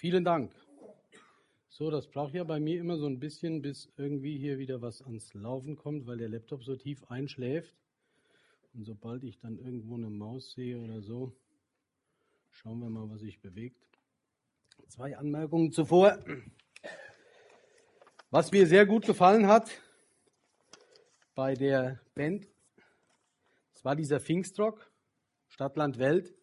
Vielen 0.00 0.24
Dank. 0.24 0.50
So, 1.68 1.90
das 1.90 2.08
braucht 2.08 2.32
ja 2.32 2.42
bei 2.42 2.58
mir 2.58 2.80
immer 2.80 2.96
so 2.96 3.04
ein 3.04 3.20
bisschen, 3.20 3.60
bis 3.60 3.92
irgendwie 3.98 4.38
hier 4.38 4.56
wieder 4.56 4.80
was 4.80 5.02
ans 5.02 5.34
Laufen 5.34 5.76
kommt, 5.76 6.06
weil 6.06 6.16
der 6.16 6.30
Laptop 6.30 6.64
so 6.64 6.74
tief 6.74 7.04
einschläft. 7.10 7.76
Und 8.72 8.84
sobald 8.84 9.24
ich 9.24 9.38
dann 9.40 9.58
irgendwo 9.58 9.96
eine 9.96 10.08
Maus 10.08 10.52
sehe 10.52 10.80
oder 10.80 11.02
so, 11.02 11.36
schauen 12.48 12.78
wir 12.78 12.88
mal, 12.88 13.10
was 13.10 13.20
sich 13.20 13.42
bewegt. 13.42 13.76
Zwei 14.88 15.18
Anmerkungen 15.18 15.70
zuvor. 15.70 16.18
Was 18.30 18.50
mir 18.52 18.66
sehr 18.66 18.86
gut 18.86 19.04
gefallen 19.04 19.48
hat 19.48 19.70
bei 21.34 21.52
der 21.52 22.00
Band, 22.14 22.48
das 23.74 23.84
war 23.84 23.94
dieser 23.96 24.18
Pfingstrock, 24.18 24.90
Stadtland 25.48 25.98
Welt, 25.98 26.34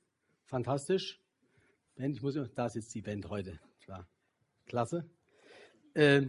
fantastisch. 0.44 1.20
Band, 1.98 2.16
ich 2.16 2.22
muss, 2.22 2.38
da 2.54 2.68
ist 2.68 2.76
jetzt 2.76 2.94
die 2.94 3.02
Band 3.02 3.28
heute, 3.28 3.60
klar, 3.84 4.08
klasse. 4.68 5.10
Äh, 5.96 6.28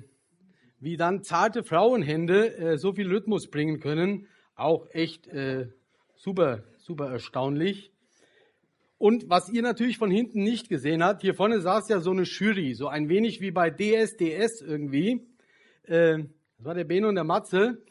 wie 0.80 0.96
dann 0.96 1.22
zarte 1.22 1.62
Frauenhände 1.62 2.56
äh, 2.56 2.78
so 2.78 2.94
viel 2.94 3.08
Rhythmus 3.08 3.50
bringen 3.50 3.78
können, 3.78 4.28
auch 4.54 4.86
echt 4.92 5.26
äh, 5.26 5.68
super, 6.14 6.64
super 6.78 7.10
erstaunlich. 7.10 7.92
Und 8.96 9.28
was 9.28 9.50
ihr 9.50 9.60
natürlich 9.60 9.98
von 9.98 10.10
hinten 10.10 10.42
nicht 10.42 10.70
gesehen 10.70 11.04
habt, 11.04 11.20
hier 11.20 11.34
vorne 11.34 11.60
saß 11.60 11.90
ja 11.90 12.00
so 12.00 12.12
eine 12.12 12.22
Jury, 12.22 12.72
so 12.72 12.88
ein 12.88 13.10
wenig 13.10 13.42
wie 13.42 13.50
bei 13.50 13.68
DSDS 13.68 14.62
irgendwie. 14.62 15.20
Äh, 15.82 16.24
das 16.56 16.64
war 16.64 16.74
der 16.74 16.84
Beno 16.84 17.10
und 17.10 17.16
der 17.16 17.24
Matze. 17.24 17.82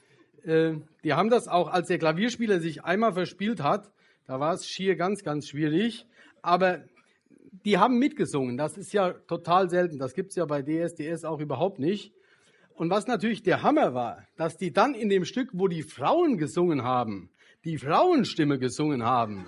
Äh, 0.44 0.77
die 1.04 1.13
haben 1.13 1.30
das 1.30 1.48
auch, 1.48 1.68
als 1.68 1.90
der 1.90 1.99
Klavierspieler 1.99 2.59
sich 2.59 2.84
einmal 2.84 3.13
verspielt 3.13 3.62
hat, 3.62 3.91
da 4.26 4.40
war 4.40 4.55
es 4.55 4.68
schier 4.68 4.96
ganz, 4.96 5.23
ganz 5.23 5.48
schwierig. 5.48 6.07
Aber 6.41 6.84
die 7.66 7.78
haben 7.78 8.00
mitgesungen. 8.00 8.58
Das 8.58 8.78
ist 8.78 8.94
ja 8.94 9.14
total 9.14 9.70
selten. 9.70 9.98
Das 9.98 10.14
gibt 10.14 10.30
es 10.32 10.36
ja 10.36 10.46
bei 10.46 10.62
DSDS 10.62 11.26
auch 11.26 11.40
überhaupt 11.40 11.80
nicht. 11.80 12.14
Und 12.76 12.90
was 12.90 13.08
natürlich 13.08 13.41
der 13.41 13.64
Hammer 13.64 13.94
war, 13.94 14.26
dass 14.36 14.58
die 14.58 14.72
dann 14.72 14.94
in 14.94 15.10
dem 15.10 15.26
Stück, 15.26 15.49
wo 15.54 15.68
die 15.68 15.82
Frauen 15.82 16.38
gesungen 16.38 16.84
haben, 16.84 17.30
die 17.66 17.77
Frauenstimme 17.77 18.60
gesungen 18.60 19.04
haben. 19.04 19.48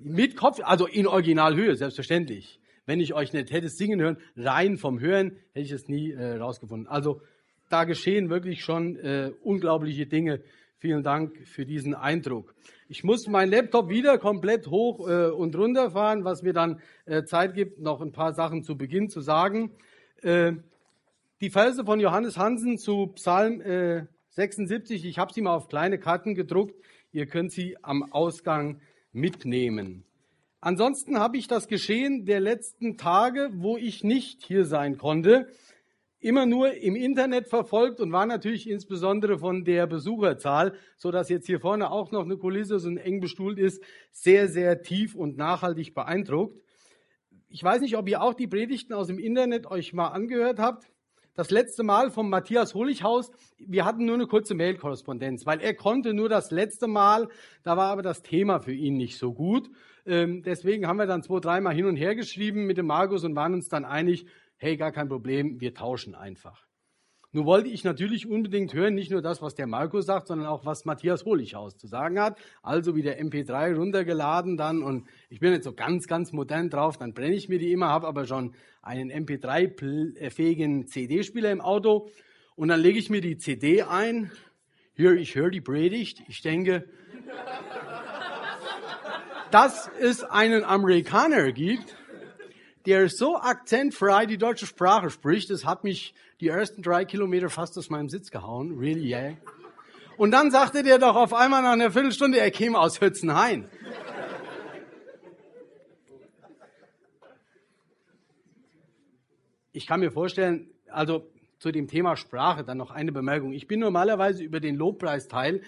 Mit 0.00 0.36
Kopf, 0.36 0.60
also 0.62 0.86
in 0.86 1.06
Originalhöhe, 1.06 1.74
selbstverständlich. 1.76 2.60
Wenn 2.84 3.00
ich 3.00 3.14
euch 3.14 3.32
nicht 3.32 3.50
hätte 3.50 3.68
singen 3.68 4.00
hören, 4.00 4.18
rein 4.36 4.76
vom 4.76 5.00
Hören, 5.00 5.36
hätte 5.52 5.66
ich 5.66 5.72
es 5.72 5.88
nie 5.88 6.12
äh, 6.12 6.36
rausgefunden. 6.36 6.86
Also 6.86 7.20
da 7.68 7.84
geschehen 7.84 8.30
wirklich 8.30 8.62
schon 8.62 8.96
äh, 8.96 9.32
unglaubliche 9.42 10.06
Dinge. 10.06 10.40
Vielen 10.80 11.02
Dank 11.02 11.36
für 11.48 11.66
diesen 11.66 11.92
Eindruck. 11.92 12.54
Ich 12.88 13.02
muss 13.02 13.26
meinen 13.26 13.50
Laptop 13.50 13.88
wieder 13.88 14.16
komplett 14.16 14.68
hoch 14.68 15.08
äh, 15.08 15.26
und 15.26 15.56
runter 15.56 15.90
fahren, 15.90 16.22
was 16.22 16.44
mir 16.44 16.52
dann 16.52 16.80
äh, 17.04 17.24
Zeit 17.24 17.54
gibt, 17.54 17.80
noch 17.80 18.00
ein 18.00 18.12
paar 18.12 18.32
Sachen 18.32 18.62
zu 18.62 18.78
Beginn 18.78 19.08
zu 19.08 19.20
sagen. 19.20 19.72
Äh, 20.22 20.52
die 21.40 21.50
Verse 21.50 21.84
von 21.84 21.98
Johannes 21.98 22.38
Hansen 22.38 22.78
zu 22.78 23.08
Psalm 23.08 23.60
76, 24.30 25.04
ich 25.04 25.18
habe 25.18 25.32
sie 25.32 25.40
mal 25.40 25.54
auf 25.54 25.68
kleine 25.68 25.98
Karten 25.98 26.34
gedruckt. 26.34 26.74
Ihr 27.12 27.26
könnt 27.26 27.52
sie 27.52 27.76
am 27.82 28.12
Ausgang 28.12 28.80
mitnehmen. 29.12 30.04
Ansonsten 30.60 31.18
habe 31.18 31.36
ich 31.36 31.46
das 31.46 31.68
Geschehen 31.68 32.24
der 32.24 32.40
letzten 32.40 32.96
Tage, 32.96 33.50
wo 33.52 33.76
ich 33.76 34.02
nicht 34.02 34.44
hier 34.44 34.64
sein 34.64 34.98
konnte, 34.98 35.48
immer 36.20 36.46
nur 36.46 36.74
im 36.74 36.96
Internet 36.96 37.48
verfolgt 37.48 38.00
und 38.00 38.12
war 38.12 38.26
natürlich 38.26 38.68
insbesondere 38.68 39.38
von 39.38 39.64
der 39.64 39.86
Besucherzahl, 39.86 40.74
so 40.96 41.10
dass 41.10 41.28
jetzt 41.28 41.46
hier 41.46 41.60
vorne 41.60 41.90
auch 41.90 42.10
noch 42.10 42.24
eine 42.24 42.36
Kulisse 42.36 42.78
so 42.78 42.90
eng 42.90 43.20
bestuhlt 43.20 43.58
ist, 43.58 43.82
sehr, 44.10 44.48
sehr 44.48 44.82
tief 44.82 45.14
und 45.14 45.36
nachhaltig 45.36 45.94
beeindruckt. 45.94 46.60
Ich 47.48 47.62
weiß 47.62 47.80
nicht, 47.80 47.96
ob 47.96 48.08
ihr 48.08 48.20
auch 48.20 48.34
die 48.34 48.46
Predigten 48.46 48.92
aus 48.92 49.06
dem 49.06 49.18
Internet 49.18 49.66
euch 49.70 49.92
mal 49.92 50.08
angehört 50.08 50.58
habt. 50.58 50.90
Das 51.34 51.52
letzte 51.52 51.84
Mal 51.84 52.10
vom 52.10 52.30
Matthias 52.30 52.74
Holichhaus, 52.74 53.30
wir 53.58 53.84
hatten 53.84 54.04
nur 54.04 54.16
eine 54.16 54.26
kurze 54.26 54.56
Mail-Korrespondenz, 54.56 55.46
weil 55.46 55.60
er 55.60 55.72
konnte 55.72 56.12
nur 56.12 56.28
das 56.28 56.50
letzte 56.50 56.88
Mal, 56.88 57.28
da 57.62 57.76
war 57.76 57.92
aber 57.92 58.02
das 58.02 58.22
Thema 58.22 58.58
für 58.58 58.72
ihn 58.72 58.96
nicht 58.96 59.18
so 59.18 59.32
gut. 59.32 59.70
Ähm, 60.04 60.42
deswegen 60.42 60.88
haben 60.88 60.96
wir 60.96 61.06
dann 61.06 61.22
zwei, 61.22 61.38
dreimal 61.38 61.76
hin 61.76 61.86
und 61.86 61.94
her 61.94 62.16
geschrieben 62.16 62.66
mit 62.66 62.76
dem 62.76 62.86
Markus 62.86 63.22
und 63.22 63.36
waren 63.36 63.54
uns 63.54 63.68
dann 63.68 63.84
einig, 63.84 64.26
hey, 64.58 64.76
gar 64.76 64.92
kein 64.92 65.08
Problem, 65.08 65.60
wir 65.60 65.74
tauschen 65.74 66.14
einfach. 66.14 66.68
Nun 67.30 67.44
wollte 67.44 67.68
ich 67.68 67.84
natürlich 67.84 68.26
unbedingt 68.26 68.72
hören, 68.72 68.94
nicht 68.94 69.10
nur 69.10 69.20
das, 69.20 69.42
was 69.42 69.54
der 69.54 69.66
Markus 69.66 70.06
sagt, 70.06 70.28
sondern 70.28 70.46
auch, 70.46 70.64
was 70.64 70.86
Matthias 70.86 71.26
Holichhaus 71.26 71.76
zu 71.76 71.86
sagen 71.86 72.18
hat. 72.18 72.38
Also 72.62 72.96
wie 72.96 73.02
der 73.02 73.22
MP3 73.22 73.74
runtergeladen 73.74 74.56
dann 74.56 74.82
und 74.82 75.06
ich 75.28 75.38
bin 75.38 75.52
jetzt 75.52 75.64
so 75.64 75.74
ganz, 75.74 76.06
ganz 76.06 76.32
modern 76.32 76.70
drauf, 76.70 76.96
dann 76.96 77.12
brenne 77.12 77.34
ich 77.34 77.50
mir 77.50 77.58
die 77.58 77.70
immer, 77.70 77.88
habe 77.88 78.06
aber 78.06 78.24
schon 78.26 78.54
einen 78.80 79.10
MP3-fähigen 79.12 80.86
CD-Spieler 80.86 81.52
im 81.52 81.60
Auto 81.60 82.08
und 82.56 82.68
dann 82.68 82.80
lege 82.80 82.98
ich 82.98 83.10
mir 83.10 83.20
die 83.20 83.36
CD 83.36 83.82
ein. 83.82 84.32
Hier, 84.94 85.12
ich 85.12 85.34
höre 85.34 85.50
die 85.50 85.60
Predigt. 85.60 86.22
Ich 86.28 86.40
denke, 86.40 86.88
dass 89.50 89.90
es 90.00 90.24
einen 90.24 90.64
Amerikaner 90.64 91.52
gibt, 91.52 91.94
der 92.88 93.10
so 93.10 93.36
akzentfrei 93.36 94.24
die 94.24 94.38
deutsche 94.38 94.64
Sprache 94.64 95.10
spricht, 95.10 95.50
das 95.50 95.66
hat 95.66 95.84
mich 95.84 96.14
die 96.40 96.48
ersten 96.48 96.80
drei 96.80 97.04
Kilometer 97.04 97.50
fast 97.50 97.76
aus 97.76 97.90
meinem 97.90 98.08
Sitz 98.08 98.30
gehauen. 98.30 98.78
Really, 98.78 99.10
yeah. 99.10 99.36
Und 100.16 100.30
dann 100.30 100.50
sagte 100.50 100.82
der 100.82 100.98
doch 100.98 101.14
auf 101.14 101.34
einmal 101.34 101.60
nach 101.60 101.72
einer 101.72 101.90
Viertelstunde, 101.90 102.38
er 102.38 102.50
käme 102.50 102.78
aus 102.78 103.02
Hützenhain. 103.02 103.68
Ich 109.72 109.86
kann 109.86 110.00
mir 110.00 110.10
vorstellen, 110.10 110.70
also 110.90 111.30
zu 111.58 111.70
dem 111.70 111.88
Thema 111.88 112.16
Sprache 112.16 112.64
dann 112.64 112.78
noch 112.78 112.90
eine 112.90 113.12
Bemerkung. 113.12 113.52
Ich 113.52 113.66
bin 113.66 113.80
normalerweise 113.80 114.42
über 114.42 114.60
den 114.60 114.76
Lobpreisteil 114.76 115.60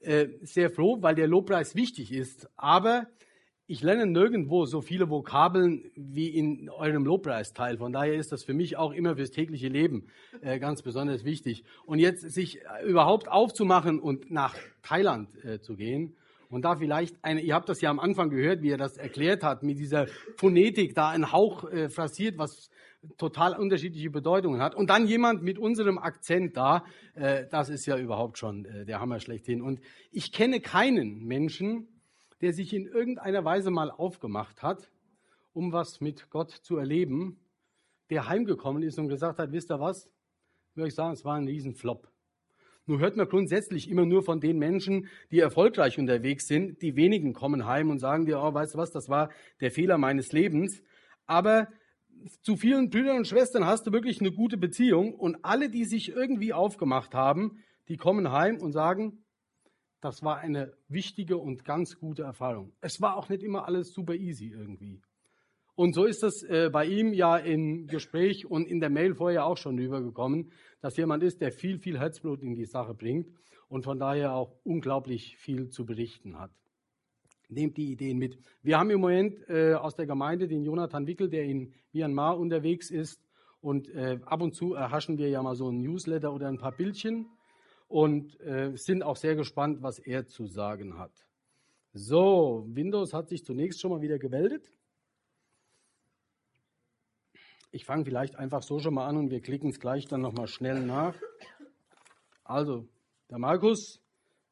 äh, 0.00 0.26
sehr 0.42 0.68
froh, 0.68 0.98
weil 1.00 1.14
der 1.14 1.26
Lobpreis 1.26 1.74
wichtig 1.74 2.12
ist. 2.12 2.50
Aber 2.54 3.06
ich 3.68 3.82
lerne 3.82 4.06
nirgendwo 4.06 4.64
so 4.64 4.80
viele 4.80 5.10
Vokabeln 5.10 5.90
wie 5.96 6.28
in 6.28 6.70
eurem 6.70 7.04
Lobpreisteil. 7.04 7.78
Von 7.78 7.92
daher 7.92 8.14
ist 8.14 8.30
das 8.30 8.44
für 8.44 8.54
mich 8.54 8.76
auch 8.76 8.92
immer 8.92 9.16
fürs 9.16 9.30
tägliche 9.30 9.68
Leben 9.68 10.06
äh, 10.40 10.58
ganz 10.60 10.82
besonders 10.82 11.24
wichtig. 11.24 11.64
Und 11.84 11.98
jetzt 11.98 12.30
sich 12.30 12.60
überhaupt 12.86 13.28
aufzumachen 13.28 13.98
und 13.98 14.30
nach 14.30 14.54
Thailand 14.82 15.28
äh, 15.44 15.60
zu 15.60 15.74
gehen 15.74 16.14
und 16.48 16.64
da 16.64 16.76
vielleicht 16.76 17.16
eine, 17.22 17.40
ihr 17.40 17.54
habt 17.54 17.68
das 17.68 17.80
ja 17.80 17.90
am 17.90 17.98
Anfang 17.98 18.30
gehört, 18.30 18.62
wie 18.62 18.70
er 18.70 18.78
das 18.78 18.96
erklärt 18.96 19.42
hat, 19.42 19.64
mit 19.64 19.78
dieser 19.78 20.06
Phonetik 20.36 20.94
da 20.94 21.08
ein 21.08 21.32
Hauch 21.32 21.64
äh, 21.64 21.88
phrasiert, 21.88 22.38
was 22.38 22.70
total 23.18 23.58
unterschiedliche 23.58 24.10
Bedeutungen 24.10 24.60
hat. 24.60 24.74
Und 24.74 24.90
dann 24.90 25.06
jemand 25.06 25.42
mit 25.42 25.58
unserem 25.58 25.98
Akzent 25.98 26.56
da, 26.56 26.84
äh, 27.14 27.46
das 27.50 27.68
ist 27.68 27.86
ja 27.86 27.98
überhaupt 27.98 28.38
schon 28.38 28.64
äh, 28.64 28.84
der 28.84 29.00
Hammer 29.00 29.18
schlechthin. 29.18 29.60
Und 29.60 29.80
ich 30.12 30.30
kenne 30.30 30.60
keinen 30.60 31.24
Menschen, 31.24 31.88
der 32.40 32.52
sich 32.52 32.74
in 32.74 32.86
irgendeiner 32.86 33.44
Weise 33.44 33.70
mal 33.70 33.90
aufgemacht 33.90 34.62
hat, 34.62 34.90
um 35.52 35.72
was 35.72 36.00
mit 36.00 36.30
Gott 36.30 36.50
zu 36.50 36.76
erleben, 36.76 37.40
der 38.10 38.28
heimgekommen 38.28 38.82
ist 38.82 38.98
und 38.98 39.08
gesagt 39.08 39.38
hat, 39.38 39.52
wisst 39.52 39.70
ihr 39.70 39.80
was? 39.80 40.10
Würde 40.74 40.88
ich 40.88 40.94
sagen, 40.94 41.14
es 41.14 41.24
war 41.24 41.36
ein 41.36 41.48
Riesenflop. 41.48 42.10
Nur 42.88 43.00
hört 43.00 43.16
man 43.16 43.28
grundsätzlich 43.28 43.90
immer 43.90 44.06
nur 44.06 44.22
von 44.22 44.40
den 44.40 44.58
Menschen, 44.58 45.08
die 45.32 45.40
erfolgreich 45.40 45.98
unterwegs 45.98 46.46
sind. 46.46 46.82
Die 46.82 46.94
wenigen 46.94 47.32
kommen 47.32 47.66
heim 47.66 47.90
und 47.90 47.98
sagen 47.98 48.26
dir, 48.26 48.40
oh, 48.40 48.54
weißt 48.54 48.74
du 48.74 48.78
was, 48.78 48.92
das 48.92 49.08
war 49.08 49.30
der 49.60 49.72
Fehler 49.72 49.98
meines 49.98 50.30
Lebens. 50.32 50.82
Aber 51.26 51.68
zu 52.42 52.56
vielen 52.56 52.90
Brüdern 52.90 53.18
und 53.18 53.26
Schwestern 53.26 53.66
hast 53.66 53.86
du 53.86 53.92
wirklich 53.92 54.20
eine 54.20 54.30
gute 54.30 54.56
Beziehung 54.56 55.14
und 55.14 55.44
alle, 55.44 55.68
die 55.68 55.84
sich 55.84 56.10
irgendwie 56.10 56.52
aufgemacht 56.52 57.14
haben, 57.14 57.58
die 57.88 57.96
kommen 57.96 58.30
heim 58.30 58.58
und 58.58 58.72
sagen, 58.72 59.24
das 60.06 60.22
war 60.22 60.38
eine 60.38 60.72
wichtige 60.86 61.36
und 61.36 61.64
ganz 61.64 61.98
gute 61.98 62.22
Erfahrung. 62.22 62.72
Es 62.80 63.00
war 63.00 63.16
auch 63.16 63.28
nicht 63.28 63.42
immer 63.42 63.66
alles 63.66 63.92
super 63.92 64.14
easy 64.14 64.52
irgendwie. 64.52 65.02
Und 65.74 65.94
so 65.94 66.04
ist 66.04 66.22
das 66.22 66.44
äh, 66.44 66.70
bei 66.72 66.86
ihm 66.86 67.12
ja 67.12 67.36
im 67.36 67.88
Gespräch 67.88 68.46
und 68.46 68.68
in 68.68 68.78
der 68.78 68.88
Mail 68.88 69.16
vorher 69.16 69.44
auch 69.44 69.56
schon 69.56 69.76
rübergekommen, 69.76 70.52
dass 70.80 70.96
jemand 70.96 71.24
ist, 71.24 71.40
der 71.40 71.50
viel, 71.50 71.80
viel 71.80 71.98
Herzblut 71.98 72.40
in 72.40 72.54
die 72.54 72.66
Sache 72.66 72.94
bringt 72.94 73.26
und 73.68 73.82
von 73.82 73.98
daher 73.98 74.32
auch 74.32 74.54
unglaublich 74.62 75.36
viel 75.38 75.70
zu 75.70 75.84
berichten 75.84 76.38
hat. 76.38 76.52
Nehmt 77.48 77.76
die 77.76 77.90
Ideen 77.90 78.18
mit. 78.18 78.38
Wir 78.62 78.78
haben 78.78 78.90
im 78.90 79.00
Moment 79.00 79.36
äh, 79.48 79.74
aus 79.74 79.96
der 79.96 80.06
Gemeinde 80.06 80.46
den 80.46 80.62
Jonathan 80.62 81.08
Wickel, 81.08 81.28
der 81.28 81.42
in 81.42 81.74
Myanmar 81.92 82.38
unterwegs 82.38 82.92
ist. 82.92 83.20
Und 83.60 83.88
äh, 83.88 84.20
ab 84.24 84.40
und 84.40 84.54
zu 84.54 84.74
erhaschen 84.74 85.18
wir 85.18 85.28
ja 85.30 85.42
mal 85.42 85.56
so 85.56 85.68
ein 85.68 85.78
Newsletter 85.78 86.32
oder 86.32 86.46
ein 86.46 86.58
paar 86.58 86.76
Bildchen 86.76 87.26
und 87.88 88.38
äh, 88.40 88.76
sind 88.76 89.02
auch 89.02 89.16
sehr 89.16 89.36
gespannt, 89.36 89.82
was 89.82 89.98
er 89.98 90.26
zu 90.26 90.46
sagen 90.46 90.98
hat. 90.98 91.26
So, 91.92 92.66
Windows 92.68 93.14
hat 93.14 93.28
sich 93.28 93.44
zunächst 93.44 93.80
schon 93.80 93.90
mal 93.90 94.02
wieder 94.02 94.18
gemeldet. 94.18 94.70
Ich 97.70 97.84
fange 97.84 98.04
vielleicht 98.04 98.36
einfach 98.36 98.62
so 98.62 98.78
schon 98.78 98.94
mal 98.94 99.06
an 99.06 99.16
und 99.16 99.30
wir 99.30 99.40
klicken 99.40 99.70
es 99.70 99.80
gleich 99.80 100.06
dann 100.06 100.20
nochmal 100.20 100.46
schnell 100.46 100.84
nach. 100.84 101.14
Also, 102.44 102.86
der 103.30 103.38
Markus 103.38 104.00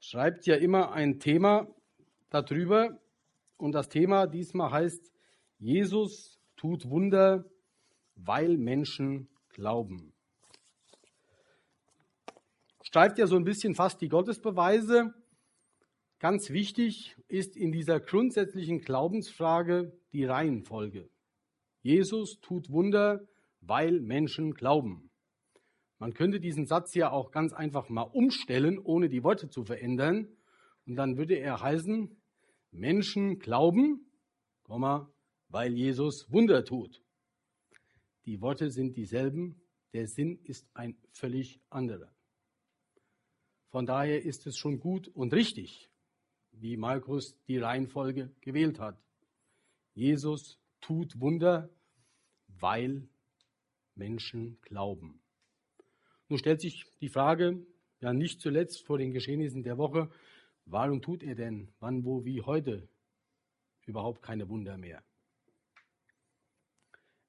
schreibt 0.00 0.46
ja 0.46 0.56
immer 0.56 0.92
ein 0.92 1.20
Thema 1.20 1.68
darüber 2.30 2.98
und 3.56 3.72
das 3.72 3.88
Thema 3.88 4.26
diesmal 4.26 4.70
heißt 4.70 5.12
Jesus 5.58 6.40
tut 6.56 6.88
Wunder, 6.88 7.44
weil 8.16 8.56
Menschen 8.56 9.28
glauben. 9.50 10.13
Streift 12.94 13.18
ja 13.18 13.26
so 13.26 13.34
ein 13.34 13.42
bisschen 13.42 13.74
fast 13.74 14.00
die 14.02 14.08
Gottesbeweise. 14.08 15.12
Ganz 16.20 16.50
wichtig 16.50 17.16
ist 17.26 17.56
in 17.56 17.72
dieser 17.72 17.98
grundsätzlichen 17.98 18.82
Glaubensfrage 18.82 19.98
die 20.12 20.24
Reihenfolge. 20.24 21.10
Jesus 21.82 22.38
tut 22.40 22.70
Wunder, 22.70 23.26
weil 23.60 23.98
Menschen 23.98 24.54
glauben. 24.54 25.10
Man 25.98 26.14
könnte 26.14 26.38
diesen 26.38 26.66
Satz 26.66 26.94
ja 26.94 27.10
auch 27.10 27.32
ganz 27.32 27.52
einfach 27.52 27.88
mal 27.88 28.02
umstellen, 28.02 28.78
ohne 28.78 29.08
die 29.08 29.24
Worte 29.24 29.48
zu 29.48 29.64
verändern. 29.64 30.28
Und 30.86 30.94
dann 30.94 31.16
würde 31.16 31.34
er 31.34 31.60
heißen, 31.60 32.16
Menschen 32.70 33.40
glauben, 33.40 34.06
weil 34.68 35.72
Jesus 35.72 36.30
Wunder 36.30 36.64
tut. 36.64 37.02
Die 38.24 38.40
Worte 38.40 38.70
sind 38.70 38.96
dieselben, 38.96 39.60
der 39.94 40.06
Sinn 40.06 40.38
ist 40.44 40.68
ein 40.74 40.96
völlig 41.10 41.60
anderer. 41.70 42.13
Von 43.74 43.86
daher 43.86 44.22
ist 44.22 44.46
es 44.46 44.56
schon 44.56 44.78
gut 44.78 45.08
und 45.08 45.34
richtig, 45.34 45.90
wie 46.52 46.76
Markus 46.76 47.36
die 47.48 47.58
Reihenfolge 47.58 48.30
gewählt 48.40 48.78
hat. 48.78 49.02
Jesus 49.94 50.60
tut 50.80 51.18
Wunder, 51.18 51.68
weil 52.46 53.08
Menschen 53.96 54.58
glauben. 54.62 55.20
Nun 56.28 56.38
stellt 56.38 56.60
sich 56.60 56.84
die 57.00 57.08
Frage, 57.08 57.66
ja 57.98 58.12
nicht 58.12 58.40
zuletzt 58.40 58.86
vor 58.86 58.98
den 58.98 59.10
Geschehnissen 59.10 59.64
der 59.64 59.76
Woche, 59.76 60.08
warum 60.66 61.02
tut 61.02 61.24
er 61.24 61.34
denn 61.34 61.66
wann, 61.80 62.04
wo, 62.04 62.24
wie 62.24 62.42
heute 62.42 62.88
überhaupt 63.86 64.22
keine 64.22 64.48
Wunder 64.48 64.78
mehr? 64.78 65.02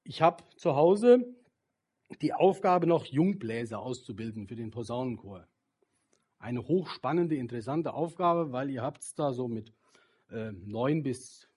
Ich 0.03 0.21
habe 0.21 0.44
zu 0.57 0.75
Hause 0.75 1.25
die 2.21 2.36
Aufgabe, 2.36 2.86
noch 2.86 3.06
Jungbläser 3.06 3.80
auszubilden 3.80 4.48
für 4.48 4.56
den 4.56 4.69
Posaunenchor. 4.69 5.48
Eine 6.45 6.68
hochspannende, 6.68 7.36
interessante 7.38 7.95
Aufgabe, 7.95 8.51
weil 8.51 8.69
ihr 8.69 8.83
habt 8.83 9.01
es 9.01 9.15
da 9.15 9.33
so 9.33 9.47
mit 9.47 9.74
äh, 10.30 10.51
9 10.51 11.01
bis 11.01 11.50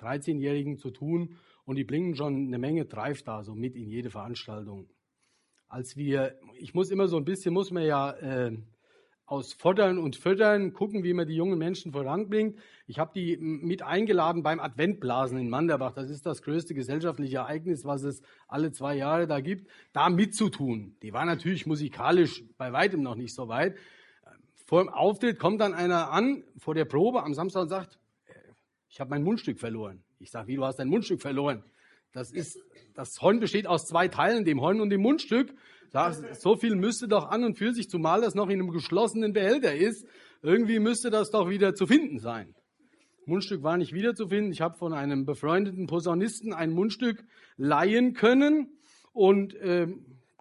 13-Jährigen 0.00 0.78
zu 0.78 0.90
tun 0.90 1.36
und 1.66 1.76
die 1.76 1.84
bringen 1.84 2.16
schon 2.16 2.46
eine 2.46 2.56
Menge 2.56 2.86
Drive 2.86 3.22
da 3.22 3.44
so 3.44 3.54
mit 3.54 3.76
in 3.76 3.90
jede 3.90 4.08
Veranstaltung. 4.08 4.88
Als 5.68 5.98
wir, 5.98 6.38
ich 6.54 6.72
muss 6.72 6.90
immer 6.90 7.06
so 7.06 7.18
ein 7.18 7.26
bisschen, 7.26 7.52
muss 7.52 7.70
man 7.70 7.84
ja 7.84 8.12
äh, 8.12 8.56
aus 9.26 9.52
Fordern 9.52 9.98
und 9.98 10.16
Fördern 10.16 10.72
gucken, 10.72 11.04
wie 11.04 11.12
man 11.12 11.26
die 11.26 11.36
jungen 11.36 11.58
Menschen 11.58 11.92
voranbringt. 11.92 12.58
Ich 12.86 12.98
habe 12.98 13.12
die 13.14 13.36
mit 13.36 13.82
eingeladen 13.82 14.42
beim 14.42 14.58
Adventblasen 14.58 15.36
in 15.36 15.50
Manderbach. 15.50 15.92
Das 15.92 16.08
ist 16.08 16.24
das 16.24 16.40
größte 16.40 16.72
gesellschaftliche 16.72 17.36
Ereignis, 17.36 17.84
was 17.84 18.04
es 18.04 18.22
alle 18.48 18.72
zwei 18.72 18.96
Jahre 18.96 19.26
da 19.26 19.40
gibt, 19.40 19.70
da 19.92 20.08
mitzutun. 20.08 20.96
Die 21.02 21.12
war 21.12 21.26
natürlich 21.26 21.66
musikalisch 21.66 22.42
bei 22.56 22.72
weitem 22.72 23.02
noch 23.02 23.16
nicht 23.16 23.34
so 23.34 23.48
weit. 23.48 23.76
Vor 24.64 24.82
dem 24.82 24.88
Auftritt 24.88 25.38
kommt 25.38 25.60
dann 25.60 25.74
einer 25.74 26.10
an, 26.10 26.42
vor 26.58 26.74
der 26.74 26.86
Probe 26.86 27.22
am 27.22 27.34
Samstag 27.34 27.62
und 27.62 27.68
sagt, 27.68 27.98
ich 28.88 29.00
habe 29.00 29.10
mein 29.10 29.22
Mundstück 29.22 29.58
verloren. 29.58 30.04
Ich 30.18 30.30
sage, 30.30 30.48
wie, 30.48 30.56
du 30.56 30.64
hast 30.64 30.78
dein 30.78 30.88
Mundstück 30.88 31.20
verloren? 31.20 31.64
Das 32.12 32.30
ist, 32.30 32.58
das 32.94 33.20
Horn 33.20 33.40
besteht 33.40 33.66
aus 33.66 33.86
zwei 33.86 34.08
Teilen, 34.08 34.44
dem 34.44 34.60
Horn 34.60 34.80
und 34.80 34.90
dem 34.90 35.02
Mundstück. 35.02 35.52
So 36.32 36.56
viel 36.56 36.76
müsste 36.76 37.08
doch 37.08 37.28
an 37.28 37.44
und 37.44 37.58
für 37.58 37.72
sich, 37.72 37.90
zumal 37.90 38.20
das 38.20 38.34
noch 38.34 38.48
in 38.48 38.60
einem 38.60 38.70
geschlossenen 38.70 39.32
Behälter 39.32 39.74
ist, 39.74 40.06
irgendwie 40.42 40.78
müsste 40.78 41.10
das 41.10 41.30
doch 41.30 41.48
wieder 41.48 41.74
zu 41.74 41.86
finden 41.86 42.18
sein. 42.18 42.54
Mundstück 43.26 43.62
war 43.62 43.76
nicht 43.76 43.92
wieder 43.92 44.14
zu 44.14 44.28
finden. 44.28 44.52
Ich 44.52 44.60
habe 44.60 44.76
von 44.76 44.92
einem 44.92 45.24
befreundeten 45.24 45.86
Posaunisten 45.86 46.52
ein 46.52 46.70
Mundstück 46.70 47.24
leihen 47.56 48.12
können 48.12 48.78
und 49.12 49.54
äh, 49.54 49.88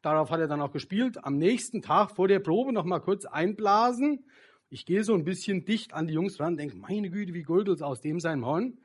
darauf 0.03 0.29
hat 0.29 0.39
er 0.39 0.47
dann 0.47 0.61
auch 0.61 0.71
gespielt. 0.71 1.23
Am 1.23 1.38
nächsten 1.38 1.81
Tag 1.81 2.11
vor 2.11 2.27
der 2.27 2.39
Probe 2.39 2.71
noch 2.71 2.85
mal 2.85 3.00
kurz 3.00 3.25
einblasen. 3.25 4.23
Ich 4.69 4.85
gehe 4.85 5.03
so 5.03 5.13
ein 5.13 5.23
bisschen 5.23 5.65
dicht 5.65 5.94
an 5.94 6.07
die 6.07 6.13
Jungs 6.13 6.39
ran, 6.39 6.57
denke, 6.57 6.75
meine 6.75 7.09
Güte, 7.09 7.33
wie 7.33 7.44
gurgelt's 7.44 7.81
aus 7.81 8.01
dem 8.01 8.19
sein 8.19 8.45
Horn? 8.45 8.77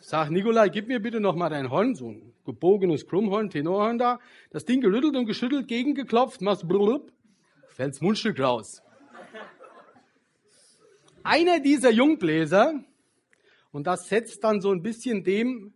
Sag, 0.00 0.30
Nikolai, 0.30 0.68
gib 0.68 0.88
mir 0.88 1.00
bitte 1.00 1.20
noch 1.20 1.34
mal 1.34 1.48
dein 1.48 1.70
Horn, 1.70 1.94
so 1.94 2.10
ein 2.10 2.34
gebogenes 2.44 3.06
Krummhorn, 3.06 3.48
Tenorhorn 3.50 3.98
da. 3.98 4.20
Das 4.50 4.64
Ding 4.64 4.80
gerüttelt 4.80 5.16
und 5.16 5.26
geschüttelt, 5.26 5.66
gegengeklopft, 5.66 6.42
machst 6.42 6.68
blub, 6.68 7.10
fällt's 7.68 8.00
Mundstück 8.00 8.38
raus. 8.38 8.82
Einer 11.22 11.58
dieser 11.60 11.90
Jungbläser, 11.90 12.84
und 13.72 13.86
das 13.86 14.08
setzt 14.08 14.44
dann 14.44 14.60
so 14.60 14.70
ein 14.70 14.82
bisschen 14.82 15.24
dem, 15.24 15.72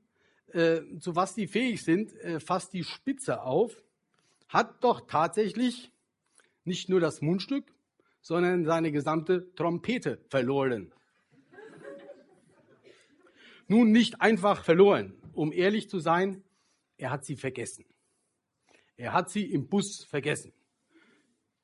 äh, 0.52 0.80
zu 1.00 1.16
was 1.16 1.34
die 1.34 1.46
fähig 1.46 1.82
sind, 1.82 2.14
äh, 2.16 2.38
fast 2.38 2.74
die 2.74 2.84
Spitze 2.84 3.42
auf, 3.42 3.82
hat 4.48 4.82
doch 4.82 5.06
tatsächlich 5.06 5.92
nicht 6.64 6.88
nur 6.88 7.00
das 7.00 7.20
Mundstück, 7.20 7.72
sondern 8.20 8.64
seine 8.64 8.92
gesamte 8.92 9.52
Trompete 9.54 10.20
verloren. 10.28 10.92
Nun 13.68 13.92
nicht 13.92 14.20
einfach 14.20 14.64
verloren. 14.64 15.14
Um 15.32 15.52
ehrlich 15.52 15.88
zu 15.88 15.98
sein, 15.98 16.42
er 16.96 17.10
hat 17.10 17.24
sie 17.24 17.36
vergessen. 17.36 17.84
Er 18.96 19.12
hat 19.12 19.30
sie 19.30 19.44
im 19.44 19.68
Bus 19.68 20.04
vergessen. 20.04 20.52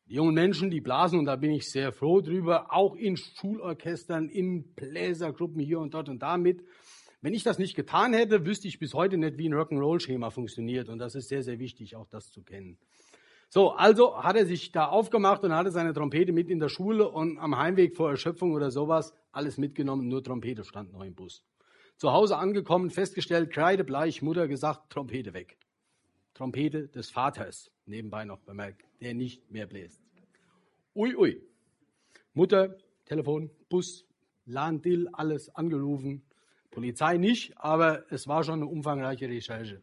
Die 0.06 0.14
jungen 0.14 0.34
Menschen, 0.34 0.70
die 0.70 0.82
blasen, 0.82 1.18
und 1.18 1.24
da 1.24 1.36
bin 1.36 1.50
ich 1.50 1.70
sehr 1.70 1.90
froh 1.90 2.20
drüber, 2.20 2.72
auch 2.72 2.94
in 2.94 3.16
Schulorchestern, 3.16 4.28
in 4.28 4.74
Bläsergruppen 4.74 5.60
hier 5.60 5.80
und 5.80 5.94
dort 5.94 6.10
und 6.10 6.20
da 6.20 6.36
mit. 6.36 6.62
Wenn 7.24 7.32
ich 7.32 7.42
das 7.42 7.58
nicht 7.58 7.74
getan 7.74 8.12
hätte, 8.12 8.44
wüsste 8.44 8.68
ich 8.68 8.78
bis 8.78 8.92
heute 8.92 9.16
nicht, 9.16 9.38
wie 9.38 9.48
ein 9.48 9.54
Rock'n'Roll-Schema 9.54 10.28
funktioniert. 10.28 10.90
Und 10.90 10.98
das 10.98 11.14
ist 11.14 11.28
sehr, 11.28 11.42
sehr 11.42 11.58
wichtig, 11.58 11.96
auch 11.96 12.06
das 12.06 12.30
zu 12.30 12.42
kennen. 12.42 12.76
So, 13.48 13.70
also 13.70 14.22
hat 14.22 14.36
er 14.36 14.44
sich 14.44 14.72
da 14.72 14.88
aufgemacht 14.88 15.42
und 15.42 15.54
hatte 15.54 15.70
seine 15.70 15.94
Trompete 15.94 16.32
mit 16.32 16.50
in 16.50 16.58
der 16.58 16.68
Schule 16.68 17.08
und 17.08 17.38
am 17.38 17.56
Heimweg 17.56 17.96
vor 17.96 18.10
Erschöpfung 18.10 18.52
oder 18.52 18.70
sowas 18.70 19.14
alles 19.32 19.56
mitgenommen, 19.56 20.06
nur 20.06 20.22
Trompete 20.22 20.64
stand 20.64 20.92
noch 20.92 21.02
im 21.02 21.14
Bus. 21.14 21.42
Zu 21.96 22.12
Hause 22.12 22.36
angekommen, 22.36 22.90
festgestellt, 22.90 23.50
kreidebleich, 23.50 24.20
Mutter 24.20 24.46
gesagt, 24.46 24.92
Trompete 24.92 25.32
weg. 25.32 25.56
Trompete 26.34 26.88
des 26.88 27.08
Vaters, 27.08 27.70
nebenbei 27.86 28.26
noch 28.26 28.40
bemerkt, 28.40 28.84
der 29.00 29.14
nicht 29.14 29.50
mehr 29.50 29.66
bläst. 29.66 30.02
Ui, 30.94 31.16
ui. 31.16 31.40
Mutter, 32.34 32.76
Telefon, 33.06 33.50
Bus, 33.70 34.04
Lahn-Dill, 34.44 35.08
alles 35.14 35.48
angerufen. 35.48 36.22
Polizei 36.74 37.16
nicht, 37.16 37.56
aber 37.56 38.04
es 38.10 38.26
war 38.26 38.42
schon 38.42 38.56
eine 38.56 38.66
umfangreiche 38.66 39.28
Recherche. 39.28 39.80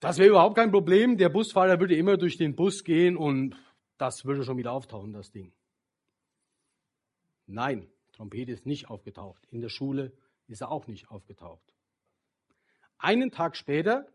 Das 0.00 0.18
wäre 0.18 0.30
überhaupt 0.30 0.56
kein 0.56 0.72
Problem. 0.72 1.16
Der 1.16 1.28
Busfahrer 1.28 1.78
würde 1.78 1.94
immer 1.96 2.16
durch 2.16 2.36
den 2.36 2.56
Bus 2.56 2.84
gehen 2.84 3.16
und 3.16 3.56
das 3.96 4.24
würde 4.24 4.44
schon 4.44 4.56
wieder 4.56 4.72
auftauchen, 4.72 5.12
das 5.12 5.30
Ding. 5.30 5.52
Nein, 7.46 7.86
Trompete 8.12 8.52
ist 8.52 8.66
nicht 8.66 8.90
aufgetaucht. 8.90 9.46
In 9.50 9.60
der 9.60 9.68
Schule 9.68 10.12
ist 10.48 10.62
er 10.62 10.70
auch 10.70 10.86
nicht 10.86 11.10
aufgetaucht. 11.10 11.74
Einen 12.98 13.30
Tag 13.30 13.56
später 13.56 14.06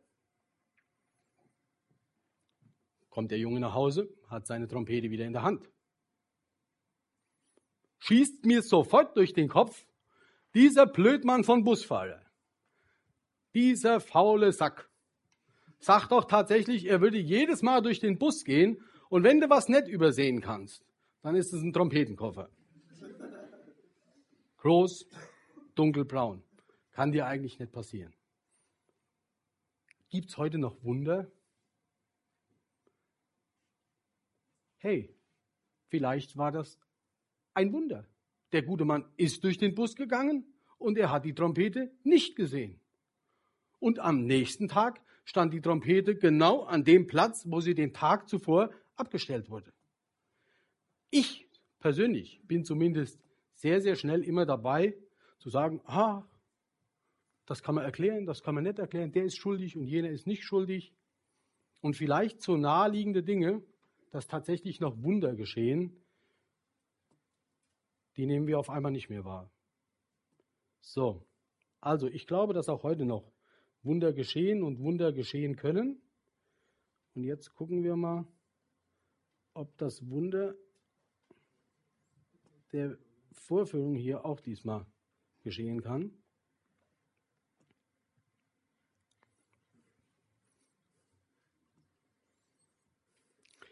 kommt 3.09 3.31
der 3.31 3.39
Junge 3.39 3.59
nach 3.61 3.73
Hause, 3.73 4.09
hat 4.27 4.45
seine 4.45 4.67
Trompete 4.67 5.09
wieder 5.09 5.25
in 5.25 5.33
der 5.33 5.43
Hand. 5.43 5.69
Schießt 7.99 8.45
mir 8.45 8.61
sofort 8.61 9.15
durch 9.15 9.33
den 9.33 9.47
Kopf, 9.47 9.85
dieser 10.55 10.87
Blödmann 10.87 11.43
von 11.43 11.63
Busfahrer, 11.63 12.21
dieser 13.53 13.99
faule 13.99 14.53
Sack, 14.53 14.89
sagt 15.79 16.11
doch 16.11 16.25
tatsächlich, 16.25 16.85
er 16.85 17.01
würde 17.01 17.17
jedes 17.19 17.61
Mal 17.61 17.81
durch 17.81 17.99
den 17.99 18.17
Bus 18.17 18.45
gehen 18.45 18.81
und 19.09 19.23
wenn 19.23 19.41
du 19.41 19.49
was 19.49 19.67
nicht 19.67 19.87
übersehen 19.87 20.41
kannst, 20.41 20.83
dann 21.21 21.35
ist 21.35 21.53
es 21.53 21.61
ein 21.61 21.73
Trompetenkoffer. 21.73 22.49
Groß, 24.57 25.07
dunkelbraun. 25.75 26.41
Kann 26.91 27.11
dir 27.11 27.27
eigentlich 27.27 27.59
nicht 27.59 27.73
passieren. 27.73 28.13
Gibt 30.09 30.29
es 30.29 30.37
heute 30.37 30.57
noch 30.57 30.81
Wunder? 30.83 31.29
Hey, 34.77 35.13
vielleicht 35.89 36.37
war 36.37 36.51
das 36.51 36.79
ein 37.53 37.73
Wunder. 37.73 38.07
Der 38.55 38.63
gute 38.63 38.85
Mann 38.85 39.03
ist 39.17 39.43
durch 39.43 39.57
den 39.57 39.75
Bus 39.75 39.97
gegangen 39.97 40.45
und 40.77 40.97
er 40.97 41.11
hat 41.11 41.25
die 41.25 41.33
Trompete 41.33 41.91
nicht 42.05 42.37
gesehen. 42.37 42.79
Und 43.79 43.99
am 43.99 44.23
nächsten 44.23 44.69
Tag 44.69 45.01
stand 45.25 45.53
die 45.53 45.59
Trompete 45.59 46.15
genau 46.15 46.63
an 46.63 46.85
dem 46.85 47.05
Platz, 47.05 47.43
wo 47.49 47.59
sie 47.59 47.75
den 47.75 47.91
Tag 47.91 48.29
zuvor 48.29 48.69
abgestellt 48.95 49.49
wurde. 49.49 49.73
Ich 51.09 51.49
persönlich 51.81 52.39
bin 52.47 52.63
zumindest 52.63 53.19
sehr, 53.55 53.81
sehr 53.81 53.97
schnell 53.97 54.23
immer 54.23 54.45
dabei, 54.45 54.95
zu 55.39 55.49
sagen, 55.49 55.81
ah, 55.83 56.23
das 57.45 57.61
kann 57.61 57.75
man 57.75 57.83
erklären, 57.83 58.25
das 58.25 58.41
kann 58.41 58.55
man 58.55 58.63
nicht 58.63 58.79
erklären, 58.79 59.11
der 59.11 59.25
ist 59.25 59.35
schuldig 59.35 59.75
und 59.75 59.85
jener 59.85 60.11
ist 60.11 60.27
nicht 60.27 60.45
schuldig. 60.45 60.93
Und 61.81 61.97
vielleicht 61.97 62.41
so 62.41 62.55
naheliegende 62.55 63.21
Dinge, 63.21 63.61
dass 64.11 64.27
tatsächlich 64.27 64.79
noch 64.79 65.03
Wunder 65.03 65.35
geschehen, 65.35 66.04
die 68.17 68.25
nehmen 68.25 68.47
wir 68.47 68.59
auf 68.59 68.69
einmal 68.69 68.91
nicht 68.91 69.09
mehr 69.09 69.25
wahr. 69.25 69.51
So, 70.81 71.25
also 71.81 72.07
ich 72.07 72.27
glaube, 72.27 72.53
dass 72.53 72.69
auch 72.69 72.83
heute 72.83 73.05
noch 73.05 73.31
Wunder 73.83 74.13
geschehen 74.13 74.63
und 74.63 74.79
Wunder 74.79 75.11
geschehen 75.11 75.55
können. 75.55 76.01
Und 77.13 77.23
jetzt 77.23 77.53
gucken 77.53 77.83
wir 77.83 77.95
mal, 77.95 78.25
ob 79.53 79.77
das 79.77 80.09
Wunder 80.09 80.55
der 82.71 82.97
Vorführung 83.31 83.95
hier 83.95 84.25
auch 84.25 84.41
diesmal 84.41 84.85
geschehen 85.43 85.81
kann. 85.81 86.11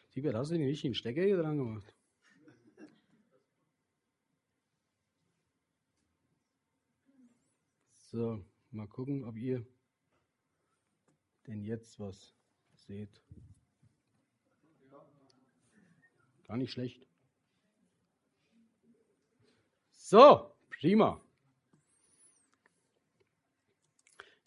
Siebert, 0.10 0.36
hast 0.36 0.52
du 0.52 0.58
den 0.58 0.68
richtigen 0.68 0.94
Stecker 0.94 1.24
hier 1.24 1.38
dran 1.38 1.58
gemacht? 1.58 1.93
So, 8.14 8.46
mal 8.70 8.88
gucken, 8.88 9.24
ob 9.24 9.36
ihr 9.38 9.66
denn 11.48 11.64
jetzt 11.64 12.00
was 12.00 12.36
seht. 12.76 13.10
Gar 16.48 16.58
nicht 16.58 16.72
schlecht. 16.72 17.08
So, 19.90 20.54
prima. 20.70 21.20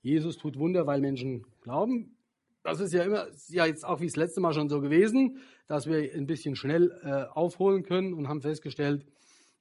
Jesus 0.00 0.37
tut 0.37 0.56
Wunder, 0.56 0.87
weil 0.87 1.00
Menschen 1.00 1.44
glauben. 1.61 2.16
Das 2.62 2.78
ist 2.78 2.92
ja 2.92 3.02
immer, 3.02 3.26
ja 3.49 3.66
jetzt 3.66 3.85
auch 3.85 3.99
wie 3.99 4.06
das 4.06 4.14
letzte 4.14 4.40
Mal 4.40 4.54
schon 4.54 4.68
so 4.68 4.80
gewesen, 4.80 5.40
dass 5.66 5.88
wir 5.88 6.14
ein 6.14 6.28
bisschen 6.28 6.54
schnell 6.54 6.92
äh, 7.02 7.25
aufholen 7.37 7.82
können 7.82 8.14
und 8.14 8.28
haben 8.28 8.42
festgestellt, 8.42 9.04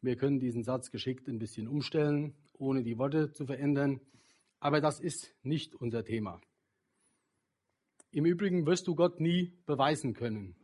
wir 0.01 0.15
können 0.15 0.39
diesen 0.39 0.63
Satz 0.63 0.91
geschickt 0.91 1.27
ein 1.27 1.39
bisschen 1.39 1.67
umstellen, 1.67 2.35
ohne 2.59 2.83
die 2.83 2.97
Worte 2.97 3.31
zu 3.31 3.45
verändern. 3.45 4.01
Aber 4.59 4.81
das 4.81 4.99
ist 4.99 5.35
nicht 5.43 5.75
unser 5.75 6.03
Thema. 6.03 6.41
Im 8.11 8.25
Übrigen 8.25 8.65
wirst 8.65 8.87
du 8.87 8.95
Gott 8.95 9.19
nie 9.19 9.53
beweisen 9.65 10.13
können. 10.13 10.55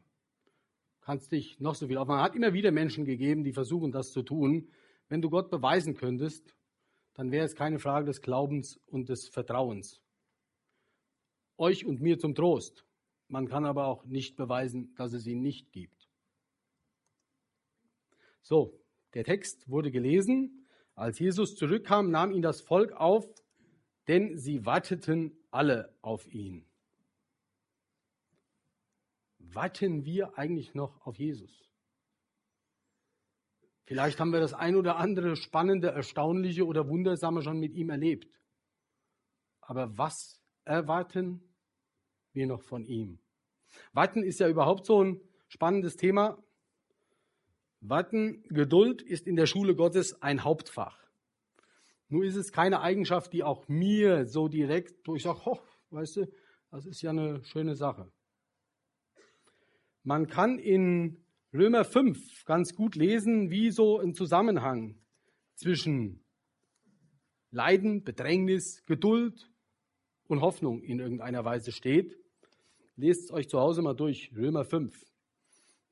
Kannst 1.02 1.32
dich 1.32 1.60
noch 1.60 1.76
so 1.76 1.88
viel 1.88 1.98
auf. 1.98 2.08
Man 2.08 2.22
hat 2.22 2.36
immer 2.36 2.54
wieder 2.54 2.72
Menschen 2.72 3.06
gegeben, 3.06 3.44
die 3.44 3.54
versuchen, 3.54 3.92
das 3.92 4.12
zu 4.12 4.22
tun. 4.22 4.70
Wenn 5.10 5.22
du 5.22 5.30
Gott 5.30 5.50
beweisen 5.50 5.96
könntest, 5.96 6.56
dann 7.14 7.32
wäre 7.32 7.46
es 7.46 7.56
keine 7.56 7.80
Frage 7.80 8.06
des 8.06 8.22
Glaubens 8.22 8.78
und 8.86 9.10
des 9.10 9.28
Vertrauens. 9.28 10.02
Euch 11.58 11.86
und 11.86 12.02
mir 12.02 12.20
zum 12.20 12.36
Trost. 12.36 12.86
Man 13.28 13.48
kann 13.48 13.66
aber 13.66 13.88
auch 13.88 14.06
nicht 14.06 14.36
beweisen, 14.36 14.94
dass 14.96 15.14
es 15.14 15.26
ihn 15.28 15.42
nicht 15.42 15.72
gibt. 15.72 16.10
So, 18.42 18.80
der 19.14 19.24
Text 19.24 19.70
wurde 19.70 19.92
gelesen. 19.92 20.61
Als 21.02 21.18
Jesus 21.18 21.56
zurückkam, 21.56 22.12
nahm 22.12 22.32
ihn 22.32 22.44
das 22.44 22.62
Volk 22.62 22.92
auf, 22.92 23.28
denn 24.08 24.38
sie 24.38 24.68
warteten 24.68 25.36
alle 25.50 25.98
auf 26.04 26.32
ihn. 26.32 26.70
Warten 29.40 30.06
wir 30.06 30.38
eigentlich 30.38 30.76
noch 30.76 31.02
auf 31.02 31.18
Jesus? 31.18 31.68
Vielleicht 33.86 34.20
haben 34.20 34.32
wir 34.32 34.42
das 34.42 34.54
ein 34.54 34.76
oder 34.76 34.98
andere 34.98 35.36
spannende, 35.36 35.88
erstaunliche 35.88 36.68
oder 36.68 36.88
wundersame 36.88 37.42
schon 37.42 37.60
mit 37.60 37.74
ihm 37.74 37.90
erlebt. 37.90 38.40
Aber 39.60 39.98
was 39.98 40.40
erwarten 40.66 41.42
wir 42.32 42.46
noch 42.46 42.62
von 42.62 42.86
ihm? 42.86 43.18
Warten 43.92 44.22
ist 44.22 44.40
ja 44.40 44.48
überhaupt 44.48 44.86
so 44.86 45.04
ein 45.04 45.20
spannendes 45.48 45.96
Thema. 45.96 46.38
Warten, 47.82 48.44
Geduld 48.44 49.02
ist 49.02 49.26
in 49.28 49.36
der 49.36 49.48
Schule 49.48 49.76
Gottes 49.76 50.22
ein 50.22 50.44
Hauptfach. 50.44 50.98
Nur 52.10 52.24
ist 52.24 52.36
es 52.36 52.52
keine 52.52 52.82
Eigenschaft, 52.82 53.34
die 53.34 53.44
auch 53.44 53.68
mir 53.68 54.28
so 54.28 54.48
direkt, 54.48 55.08
wo 55.08 55.16
ich 55.16 55.24
sage, 55.24 55.40
weißt 55.90 56.18
du, 56.18 56.32
das 56.70 56.86
ist 56.86 57.02
ja 57.02 57.10
eine 57.10 57.44
schöne 57.44 57.76
Sache. 57.76 58.12
Man 60.04 60.28
kann 60.28 60.60
in 60.60 61.24
Römer 61.54 61.84
5 61.84 62.46
ganz 62.46 62.76
gut 62.76 62.96
lesen, 62.96 63.50
wie 63.50 63.72
so 63.72 64.00
ein 64.00 64.14
Zusammenhang 64.14 64.98
zwischen 65.56 66.24
Leiden, 67.50 68.04
Bedrängnis, 68.04 68.86
Geduld 68.86 69.52
und 70.28 70.42
Hoffnung 70.42 70.82
in 70.84 71.00
irgendeiner 71.00 71.44
Weise 71.44 71.72
steht. 71.72 72.18
Lest 72.96 73.26
es 73.26 73.32
euch 73.32 73.50
zu 73.50 73.60
Hause 73.60 73.82
mal 73.82 73.96
durch, 73.96 74.32
Römer 74.36 74.66
5. 74.66 75.06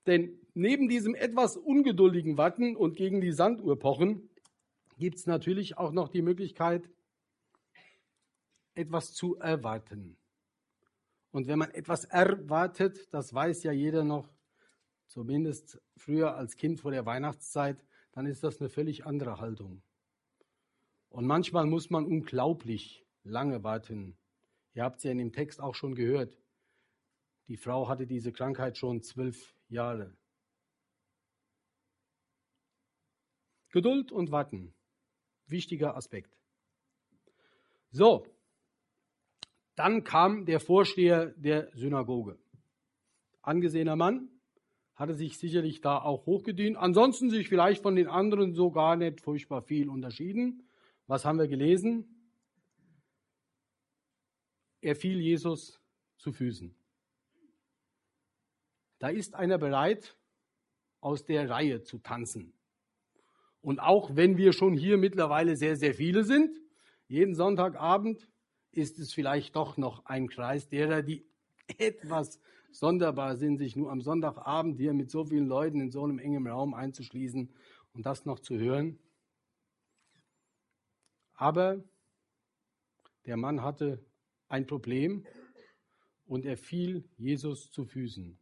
Denn 0.05 0.38
neben 0.53 0.89
diesem 0.89 1.15
etwas 1.15 1.57
ungeduldigen 1.57 2.37
Warten 2.37 2.75
und 2.75 2.95
gegen 2.95 3.21
die 3.21 3.31
Sanduhr 3.31 3.77
pochen, 3.77 4.29
gibt 4.97 5.17
es 5.17 5.27
natürlich 5.27 5.77
auch 5.77 5.91
noch 5.91 6.09
die 6.09 6.21
Möglichkeit, 6.21 6.89
etwas 8.75 9.13
zu 9.13 9.37
erwarten. 9.37 10.17
Und 11.31 11.47
wenn 11.47 11.59
man 11.59 11.71
etwas 11.71 12.05
erwartet, 12.05 13.13
das 13.13 13.33
weiß 13.33 13.63
ja 13.63 13.71
jeder 13.71 14.03
noch, 14.03 14.33
zumindest 15.07 15.81
früher 15.95 16.35
als 16.35 16.55
Kind 16.55 16.79
vor 16.79 16.91
der 16.91 17.05
Weihnachtszeit, 17.05 17.83
dann 18.11 18.25
ist 18.25 18.43
das 18.43 18.59
eine 18.59 18.69
völlig 18.69 19.05
andere 19.05 19.39
Haltung. 19.39 19.81
Und 21.09 21.25
manchmal 21.25 21.65
muss 21.65 21.89
man 21.89 22.05
unglaublich 22.05 23.05
lange 23.23 23.63
warten. 23.63 24.17
Ihr 24.73 24.83
habt 24.83 24.97
es 24.97 25.03
ja 25.03 25.11
in 25.11 25.17
dem 25.17 25.31
Text 25.31 25.59
auch 25.59 25.75
schon 25.75 25.95
gehört. 25.95 26.37
Die 27.47 27.57
Frau 27.57 27.87
hatte 27.87 28.05
diese 28.05 28.31
Krankheit 28.31 28.77
schon 28.77 29.01
zwölf 29.01 29.55
Jahre. 29.67 30.15
Geduld 33.71 34.11
und 34.11 34.31
Warten. 34.31 34.73
Wichtiger 35.47 35.95
Aspekt. 35.95 36.37
So, 37.91 38.25
dann 39.75 40.03
kam 40.03 40.45
der 40.45 40.59
Vorsteher 40.59 41.27
der 41.37 41.71
Synagoge. 41.73 42.37
Angesehener 43.41 43.95
Mann, 43.95 44.29
hatte 44.99 45.13
sich 45.13 45.37
sicherlich 45.37 45.79
da 45.79 45.97
auch 45.97 46.25
hochgedient. 46.25 46.75
Ansonsten 46.75 47.29
sich 47.29 47.47
vielleicht 47.47 47.81
von 47.81 47.95
den 47.95 48.09
anderen 48.09 48.53
so 48.53 48.69
gar 48.69 48.97
nicht 48.97 49.21
furchtbar 49.21 49.61
viel 49.61 49.89
unterschieden. 49.89 50.67
Was 51.07 51.23
haben 51.23 51.39
wir 51.39 51.47
gelesen? 51.47 52.05
Er 54.81 54.97
fiel 54.97 55.21
Jesus 55.21 55.81
zu 56.17 56.33
Füßen. 56.33 56.75
Da 58.99 59.07
ist 59.07 59.35
einer 59.35 59.57
bereit, 59.57 60.17
aus 60.99 61.25
der 61.25 61.49
Reihe 61.49 61.81
zu 61.81 61.99
tanzen. 61.99 62.53
Und 63.61 63.79
auch 63.79 64.15
wenn 64.15 64.37
wir 64.37 64.53
schon 64.53 64.77
hier 64.77 64.97
mittlerweile 64.97 65.55
sehr, 65.55 65.75
sehr 65.75 65.93
viele 65.93 66.23
sind, 66.23 66.57
jeden 67.07 67.35
Sonntagabend 67.35 68.29
ist 68.71 68.99
es 68.99 69.13
vielleicht 69.13 69.55
doch 69.55 69.77
noch 69.77 70.05
ein 70.05 70.29
Kreis 70.29 70.69
derer, 70.69 71.01
die 71.01 71.25
etwas 71.77 72.39
sonderbar 72.71 73.35
sind, 73.35 73.57
sich 73.57 73.75
nur 73.75 73.91
am 73.91 74.01
Sonntagabend 74.01 74.77
hier 74.77 74.93
mit 74.93 75.09
so 75.09 75.25
vielen 75.25 75.47
Leuten 75.47 75.81
in 75.81 75.91
so 75.91 76.03
einem 76.03 76.19
engen 76.19 76.47
Raum 76.47 76.73
einzuschließen 76.73 77.53
und 77.93 78.05
das 78.05 78.25
noch 78.25 78.39
zu 78.39 78.57
hören. 78.57 78.99
Aber 81.33 81.83
der 83.25 83.37
Mann 83.37 83.61
hatte 83.63 84.05
ein 84.47 84.67
Problem 84.67 85.25
und 86.25 86.45
er 86.45 86.57
fiel 86.57 87.03
Jesus 87.17 87.71
zu 87.71 87.85
Füßen. 87.85 88.37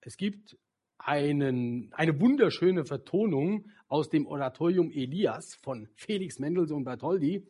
Es 0.00 0.16
gibt 0.16 0.58
einen, 1.04 1.92
eine 1.92 2.20
wunderschöne 2.20 2.84
Vertonung 2.84 3.66
aus 3.88 4.08
dem 4.08 4.26
Oratorium 4.26 4.90
Elias 4.90 5.54
von 5.54 5.88
Felix 5.94 6.38
Mendelssohn 6.38 6.84
Bartholdy. 6.84 7.46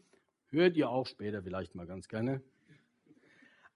Hört 0.49 0.77
ihr 0.77 0.89
auch 0.89 1.07
später 1.07 1.43
vielleicht 1.43 1.75
mal 1.75 1.87
ganz 1.87 2.09
gerne. 2.09 2.43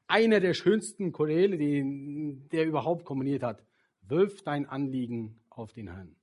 Einer 0.07 0.41
der 0.41 0.55
schönsten 0.55 1.13
Choräle, 1.13 1.57
den, 1.57 2.49
der 2.51 2.67
überhaupt 2.67 3.05
komponiert 3.05 3.43
hat. 3.43 3.65
Wirf 4.03 4.43
dein 4.43 4.67
Anliegen 4.67 5.41
auf 5.51 5.73
den 5.73 5.89
Herrn. 5.89 6.15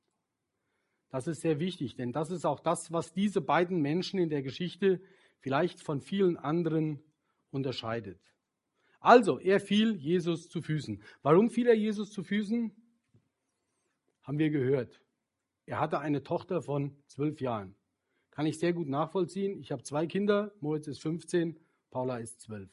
Das 1.10 1.28
ist 1.28 1.42
sehr 1.42 1.60
wichtig, 1.60 1.96
denn 1.96 2.14
das 2.14 2.32
ist 2.32 2.46
auch 2.46 2.62
das, 2.62 2.92
was 2.92 3.12
diese 3.12 3.42
beiden 3.42 3.82
Menschen 3.82 4.20
in 4.20 4.30
der 4.30 4.44
Geschichte 4.44 5.02
vielleicht 5.40 5.82
von 5.82 6.00
vielen 6.00 6.38
anderen 6.38 7.00
unterscheidet. 7.50 8.20
Also, 9.02 9.40
er 9.40 9.60
fiel 9.60 9.96
Jesus 9.96 10.48
zu 10.48 10.62
Füßen. 10.62 11.02
Warum 11.22 11.50
fiel 11.50 11.68
er 11.68 11.76
Jesus 11.76 12.12
zu 12.12 12.24
Füßen? 12.24 12.72
Haben 14.32 14.40
wir 14.40 14.50
gehört. 14.50 15.02
Er 15.66 15.82
hatte 15.82 16.00
eine 16.00 16.24
Tochter 16.24 16.62
von 16.62 16.96
zwölf 17.08 17.42
Jahren. 17.42 17.76
Kann 18.30 18.46
ich 18.46 18.60
sehr 18.60 18.72
gut 18.72 18.88
nachvollziehen. 18.88 19.60
Ich 19.60 19.74
habe 19.74 19.84
zwei 19.84 20.08
Kinder. 20.08 20.54
Moritz 20.62 20.88
ist 20.88 21.02
15, 21.02 21.60
Paula 21.90 22.16
ist 22.16 22.40
zwölf. 22.40 22.70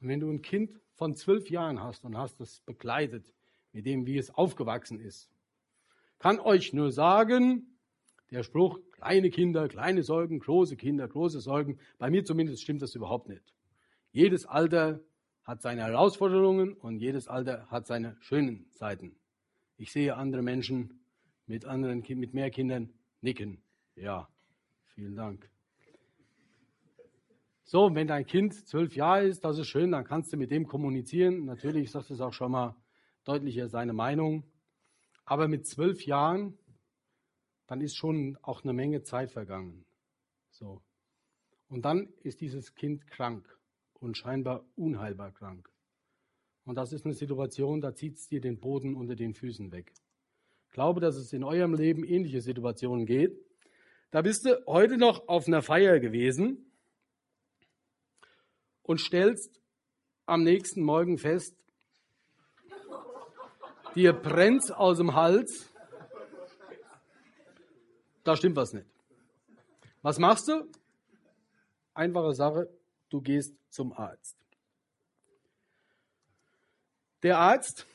Und 0.00 0.08
wenn 0.08 0.18
du 0.18 0.28
ein 0.28 0.42
Kind 0.42 0.80
von 0.94 1.14
zwölf 1.14 1.48
Jahren 1.48 1.80
hast 1.80 2.04
und 2.04 2.18
hast 2.18 2.40
es 2.40 2.60
begleitet 2.62 3.32
mit 3.70 3.86
dem, 3.86 4.04
wie 4.04 4.18
es 4.18 4.34
aufgewachsen 4.34 4.98
ist, 4.98 5.30
kann 6.18 6.40
euch 6.40 6.72
nur 6.72 6.90
sagen, 6.90 7.78
der 8.32 8.42
Spruch, 8.42 8.80
kleine 8.90 9.30
Kinder, 9.30 9.68
kleine 9.68 10.02
Sorgen, 10.02 10.40
große 10.40 10.76
Kinder, 10.76 11.06
große 11.06 11.38
Sorgen, 11.38 11.78
bei 11.98 12.10
mir 12.10 12.24
zumindest 12.24 12.64
stimmt 12.64 12.82
das 12.82 12.96
überhaupt 12.96 13.28
nicht. 13.28 13.54
Jedes 14.10 14.44
Alter 14.44 15.04
hat 15.44 15.62
seine 15.62 15.82
Herausforderungen 15.82 16.72
und 16.72 16.98
jedes 16.98 17.28
Alter 17.28 17.68
hat 17.70 17.86
seine 17.86 18.16
schönen 18.18 18.66
Seiten. 18.72 19.21
Ich 19.82 19.90
sehe 19.90 20.16
andere 20.16 20.42
Menschen 20.42 21.00
mit 21.46 21.64
anderen, 21.64 22.04
mit 22.08 22.34
mehr 22.34 22.50
Kindern 22.50 22.88
nicken. 23.20 23.60
Ja, 23.96 24.28
Vielen 24.94 25.16
Dank. 25.16 25.50
So, 27.62 27.94
wenn 27.94 28.06
dein 28.06 28.26
Kind 28.26 28.54
zwölf 28.68 28.94
Jahre 28.94 29.24
ist, 29.24 29.42
das 29.42 29.58
ist 29.58 29.68
schön, 29.68 29.90
dann 29.90 30.04
kannst 30.04 30.32
du 30.32 30.36
mit 30.36 30.50
dem 30.50 30.66
kommunizieren. 30.66 31.46
Natürlich 31.46 31.90
sagt 31.90 32.10
es 32.10 32.20
auch 32.20 32.34
schon 32.34 32.52
mal 32.52 32.76
deutlicher 33.24 33.68
seine 33.68 33.94
Meinung. 33.94 34.44
Aber 35.24 35.48
mit 35.48 35.66
zwölf 35.66 36.04
Jahren, 36.04 36.58
dann 37.66 37.80
ist 37.80 37.96
schon 37.96 38.36
auch 38.42 38.64
eine 38.64 38.74
Menge 38.74 39.02
Zeit 39.02 39.30
vergangen. 39.30 39.86
So. 40.50 40.82
Und 41.68 41.86
dann 41.86 42.12
ist 42.20 42.42
dieses 42.42 42.74
Kind 42.74 43.06
krank 43.06 43.58
und 43.94 44.18
scheinbar 44.18 44.66
unheilbar 44.76 45.32
krank. 45.32 45.71
Und 46.64 46.76
das 46.76 46.92
ist 46.92 47.04
eine 47.04 47.14
Situation, 47.14 47.80
da 47.80 47.94
zieht 47.94 48.16
es 48.16 48.28
dir 48.28 48.40
den 48.40 48.58
Boden 48.58 48.94
unter 48.94 49.16
den 49.16 49.34
Füßen 49.34 49.72
weg. 49.72 49.92
Ich 50.66 50.72
glaube, 50.72 51.00
dass 51.00 51.16
es 51.16 51.32
in 51.32 51.44
eurem 51.44 51.74
Leben 51.74 52.04
ähnliche 52.04 52.40
Situationen 52.40 53.04
geht. 53.04 53.36
Da 54.10 54.22
bist 54.22 54.46
du 54.46 54.62
heute 54.66 54.96
noch 54.96 55.28
auf 55.28 55.46
einer 55.46 55.62
Feier 55.62 55.98
gewesen 55.98 56.70
und 58.82 59.00
stellst 59.00 59.60
am 60.26 60.44
nächsten 60.44 60.82
Morgen 60.82 61.18
fest, 61.18 61.56
dir 63.94 64.12
brennt 64.12 64.72
aus 64.74 64.98
dem 64.98 65.14
Hals, 65.14 65.68
da 68.24 68.36
stimmt 68.36 68.56
was 68.56 68.72
nicht. 68.72 68.86
Was 70.02 70.18
machst 70.18 70.48
du? 70.48 70.68
Einfache 71.94 72.34
Sache, 72.34 72.70
du 73.10 73.20
gehst 73.20 73.54
zum 73.68 73.92
Arzt. 73.92 74.41
Der 77.22 77.38
Arzt 77.38 77.86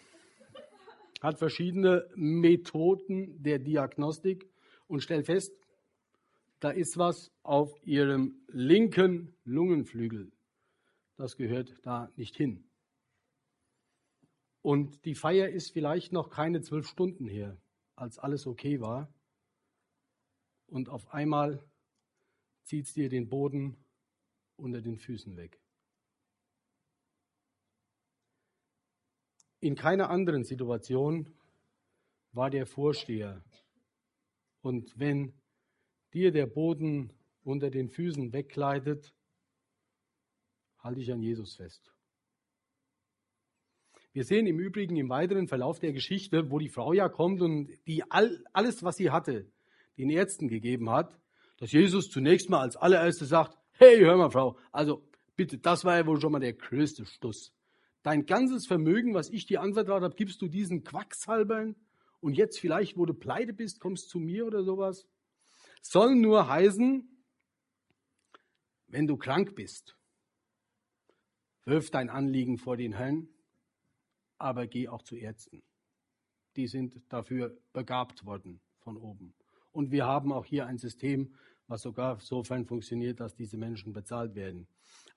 hat 1.22 1.40
verschiedene 1.40 2.10
Methoden 2.16 3.42
der 3.42 3.60
Diagnostik 3.60 4.50
und 4.88 5.02
stellt 5.02 5.26
fest, 5.26 5.54
da 6.60 6.72
ist 6.72 6.98
was 6.98 7.32
auf 7.44 7.72
ihrem 7.84 8.42
linken 8.48 9.36
Lungenflügel 9.44 10.32
das 11.18 11.36
gehört 11.36 11.76
da 11.84 12.10
nicht 12.16 12.36
hin. 12.36 12.64
Und 14.62 15.04
die 15.06 15.16
Feier 15.16 15.50
ist 15.50 15.72
vielleicht 15.72 16.12
noch 16.14 16.30
keine 16.30 16.62
zwölf 16.62 16.88
Stunden 16.88 17.28
her, 17.28 17.60
als 17.96 18.20
alles 18.20 18.46
okay 18.48 18.80
war. 18.80 19.12
Und 20.68 20.90
auf 20.90 21.12
einmal 21.12 21.64
zieht 22.64 22.86
es 22.86 22.94
dir 22.94 23.10
den 23.10 23.30
Boden 23.30 23.78
unter 24.58 24.82
den 24.82 24.98
Füßen 24.98 25.36
weg. 25.38 25.60
In 29.60 29.76
keiner 29.76 30.10
anderen 30.10 30.44
Situation 30.44 31.34
war 32.32 32.50
der 32.50 32.66
Vorsteher. 32.66 33.44
Und 34.62 34.98
wenn 35.00 35.34
dir 36.14 36.32
der 36.32 36.46
Boden 36.46 37.12
unter 37.44 37.70
den 37.70 37.90
Füßen 37.90 38.34
wegkleidet, 38.34 39.14
halte 40.80 41.02
ich 41.02 41.12
an 41.12 41.22
Jesus 41.22 41.56
fest. 41.56 41.92
Wir 44.14 44.24
sehen 44.24 44.48
im 44.48 44.60
Übrigen 44.60 44.96
im 44.96 45.10
weiteren 45.10 45.48
Verlauf 45.48 45.80
der 45.80 45.94
Geschichte, 45.94 46.50
wo 46.50 46.60
die 46.60 46.70
Frau 46.70 46.94
ja 46.94 47.08
kommt 47.08 47.42
und 47.42 47.70
die 47.88 48.04
all, 48.10 48.44
alles, 48.52 48.84
was 48.84 48.96
sie 48.96 49.12
hatte, 49.12 49.48
den 49.98 50.10
Ärzten 50.10 50.48
gegeben 50.48 50.90
hat, 50.90 51.20
dass 51.60 51.72
Jesus 51.72 52.10
zunächst 52.10 52.50
mal 52.50 52.62
als 52.62 52.76
allererstes 52.78 53.30
sagt, 53.30 53.58
hey, 53.74 54.00
hör 54.00 54.18
mal, 54.18 54.32
Frau, 54.32 54.58
also 54.72 55.08
bitte, 55.36 55.58
das 55.58 55.86
war 55.86 55.98
ja 55.98 56.06
wohl 56.06 56.20
schon 56.20 56.32
mal 56.32 56.40
der 56.40 56.54
größte 56.54 57.06
Stuss. 57.06 57.54
Dein 58.08 58.26
ganzes 58.26 58.66
Vermögen, 58.68 59.14
was 59.14 59.30
ich 59.30 59.48
dir 59.48 59.60
anvertraut 59.60 60.02
habe, 60.02 60.16
gibst 60.16 60.42
du 60.42 60.48
diesen 60.48 60.86
Quacksalbern 60.86 61.76
und 62.22 62.38
jetzt 62.38 62.58
vielleicht, 62.58 62.98
wo 62.98 63.06
du 63.06 63.14
pleite 63.14 63.52
bist, 63.52 63.82
kommst 63.82 64.08
zu 64.10 64.18
mir 64.18 64.46
oder 64.46 64.64
sowas. 64.64 65.06
Soll 65.82 66.16
nur 66.16 66.48
heißen, 66.48 67.06
wenn 68.88 69.08
du 69.08 69.18
krank 69.18 69.56
bist, 69.56 69.98
Wirf 71.66 71.92
dein 71.92 72.10
Anliegen 72.10 72.58
vor 72.58 72.78
den 72.78 72.94
Herrn, 72.94 73.28
aber 74.38 74.68
geh 74.68 74.88
auch 74.88 75.02
zu 75.02 75.18
Ärzten. 75.18 75.62
Die 76.56 76.68
sind 76.68 77.02
dafür 77.10 77.58
begabt 77.74 78.26
worden 78.26 78.62
von 78.80 78.96
oben. 78.96 79.34
Und 79.74 79.92
wir 79.92 80.06
haben 80.06 80.32
auch 80.32 80.46
hier 80.46 80.66
ein 80.66 80.78
System, 80.78 81.36
was 81.68 81.82
sogar 81.82 82.22
sofern 82.22 82.66
funktioniert, 82.66 83.20
dass 83.20 83.36
diese 83.36 83.58
Menschen 83.58 83.92
bezahlt 83.92 84.34
werden. 84.34 84.66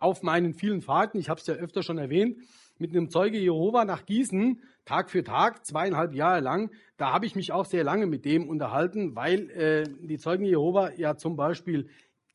Auf 0.01 0.23
meinen 0.23 0.55
vielen 0.55 0.81
Fahrten, 0.81 1.19
ich 1.19 1.29
habe 1.29 1.41
es 1.41 1.47
ja 1.47 1.55
öfter 1.55 1.83
schon 1.83 1.99
erwähnt, 1.99 2.39
mit 2.79 2.91
einem 2.91 3.11
Zeuge 3.11 3.39
Jehova 3.39 3.85
nach 3.85 4.07
Gießen, 4.07 4.63
Tag 4.87 5.11
für 5.11 5.23
Tag, 5.23 5.67
zweieinhalb 5.67 6.15
Jahre 6.15 6.41
lang, 6.41 6.71
da 6.97 7.13
habe 7.13 7.27
ich 7.27 7.37
mich 7.37 7.53
auch 7.53 7.67
sehr 7.67 7.85
lange 7.85 8.07
mit 8.07 8.25
dem 8.25 8.49
unterhalten, 8.49 9.15
weil 9.15 9.51
äh, 9.51 9.85
die 10.01 10.19
Zeugen 10.19 10.47
Jehova 10.47 10.91
ja 10.95 11.17
zum 11.17 11.37
Beispiel 11.37 11.89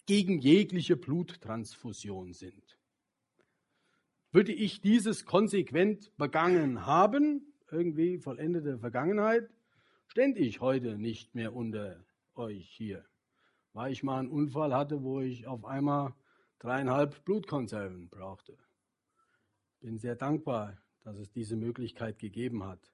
gegen 0.06 0.38
jegliche 0.38 0.96
Bluttransfusion 0.96 2.34
sind. 2.34 2.78
Würde 4.32 4.54
ich 4.54 4.82
dieses 4.82 5.26
konsequent 5.26 6.16
begangen 6.18 6.86
haben, 6.86 7.54
irgendwie 7.72 8.20
vollendete 8.20 8.78
Vergangenheit, 8.78 9.50
stände 10.08 10.40
ich 10.40 10.62
heute 10.62 11.00
nicht 11.00 11.34
mehr 11.34 11.56
unter 11.56 12.06
euch 12.36 12.70
hier. 12.70 13.04
Weil 13.74 13.92
ich 13.92 14.04
mal 14.04 14.20
einen 14.20 14.30
Unfall 14.30 14.74
hatte, 14.76 15.02
wo 15.02 15.22
ich 15.22 15.48
auf 15.48 15.66
einmal 15.66 16.14
dreieinhalb 16.66 17.24
Blutkonserven 17.26 18.10
brauchte. 18.10 18.58
Bin 19.82 20.00
sehr 20.00 20.16
dankbar, 20.16 20.82
dass 21.04 21.16
es 21.18 21.30
diese 21.30 21.56
Möglichkeit 21.56 22.18
gegeben 22.18 22.64
hat. 22.64 22.92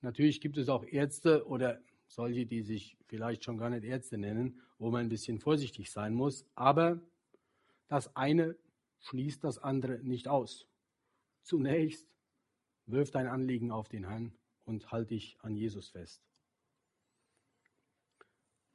Natürlich 0.00 0.40
gibt 0.40 0.58
es 0.58 0.68
auch 0.68 0.84
Ärzte 0.84 1.46
oder 1.46 1.80
solche, 2.08 2.46
die 2.46 2.62
sich 2.62 2.96
vielleicht 3.06 3.44
schon 3.44 3.58
gar 3.58 3.70
nicht 3.70 3.84
Ärzte 3.84 4.18
nennen, 4.18 4.60
wo 4.78 4.90
man 4.90 5.02
ein 5.02 5.08
bisschen 5.08 5.38
vorsichtig 5.38 5.92
sein 5.92 6.14
muss. 6.14 6.44
Aber 6.56 7.00
das 7.86 8.14
eine 8.16 8.56
schließt 9.02 9.44
das 9.44 9.58
andere 9.58 10.00
nicht 10.00 10.26
aus. 10.26 10.66
Zunächst 11.42 12.08
wirf 12.86 13.12
dein 13.12 13.28
Anliegen 13.28 13.70
auf 13.70 13.88
den 13.88 14.08
Herrn 14.08 14.32
und 14.64 14.90
halt 14.90 15.10
dich 15.10 15.38
an 15.42 15.54
Jesus 15.54 15.90
fest. 15.90 16.20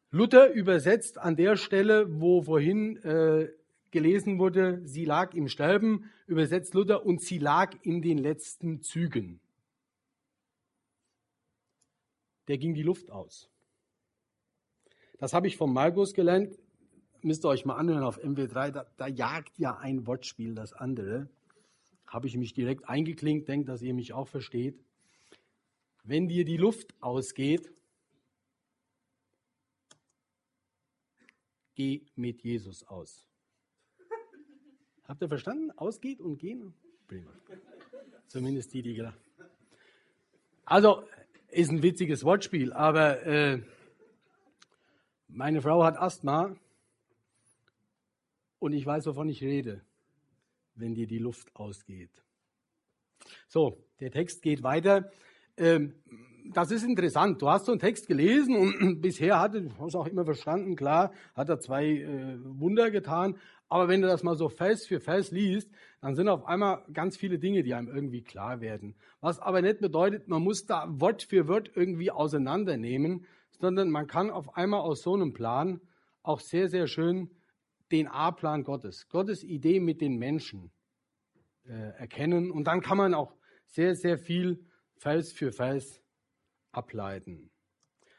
Luther 0.09 0.53
übersetzt 0.53 1.17
an 1.17 1.35
der 1.35 1.57
Stelle, 1.57 2.21
wo 2.21 2.43
vorhin 2.43 2.95
äh, 2.97 3.51
gelesen 3.93 4.37
wurde, 4.39 4.85
sie 4.85 5.05
lag 5.05 5.33
im 5.33 5.47
Sterben, 5.47 6.11
übersetzt 6.27 6.73
Luther 6.73 7.05
und 7.05 7.21
sie 7.21 7.37
lag 7.37 7.73
in 7.83 8.01
den 8.01 8.17
letzten 8.17 8.81
Zügen. 8.81 9.39
Der 12.49 12.57
ging 12.57 12.73
die 12.73 12.83
Luft 12.83 13.09
aus. 13.09 13.49
Das 15.19 15.31
habe 15.31 15.47
ich 15.47 15.55
von 15.55 15.71
Markus 15.71 16.13
gelernt 16.13 16.57
müsst 17.23 17.45
ihr 17.45 17.49
euch 17.49 17.65
mal 17.65 17.75
anhören 17.75 18.03
auf 18.03 18.19
MW3, 18.19 18.71
da, 18.71 18.85
da 18.97 19.07
jagt 19.07 19.57
ja 19.57 19.77
ein 19.77 20.05
Wortspiel 20.05 20.55
das 20.55 20.73
andere. 20.73 21.29
Habe 22.05 22.27
ich 22.27 22.37
mich 22.37 22.53
direkt 22.53 22.87
eingeklinkt, 22.87 23.47
denkt, 23.47 23.69
dass 23.69 23.81
ihr 23.81 23.93
mich 23.93 24.13
auch 24.13 24.27
versteht. 24.27 24.79
Wenn 26.03 26.27
dir 26.27 26.45
die 26.45 26.57
Luft 26.57 26.93
ausgeht, 27.01 27.71
geh 31.75 32.05
mit 32.15 32.43
Jesus 32.43 32.83
aus. 32.83 33.25
Habt 35.07 35.21
ihr 35.21 35.27
verstanden? 35.27 35.71
Ausgeht 35.71 36.21
und 36.21 36.37
gehen? 36.37 36.73
Prima. 37.07 37.31
Zumindest 38.27 38.73
die, 38.73 38.81
die 38.81 38.93
gelacht. 38.93 39.19
Also, 40.65 41.03
ist 41.49 41.71
ein 41.71 41.83
witziges 41.83 42.23
Wortspiel, 42.23 42.73
aber 42.73 43.25
äh, 43.25 43.61
meine 45.27 45.61
Frau 45.61 45.83
hat 45.83 45.97
Asthma 45.97 46.55
und 48.59 48.73
ich 48.73 48.85
weiß, 48.85 49.05
wovon 49.07 49.29
ich 49.29 49.43
rede, 49.43 49.81
wenn 50.75 50.95
dir 50.95 51.05
die 51.05 51.19
Luft 51.19 51.55
ausgeht. 51.55 52.23
So, 53.47 53.77
der 53.99 54.09
Text 54.09 54.41
geht 54.41 54.63
weiter. 54.63 55.11
Ähm, 55.57 55.93
das 56.45 56.71
ist 56.71 56.83
interessant. 56.83 57.41
Du 57.41 57.49
hast 57.49 57.65
so 57.65 57.71
einen 57.71 57.79
Text 57.79 58.07
gelesen 58.07 58.55
und 58.55 59.01
bisher 59.01 59.39
hatte, 59.39 59.61
du 59.61 59.77
hast 59.79 59.95
auch 59.95 60.07
immer 60.07 60.25
verstanden, 60.25 60.75
klar, 60.75 61.13
hat 61.35 61.49
er 61.49 61.59
zwei 61.59 61.85
äh, 61.85 62.37
Wunder 62.43 62.91
getan. 62.91 63.37
Aber 63.73 63.87
wenn 63.87 64.03
du 64.03 64.07
das 64.07 64.21
mal 64.21 64.35
so 64.35 64.49
Vers 64.49 64.85
für 64.85 64.99
Vers 64.99 65.31
liest, 65.31 65.67
dann 65.99 66.13
sind 66.13 66.29
auf 66.29 66.45
einmal 66.45 66.85
ganz 66.93 67.17
viele 67.17 67.39
Dinge, 67.39 67.63
die 67.63 67.73
einem 67.73 67.87
irgendwie 67.87 68.21
klar 68.21 68.61
werden. 68.61 68.93
Was 69.19 69.39
aber 69.39 69.63
nicht 69.63 69.79
bedeutet, 69.79 70.27
man 70.27 70.43
muss 70.43 70.67
da 70.67 70.85
Wort 70.87 71.23
für 71.23 71.47
Wort 71.47 71.71
irgendwie 71.73 72.11
auseinandernehmen, 72.11 73.25
sondern 73.59 73.89
man 73.89 74.05
kann 74.05 74.29
auf 74.29 74.57
einmal 74.57 74.81
aus 74.81 75.01
so 75.01 75.15
einem 75.15 75.33
Plan 75.33 75.81
auch 76.21 76.39
sehr, 76.39 76.69
sehr 76.69 76.85
schön 76.85 77.31
den 77.91 78.07
A-Plan 78.07 78.63
Gottes, 78.63 79.09
Gottes 79.09 79.43
Idee 79.43 79.79
mit 79.79 80.01
den 80.01 80.19
Menschen 80.19 80.69
äh, 81.65 81.97
erkennen. 81.97 82.51
Und 82.51 82.65
dann 82.65 82.81
kann 82.81 82.99
man 82.99 83.15
auch 83.15 83.33
sehr, 83.65 83.95
sehr 83.95 84.19
viel 84.19 84.63
Vers 84.97 85.31
für 85.31 85.51
Vers 85.51 85.99
ableiten. 86.71 87.49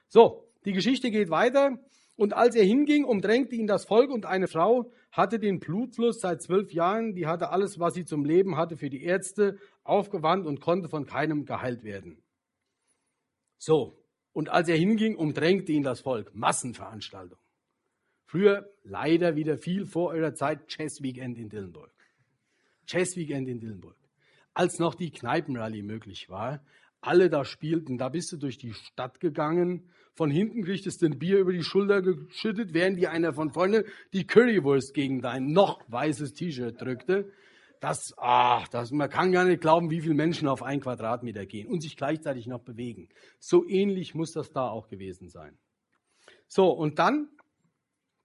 So, 0.09 0.49
die 0.65 0.73
Geschichte 0.73 1.13
geht 1.13 1.31
weiter. 1.31 1.79
Und 2.17 2.33
als 2.33 2.55
er 2.55 2.65
hinging, 2.65 3.05
umdrängte 3.05 3.57
ihn 3.57 3.67
das 3.67 3.87
Volk 3.87 4.11
und 4.11 4.25
eine 4.25 4.47
Frau 4.47 4.93
hatte 5.11 5.39
den 5.39 5.59
Blutfluss 5.59 6.21
seit 6.21 6.43
zwölf 6.43 6.73
Jahren, 6.73 7.15
die 7.15 7.27
hatte 7.27 7.51
alles, 7.51 7.81
was 7.81 7.95
sie 7.95 8.05
zum 8.05 8.25
Leben 8.25 8.57
hatte, 8.57 8.77
für 8.77 8.89
die 8.89 9.03
Ärzte 9.03 9.59
aufgewandt 9.83 10.47
und 10.47 10.61
konnte 10.61 10.89
von 10.89 11.07
keinem 11.07 11.45
geheilt 11.45 11.83
werden. 11.83 12.23
So, 13.59 13.99
und 14.33 14.49
als 14.49 14.69
er 14.69 14.77
hinging, 14.77 15.17
umdrängte 15.17 15.73
ihn 15.73 15.83
das 15.83 16.01
Volk. 16.01 16.35
Massenveranstaltung. 16.35 17.39
Früher 18.27 18.69
leider 18.83 19.37
wieder 19.37 19.59
viel 19.59 19.87
vor 19.87 20.11
eurer 20.11 20.35
Zeit 20.35 20.67
Chess 20.67 21.03
Weekend 21.03 21.39
in 21.39 21.49
Dillenburg. 21.49 21.93
Chess 22.87 23.17
Weekend 23.17 23.49
in 23.49 23.61
Dillenburg. 23.61 23.97
Als 24.55 24.79
noch 24.79 24.95
die 24.95 25.11
Kneipenrallye 25.11 25.83
möglich 25.83 26.29
war, 26.29 26.65
alle 27.01 27.29
da 27.29 27.45
spielten, 27.45 27.99
da 27.99 28.09
bist 28.09 28.33
du 28.33 28.37
durch 28.37 28.57
die 28.57 28.73
Stadt 28.73 29.21
gegangen, 29.21 29.91
von 30.15 30.31
hinten 30.31 30.65
kriegtest 30.65 31.03
du 31.03 31.07
ein 31.07 31.19
Bier 31.19 31.39
über 31.41 31.53
die 31.53 31.65
Schulter 31.65 32.01
geschüttet, 32.01 32.73
während 32.73 32.99
dir 32.99 33.11
einer 33.11 33.33
von 33.33 33.51
vorne 33.51 33.85
die 34.13 34.27
Currywurst 34.27 34.95
gegen 34.95 35.21
dein 35.21 35.53
noch 35.53 35.83
weißes 35.89 36.35
T-Shirt 36.35 36.81
drückte. 36.81 37.33
Das, 37.81 38.15
ach, 38.17 38.69
das, 38.69 38.93
man 38.93 39.11
kann 39.11 39.33
gar 39.33 39.45
nicht 39.45 39.61
glauben, 39.61 39.91
wie 39.91 40.01
viele 40.01 40.15
Menschen 40.15 40.49
auf 40.49 40.63
einen 40.63 40.81
Quadratmeter 40.81 41.45
gehen 41.47 41.67
und 41.67 41.81
sich 41.83 41.97
gleichzeitig 41.97 42.47
noch 42.47 42.63
bewegen. 42.63 43.09
So 43.41 43.67
ähnlich 43.67 44.15
muss 44.15 44.33
das 44.33 44.53
da 44.53 44.69
auch 44.69 44.89
gewesen 44.89 45.29
sein. 45.29 45.59
So, 46.47 46.71
und 46.71 46.99
dann 46.99 47.29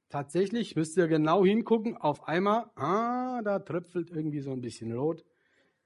tatsächlich 0.09 0.75
müsst 0.75 0.95
ihr 0.95 1.07
genau 1.07 1.43
hingucken, 1.43 1.97
auf 1.97 2.27
einmal, 2.27 2.69
ah, 2.75 3.41
da 3.41 3.59
tröpfelt 3.59 4.11
irgendwie 4.11 4.41
so 4.41 4.51
ein 4.51 4.61
bisschen 4.61 4.91
rot. 4.93 5.25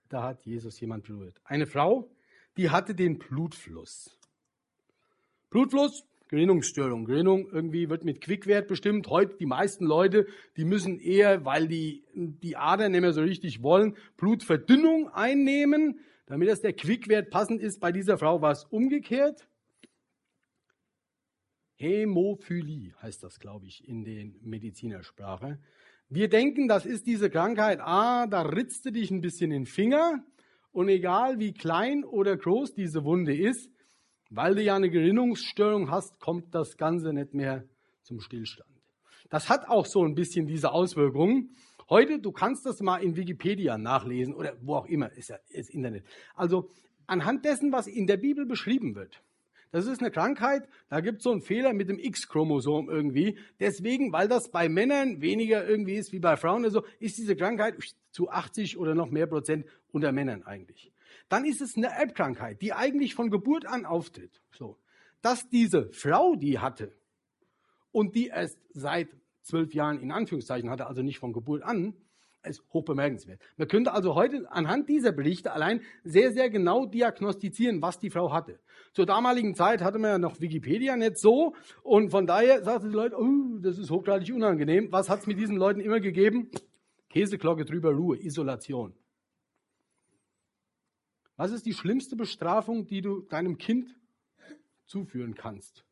Da 0.10 0.22
hat 0.24 0.46
Jesus 0.46 0.80
jemand 0.80 1.06
berührt. 1.06 1.40
Eine 1.46 1.66
Frau, 1.66 2.12
die 2.58 2.70
hatte 2.70 2.94
den 2.94 3.18
Blutfluss. 3.18 4.20
Blutfluss, 5.54 6.04
Gerinnungsstörung. 6.30 7.06
Gerinnung 7.06 7.48
irgendwie 7.52 7.88
wird 7.88 8.04
mit 8.04 8.22
Quickwert 8.22 8.68
bestimmt. 8.68 9.08
Heute 9.08 9.36
die 9.38 9.46
meisten 9.46 9.86
Leute, 9.86 10.26
die 10.58 10.66
müssen 10.66 11.00
eher, 11.00 11.46
weil 11.46 11.68
die, 11.68 12.04
die 12.16 12.58
Adern 12.58 12.92
nicht 12.92 13.02
mehr 13.02 13.14
so 13.14 13.22
richtig 13.22 13.62
wollen, 13.62 13.96
Blutverdünnung 14.18 15.10
einnehmen, 15.10 16.00
damit 16.26 16.50
das 16.50 16.62
der 16.62 16.74
Quickwert 16.74 17.30
passend 17.30 17.62
ist. 17.62 17.80
Bei 17.80 17.92
dieser 17.92 18.18
Frau 18.18 18.42
war 18.42 18.52
es 18.52 18.64
umgekehrt. 18.64 19.48
Hämophilie 21.76 22.96
heißt 23.00 23.22
das, 23.22 23.40
glaube 23.40 23.68
ich, 23.68 23.88
in 23.88 24.04
der 24.06 24.26
Medizinersprache. 24.42 25.60
Wir 26.10 26.30
denken, 26.30 26.68
das 26.68 26.88
ist 26.88 27.06
diese 27.06 27.30
Krankheit, 27.30 27.80
ah, 27.80 28.26
da 28.26 28.42
ritzt 28.42 28.86
du 28.86 28.92
dich 28.92 29.12
ein 29.12 29.22
bisschen 29.22 29.52
den 29.52 29.68
Finger 29.68 30.26
und 30.72 30.90
egal 30.90 31.38
wie 31.38 31.54
klein 31.54 32.04
oder 32.04 32.36
groß 32.36 32.74
diese 32.74 33.04
Wunde 33.04 33.38
ist, 33.38 33.70
weil 34.36 34.56
du 34.56 34.64
ja 34.64 34.76
eine 34.76 34.90
Gerinnungsstörung 34.90 35.92
hast, 35.92 36.20
kommt 36.20 36.56
das 36.56 36.78
Ganze 36.78 37.14
nicht 37.14 37.34
mehr 37.34 37.66
zum 38.02 38.20
Stillstand. 38.20 38.70
Das 39.30 39.50
hat 39.50 39.68
auch 39.68 39.86
so 39.86 40.04
ein 40.04 40.16
bisschen 40.16 40.48
diese 40.48 40.72
Auswirkungen. 40.72 41.56
Heute, 41.90 42.20
du 42.20 42.32
kannst 42.32 42.66
das 42.66 42.82
mal 42.82 42.98
in 42.98 43.16
Wikipedia 43.16 43.78
nachlesen 43.78 44.34
oder 44.34 44.56
wo 44.62 44.76
auch 44.76 44.86
immer, 44.88 45.12
ist 45.12 45.30
ja 45.30 45.38
das 45.56 45.70
Internet. 45.70 46.04
Also 46.34 46.70
anhand 47.06 47.46
dessen, 47.46 47.72
was 47.72 47.88
in 47.88 48.08
der 48.08 48.18
Bibel 48.18 48.46
beschrieben 48.46 48.96
wird. 48.96 49.22
Das 49.72 49.88
ist 49.88 50.02
eine 50.02 50.12
Krankheit, 50.12 50.68
da 50.90 51.02
gibt 51.02 51.18
es 51.18 51.24
so 51.24 51.32
einen 51.32 51.42
Fehler 51.42 51.74
mit 51.74 51.90
dem 51.90 51.98
X-Chromosom 52.00 52.90
irgendwie. 52.90 53.38
Deswegen, 53.60 54.14
weil 54.14 54.28
das 54.28 54.50
bei 54.50 54.70
Männern 54.70 55.22
weniger 55.22 55.68
irgendwie 55.68 55.96
ist 55.96 56.12
wie 56.12 56.20
bei 56.20 56.38
Frauen, 56.38 56.64
also 56.64 56.84
ist 57.00 57.18
diese 57.18 57.36
Krankheit 57.36 57.76
zu 58.12 58.30
80 58.30 58.78
oder 58.78 58.94
noch 58.96 59.10
mehr 59.10 59.28
Prozent 59.28 59.66
unter 59.92 60.12
Männern 60.12 60.44
eigentlich. 60.44 60.92
Dann 61.30 61.46
ist 61.46 61.62
es 61.62 61.76
eine 61.76 61.88
Erbkrankheit, 61.88 62.62
die 62.62 62.74
eigentlich 62.74 63.16
von 63.16 63.30
Geburt 63.30 63.66
an 63.66 63.86
auftritt. 63.86 64.42
So, 64.52 64.78
dass 65.22 65.50
diese 65.50 65.92
Frau 65.92 66.36
die 66.36 66.60
hatte 66.60 66.94
und 67.92 68.16
die 68.16 68.28
erst 68.28 68.60
seit 68.74 69.10
zwölf 69.42 69.74
Jahren 69.74 70.00
in 70.00 70.12
Anführungszeichen 70.12 70.70
hatte, 70.70 70.88
also 70.88 71.02
nicht 71.02 71.20
von 71.20 71.34
Geburt 71.34 71.64
an, 71.64 71.96
ist 72.46 72.62
hoch 72.74 72.84
bemerkenswert. 72.84 73.42
Man 73.58 73.68
könnte 73.68 73.94
also 73.94 74.16
heute 74.16 74.52
anhand 74.52 74.90
dieser 74.90 75.12
Berichte 75.12 75.54
allein 75.54 75.82
sehr, 76.04 76.34
sehr 76.34 76.50
genau 76.50 76.86
diagnostizieren, 76.86 77.82
was 77.82 78.00
die 78.00 78.10
Frau 78.10 78.34
hatte. 78.34 78.60
Zur 78.94 79.06
damaligen 79.06 79.56
Zeit 79.56 79.82
hatte 79.82 80.00
man 80.00 80.12
ja 80.12 80.18
noch 80.18 80.40
Wikipedia 80.42 80.96
nicht 80.98 81.18
so 81.18 81.56
und 81.84 82.12
von 82.12 82.28
daher 82.28 82.64
sagten 82.64 82.90
die 82.90 82.96
Leute, 82.96 83.16
oh, 83.18 83.58
das 83.62 83.78
ist 83.78 83.90
hochgradig 83.90 84.34
unangenehm. 84.34 84.92
Was 84.92 85.10
hat 85.10 85.22
es 85.22 85.28
mit 85.28 85.40
diesen 85.40 85.56
Leuten 85.56 85.80
immer 85.80 86.00
gegeben? 86.00 86.52
Käseglocke 87.10 87.64
drüber, 87.66 87.92
Ruhe, 87.92 88.18
Isolation. 88.18 88.94
Was 91.44 91.52
ist 91.52 91.66
die 91.66 91.74
schlimmste 91.74 92.16
Bestrafung, 92.16 92.88
die 92.88 93.02
du 93.02 93.20
deinem 93.20 93.58
Kind 93.58 93.94
zuführen 94.86 95.36
kannst? 95.36 95.84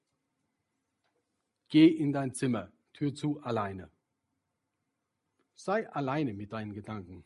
Geh 1.67 1.87
in 1.87 2.13
dein 2.13 2.33
Zimmer, 2.33 2.71
Tür 2.93 3.13
zu, 3.13 3.41
alleine. 3.41 3.89
Sei 5.55 5.89
alleine 5.89 6.33
mit 6.33 6.53
deinen 6.53 6.71
Gedanken 6.71 7.25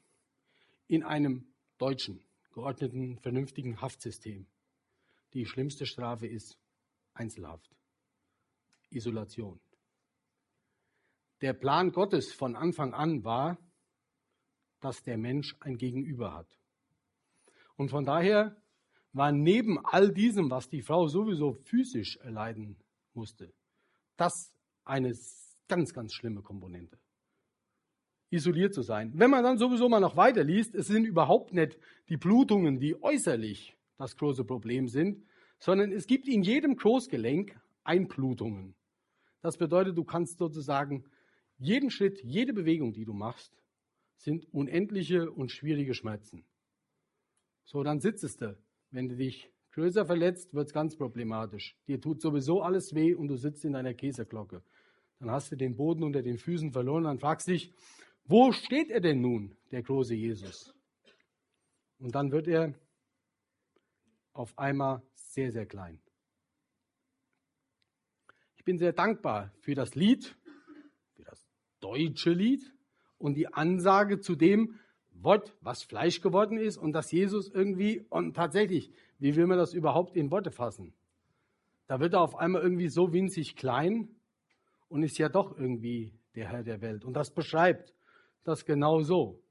in 0.87 1.03
einem 1.03 1.45
deutschen, 1.77 2.19
geordneten, 2.51 3.19
vernünftigen 3.19 3.79
Haftsystem. 3.79 4.47
Die 5.35 5.45
schlimmste 5.45 5.85
Strafe 5.85 6.25
ist 6.25 6.57
Einzelhaft, 7.13 7.69
Isolation. 8.89 9.59
Der 11.41 11.53
Plan 11.53 11.91
Gottes 11.91 12.33
von 12.33 12.55
Anfang 12.55 12.95
an 12.95 13.23
war, 13.23 13.59
dass 14.79 15.03
der 15.03 15.19
Mensch 15.19 15.55
ein 15.59 15.77
Gegenüber 15.77 16.33
hat. 16.33 16.57
Und 17.77 17.89
von 17.89 18.05
daher 18.05 18.55
war 19.13 19.31
neben 19.31 19.79
all 19.85 20.13
diesem, 20.13 20.49
was 20.51 20.69
die 20.69 20.81
Frau 20.81 21.07
sowieso 21.07 21.53
physisch 21.53 22.17
erleiden 22.17 22.77
musste, 23.13 23.53
das 24.17 24.53
eine 24.83 25.13
ganz, 25.67 25.93
ganz 25.93 26.13
schlimme 26.13 26.41
Komponente. 26.41 26.97
Isoliert 28.29 28.73
zu 28.73 28.81
sein. 28.81 29.13
Wenn 29.15 29.29
man 29.29 29.43
dann 29.43 29.57
sowieso 29.57 29.87
mal 29.87 29.99
noch 29.99 30.17
weiter 30.17 30.43
liest, 30.43 30.75
es 30.75 30.87
sind 30.87 31.05
überhaupt 31.05 31.53
nicht 31.53 31.77
die 32.09 32.17
Blutungen, 32.17 32.79
die 32.79 33.01
äußerlich 33.01 33.77
das 33.97 34.17
große 34.17 34.43
Problem 34.43 34.87
sind, 34.87 35.23
sondern 35.59 35.91
es 35.91 36.07
gibt 36.07 36.27
in 36.27 36.43
jedem 36.43 36.75
Großgelenk 36.75 37.57
Einblutungen. 37.83 38.75
Das 39.41 39.57
bedeutet, 39.57 39.97
du 39.97 40.03
kannst 40.03 40.39
sozusagen 40.39 41.05
jeden 41.57 41.89
Schritt, 41.89 42.21
jede 42.23 42.51
Bewegung, 42.51 42.93
die 42.93 43.05
du 43.05 43.13
machst, 43.13 43.53
sind 44.17 44.51
unendliche 44.53 45.31
und 45.31 45.51
schwierige 45.51 45.93
Schmerzen. 45.93 46.45
So, 47.65 47.83
dann 47.83 47.99
sitzt 47.99 48.41
du. 48.41 48.57
Wenn 48.91 49.09
du 49.09 49.15
dich 49.15 49.51
größer 49.71 50.05
verletzt, 50.05 50.53
wird 50.53 50.67
es 50.67 50.73
ganz 50.73 50.95
problematisch. 50.95 51.75
Dir 51.87 51.99
tut 51.99 52.21
sowieso 52.21 52.61
alles 52.61 52.95
weh 52.95 53.13
und 53.13 53.27
du 53.27 53.35
sitzt 53.35 53.65
in 53.65 53.73
deiner 53.73 53.93
Käseglocke. 53.93 54.63
Dann 55.19 55.31
hast 55.31 55.51
du 55.51 55.55
den 55.55 55.75
Boden 55.75 56.03
unter 56.03 56.21
den 56.21 56.37
Füßen 56.37 56.71
verloren. 56.71 57.03
Dann 57.03 57.19
fragst 57.19 57.47
dich, 57.47 57.73
wo 58.25 58.51
steht 58.51 58.89
er 58.89 59.01
denn 59.01 59.21
nun, 59.21 59.57
der 59.71 59.83
große 59.83 60.13
Jesus? 60.13 60.73
Und 61.97 62.15
dann 62.15 62.31
wird 62.31 62.47
er 62.47 62.73
auf 64.33 64.57
einmal 64.57 65.01
sehr, 65.13 65.51
sehr 65.51 65.65
klein. 65.65 65.99
Ich 68.55 68.63
bin 68.63 68.77
sehr 68.77 68.93
dankbar 68.93 69.51
für 69.59 69.75
das 69.75 69.95
Lied, 69.95 70.35
für 71.13 71.23
das 71.23 71.47
deutsche 71.79 72.31
Lied 72.31 72.73
und 73.17 73.35
die 73.35 73.47
Ansage 73.47 74.19
zu 74.19 74.35
dem, 74.35 74.79
Wort, 75.25 75.53
was 75.59 75.83
Fleisch 75.83 76.21
geworden 76.21 76.57
ist 76.57 76.77
und 76.77 76.93
dass 76.93 77.11
Jesus 77.11 77.49
irgendwie, 77.49 78.05
und 78.09 78.35
tatsächlich, 78.35 78.91
wie 79.19 79.35
will 79.35 79.47
man 79.47 79.57
das 79.57 79.73
überhaupt 79.73 80.15
in 80.15 80.31
Worte 80.31 80.51
fassen? 80.51 80.93
Da 81.87 81.99
wird 81.99 82.13
er 82.13 82.21
auf 82.21 82.35
einmal 82.37 82.61
irgendwie 82.61 82.87
so 82.87 83.11
winzig 83.11 83.55
klein 83.55 84.15
und 84.87 85.03
ist 85.03 85.17
ja 85.17 85.29
doch 85.29 85.57
irgendwie 85.57 86.13
der 86.35 86.49
Herr 86.49 86.63
der 86.63 86.81
Welt. 86.81 87.03
Und 87.03 87.13
das 87.13 87.33
beschreibt 87.33 87.93
das 88.43 88.65
genau 88.65 89.01
so. 89.01 89.41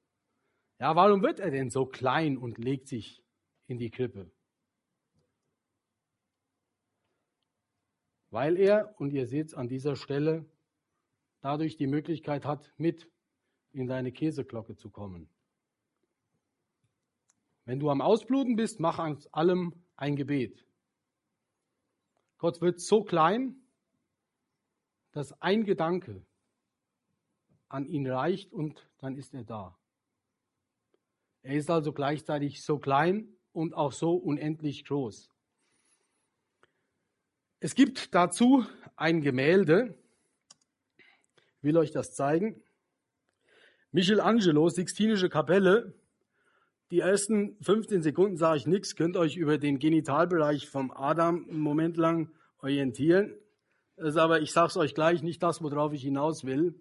Ja, 0.79 0.97
warum 0.97 1.23
wird 1.23 1.41
er 1.41 1.51
denn 1.51 1.71
so 1.71 1.87
klein 1.87 2.37
und 2.37 2.59
legt 2.59 2.89
sich 2.89 3.23
in 3.67 3.79
die 3.79 3.91
Krippe? 3.91 4.31
Weil 8.31 8.57
er, 8.57 8.95
und 8.99 9.13
ihr 9.13 9.27
seht 9.27 9.49
es 9.49 9.55
an 9.55 9.69
dieser 9.69 9.95
Stelle, 9.95 10.45
dadurch 11.41 11.77
die 11.77 11.87
Möglichkeit 11.87 12.45
hat, 12.45 12.73
mit 12.77 13.09
in 13.73 13.87
deine 13.87 14.11
Käseglocke 14.11 14.77
zu 14.77 14.91
kommen. 14.91 15.29
Wenn 17.65 17.81
du 17.81 17.91
am 17.91 18.01
Ausbluten 18.01 18.57
bist, 18.57 18.81
mach 18.81 18.99
an 18.99 19.19
allem 19.33 19.75
ein 19.97 20.17
Gebet. 20.17 20.67
Gott 22.39 22.61
wird 22.61 22.81
so 22.81 23.05
klein, 23.05 23.57
dass 25.13 25.41
ein 25.41 25.65
Gedanke 25.65 26.25
an 27.69 27.87
ihn 27.87 28.07
reicht 28.07 28.53
und 28.53 28.87
dann 28.99 29.17
ist 29.17 29.33
er 29.35 29.45
da. 29.45 29.79
Er 31.43 31.57
ist 31.57 31.71
also 31.71 31.93
gleichzeitig 31.93 32.63
so 32.63 32.79
klein 32.79 33.29
und 33.53 33.75
auch 33.75 33.93
so 33.93 34.15
unendlich 34.15 34.85
groß. 34.85 35.31
Es 37.61 37.75
gibt 37.75 38.15
dazu 38.15 38.67
ein 38.97 39.23
Gemälde, 39.23 39.97
ich 41.59 41.65
will 41.65 41.79
euch 41.79 41.93
das 41.93 42.15
zeigen. 42.15 42.63
Michelangelo, 43.91 44.69
Sixtinische 44.69 45.31
Kapelle, 45.31 45.95
die 46.91 47.01
ersten 47.01 47.57
15 47.63 48.03
Sekunden 48.03 48.37
sage 48.37 48.59
ich 48.59 48.67
nichts, 48.67 48.97
könnt 48.97 49.17
euch 49.17 49.37
über 49.37 49.59
den 49.59 49.79
Genitalbereich 49.79 50.69
vom 50.69 50.91
Adam 50.91 51.47
einen 51.49 51.61
Moment 51.61 51.97
lang 51.97 52.31
orientieren. 52.59 53.35
Das 53.97 54.11
ist 54.11 54.17
aber, 54.17 54.41
ich 54.41 54.53
sage 54.53 54.69
es 54.69 54.77
euch 54.77 54.95
gleich, 54.95 55.23
nicht 55.23 55.43
das, 55.43 55.63
worauf 55.63 55.93
ich 55.93 56.03
hinaus 56.03 56.45
will. 56.45 56.75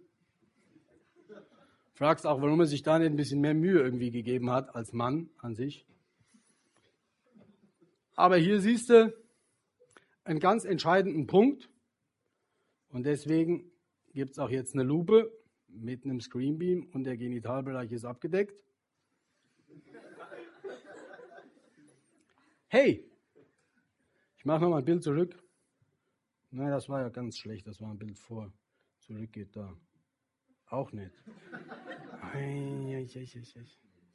Fragst 1.94 2.26
auch, 2.26 2.42
warum 2.42 2.60
er 2.60 2.66
sich 2.66 2.82
da 2.82 2.98
nicht 2.98 3.12
ein 3.12 3.16
bisschen 3.16 3.40
mehr 3.40 3.54
Mühe 3.54 3.80
irgendwie 3.80 4.12
gegeben 4.12 4.50
hat 4.50 4.76
als 4.76 4.94
Mann 4.94 5.30
an 5.38 5.56
sich. 5.56 5.86
Aber 8.16 8.38
hier 8.38 8.60
siehst 8.60 8.90
du 8.90 9.14
einen 10.24 10.40
ganz 10.40 10.66
entscheidenden 10.66 11.28
Punkt. 11.28 11.70
Und 12.90 13.06
deswegen 13.06 13.72
gibt 14.14 14.32
es 14.32 14.40
auch 14.40 14.50
jetzt 14.50 14.74
eine 14.74 14.84
Lupe 14.84 15.32
mit 15.68 16.06
einem 16.06 16.20
Screenbeam 16.20 16.88
und 16.94 17.04
der 17.04 17.18
Genitalbereich 17.18 17.92
ist 17.92 18.06
abgedeckt. 18.06 18.56
Hey, 22.74 23.08
ich 24.36 24.46
mache 24.46 24.62
nochmal 24.62 24.80
ein 24.80 24.86
Bild 24.86 25.04
zurück. 25.04 25.38
Nein, 26.50 26.72
das 26.72 26.90
war 26.90 27.02
ja 27.02 27.10
ganz 27.10 27.38
schlecht, 27.38 27.68
das 27.68 27.80
war 27.80 27.92
ein 27.92 28.00
Bild 28.00 28.18
vor. 28.18 28.52
Zurück 28.98 29.32
geht 29.32 29.56
da. 29.56 29.78
Auch 30.72 30.92
nicht. 30.92 31.14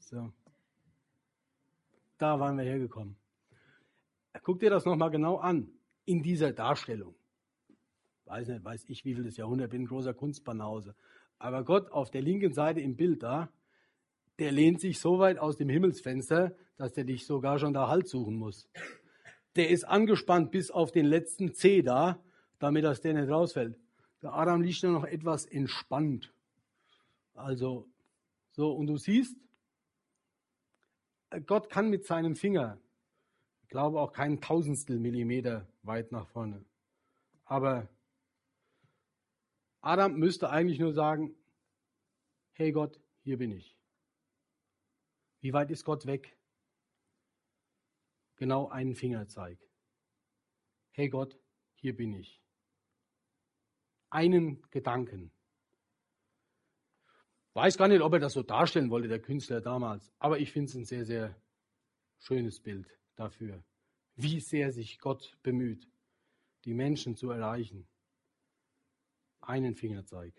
So. 0.00 0.32
Da 2.18 2.40
waren 2.40 2.58
wir 2.58 2.64
hergekommen. 2.64 3.14
Guck 4.42 4.58
dir 4.58 4.70
das 4.70 4.84
nochmal 4.84 5.12
genau 5.12 5.36
an, 5.36 5.70
in 6.04 6.24
dieser 6.24 6.52
Darstellung. 6.52 7.14
Weiß 8.24 8.48
nicht, 8.48 8.64
weiß 8.64 8.86
ich, 8.88 9.04
wie 9.04 9.14
viel 9.14 9.22
das 9.22 9.36
Jahrhundert 9.36 9.70
bin, 9.70 9.86
großer 9.86 10.14
Kunstbanause. 10.14 10.96
Aber 11.38 11.62
Gott 11.62 11.92
auf 11.92 12.10
der 12.10 12.22
linken 12.22 12.52
Seite 12.52 12.80
im 12.80 12.96
Bild 12.96 13.22
da, 13.22 13.52
der 14.38 14.52
lehnt 14.52 14.80
sich 14.80 15.00
so 15.00 15.18
weit 15.18 15.38
aus 15.38 15.56
dem 15.56 15.68
Himmelsfenster, 15.68 16.54
dass 16.76 16.92
der 16.92 17.04
dich 17.04 17.26
sogar 17.26 17.58
schon 17.58 17.72
da 17.72 17.88
Halt 17.88 18.08
suchen 18.08 18.36
muss. 18.36 18.68
Der 19.56 19.70
ist 19.70 19.84
angespannt 19.84 20.52
bis 20.52 20.70
auf 20.70 20.92
den 20.92 21.06
letzten 21.06 21.52
C 21.54 21.82
da, 21.82 22.22
damit 22.58 22.84
das 22.84 23.00
der 23.00 23.14
nicht 23.14 23.28
rausfällt. 23.28 23.78
Der 24.22 24.32
Adam 24.32 24.62
liegt 24.62 24.82
da 24.82 24.88
noch 24.88 25.04
etwas 25.04 25.46
entspannt. 25.46 26.32
Also, 27.34 27.88
so, 28.52 28.72
und 28.72 28.86
du 28.86 28.96
siehst, 28.96 29.36
Gott 31.46 31.68
kann 31.68 31.90
mit 31.90 32.04
seinem 32.04 32.36
Finger, 32.36 32.78
ich 33.62 33.68
glaube 33.68 34.00
auch 34.00 34.12
keinen 34.12 34.40
Tausendstel 34.40 34.98
Millimeter 34.98 35.66
weit 35.82 36.10
nach 36.10 36.26
vorne. 36.28 36.64
Aber 37.44 37.88
Adam 39.80 40.18
müsste 40.18 40.50
eigentlich 40.50 40.78
nur 40.78 40.92
sagen, 40.92 41.34
hey 42.52 42.72
Gott, 42.72 42.98
hier 43.22 43.38
bin 43.38 43.52
ich. 43.52 43.77
Wie 45.40 45.52
weit 45.52 45.70
ist 45.70 45.84
Gott 45.84 46.06
weg? 46.06 46.36
Genau 48.36 48.68
einen 48.68 48.94
Fingerzeig. 48.94 49.58
Hey 50.92 51.08
Gott, 51.08 51.38
hier 51.74 51.96
bin 51.96 52.12
ich. 52.12 52.42
Einen 54.10 54.62
Gedanken. 54.70 55.32
Weiß 57.54 57.76
gar 57.76 57.88
nicht, 57.88 58.00
ob 58.00 58.12
er 58.12 58.20
das 58.20 58.32
so 58.32 58.42
darstellen 58.42 58.90
wollte, 58.90 59.08
der 59.08 59.20
Künstler 59.20 59.60
damals, 59.60 60.12
aber 60.18 60.38
ich 60.38 60.52
finde 60.52 60.70
es 60.70 60.74
ein 60.76 60.84
sehr, 60.84 61.04
sehr 61.04 61.40
schönes 62.18 62.60
Bild 62.60 62.88
dafür, 63.16 63.64
wie 64.14 64.40
sehr 64.40 64.72
sich 64.72 64.98
Gott 64.98 65.36
bemüht, 65.42 65.88
die 66.64 66.74
Menschen 66.74 67.16
zu 67.16 67.30
erreichen. 67.30 67.88
Einen 69.40 69.74
Fingerzeig. 69.74 70.34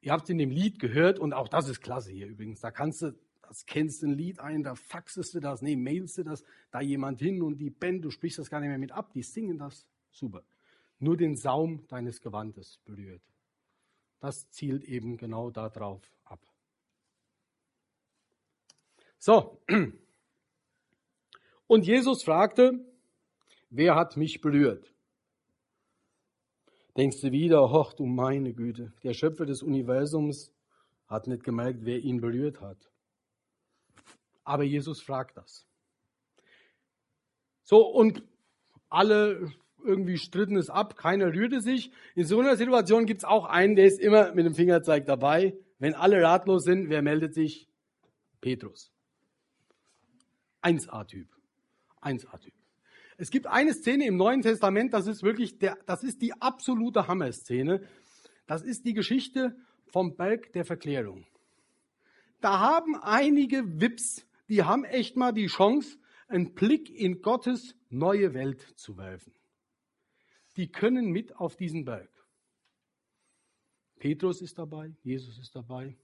Ihr 0.00 0.12
habt 0.12 0.24
es 0.24 0.30
in 0.30 0.38
dem 0.38 0.50
Lied 0.50 0.78
gehört 0.78 1.18
und 1.18 1.32
auch 1.32 1.48
das 1.48 1.68
ist 1.68 1.80
klasse 1.80 2.10
hier 2.10 2.26
übrigens. 2.26 2.60
Da 2.60 2.70
kannst 2.70 3.02
du, 3.02 3.14
das 3.42 3.66
kennst 3.66 4.02
du 4.02 4.06
ein 4.06 4.14
Lied 4.14 4.40
ein, 4.40 4.62
da 4.62 4.74
faxest 4.74 5.34
du 5.34 5.40
das, 5.40 5.60
nee, 5.60 5.76
mailst 5.76 6.18
du 6.18 6.24
das, 6.24 6.42
da 6.70 6.80
jemand 6.80 7.20
hin 7.20 7.42
und 7.42 7.58
die 7.58 7.70
Band, 7.70 8.04
du 8.04 8.10
sprichst 8.10 8.38
das 8.38 8.48
gar 8.48 8.60
nicht 8.60 8.68
mehr 8.68 8.78
mit 8.78 8.92
ab, 8.92 9.12
die 9.12 9.22
singen 9.22 9.58
das, 9.58 9.86
super. 10.10 10.42
Nur 10.98 11.16
den 11.16 11.36
Saum 11.36 11.86
deines 11.88 12.20
Gewandes 12.20 12.78
berührt. 12.84 13.22
Das 14.20 14.50
zielt 14.50 14.84
eben 14.84 15.16
genau 15.16 15.50
darauf 15.50 16.02
ab. 16.24 16.40
So. 19.18 19.62
Und 21.66 21.86
Jesus 21.86 22.22
fragte, 22.22 22.84
wer 23.70 23.94
hat 23.94 24.16
mich 24.16 24.40
berührt? 24.40 24.92
Denkst 27.00 27.22
du 27.22 27.32
wieder, 27.32 27.70
hoch 27.70 27.94
du 27.94 28.04
meine 28.04 28.52
Güte, 28.52 28.92
der 29.04 29.14
Schöpfer 29.14 29.46
des 29.46 29.62
Universums 29.62 30.52
hat 31.06 31.28
nicht 31.28 31.44
gemerkt, 31.44 31.86
wer 31.86 31.98
ihn 31.98 32.20
berührt 32.20 32.60
hat. 32.60 32.76
Aber 34.44 34.64
Jesus 34.64 35.00
fragt 35.00 35.38
das. 35.38 35.66
So, 37.62 37.86
und 37.86 38.22
alle 38.90 39.50
irgendwie 39.82 40.18
stritten 40.18 40.58
es 40.58 40.68
ab, 40.68 40.94
keiner 40.94 41.32
rührte 41.32 41.62
sich. 41.62 41.90
In 42.16 42.26
so 42.26 42.38
einer 42.38 42.58
Situation 42.58 43.06
gibt 43.06 43.20
es 43.20 43.24
auch 43.24 43.46
einen, 43.46 43.76
der 43.76 43.86
ist 43.86 43.98
immer 43.98 44.34
mit 44.34 44.44
dem 44.44 44.54
Fingerzeig 44.54 45.06
dabei. 45.06 45.56
Wenn 45.78 45.94
alle 45.94 46.20
ratlos 46.22 46.64
sind, 46.64 46.90
wer 46.90 47.00
meldet 47.00 47.32
sich? 47.32 47.66
Petrus. 48.42 48.92
1A-Typ. 50.60 51.28
1A-Typ. 52.02 52.59
Es 53.20 53.30
gibt 53.30 53.46
eine 53.46 53.74
Szene 53.74 54.06
im 54.06 54.16
Neuen 54.16 54.40
Testament, 54.40 54.94
das 54.94 55.06
ist 55.06 55.22
wirklich 55.22 55.58
der, 55.58 55.76
das 55.84 56.04
ist 56.04 56.22
die 56.22 56.32
absolute 56.40 57.06
Hammer-Szene. 57.06 57.86
Das 58.46 58.62
ist 58.62 58.86
die 58.86 58.94
Geschichte 58.94 59.54
vom 59.88 60.16
Berg 60.16 60.54
der 60.54 60.64
Verklärung. 60.64 61.26
Da 62.40 62.60
haben 62.60 62.96
einige 62.96 63.78
Wips, 63.78 64.26
die 64.48 64.62
haben 64.62 64.84
echt 64.84 65.16
mal 65.16 65.32
die 65.32 65.48
Chance, 65.48 65.98
einen 66.28 66.54
Blick 66.54 66.88
in 66.88 67.20
Gottes 67.20 67.76
neue 67.90 68.32
Welt 68.32 68.62
zu 68.76 68.96
werfen. 68.96 69.34
Die 70.56 70.72
können 70.72 71.10
mit 71.10 71.36
auf 71.36 71.56
diesen 71.56 71.84
Berg. 71.84 72.10
Petrus 73.98 74.40
ist 74.40 74.58
dabei, 74.58 74.94
Jesus 75.02 75.38
ist 75.38 75.54
dabei, 75.54 75.94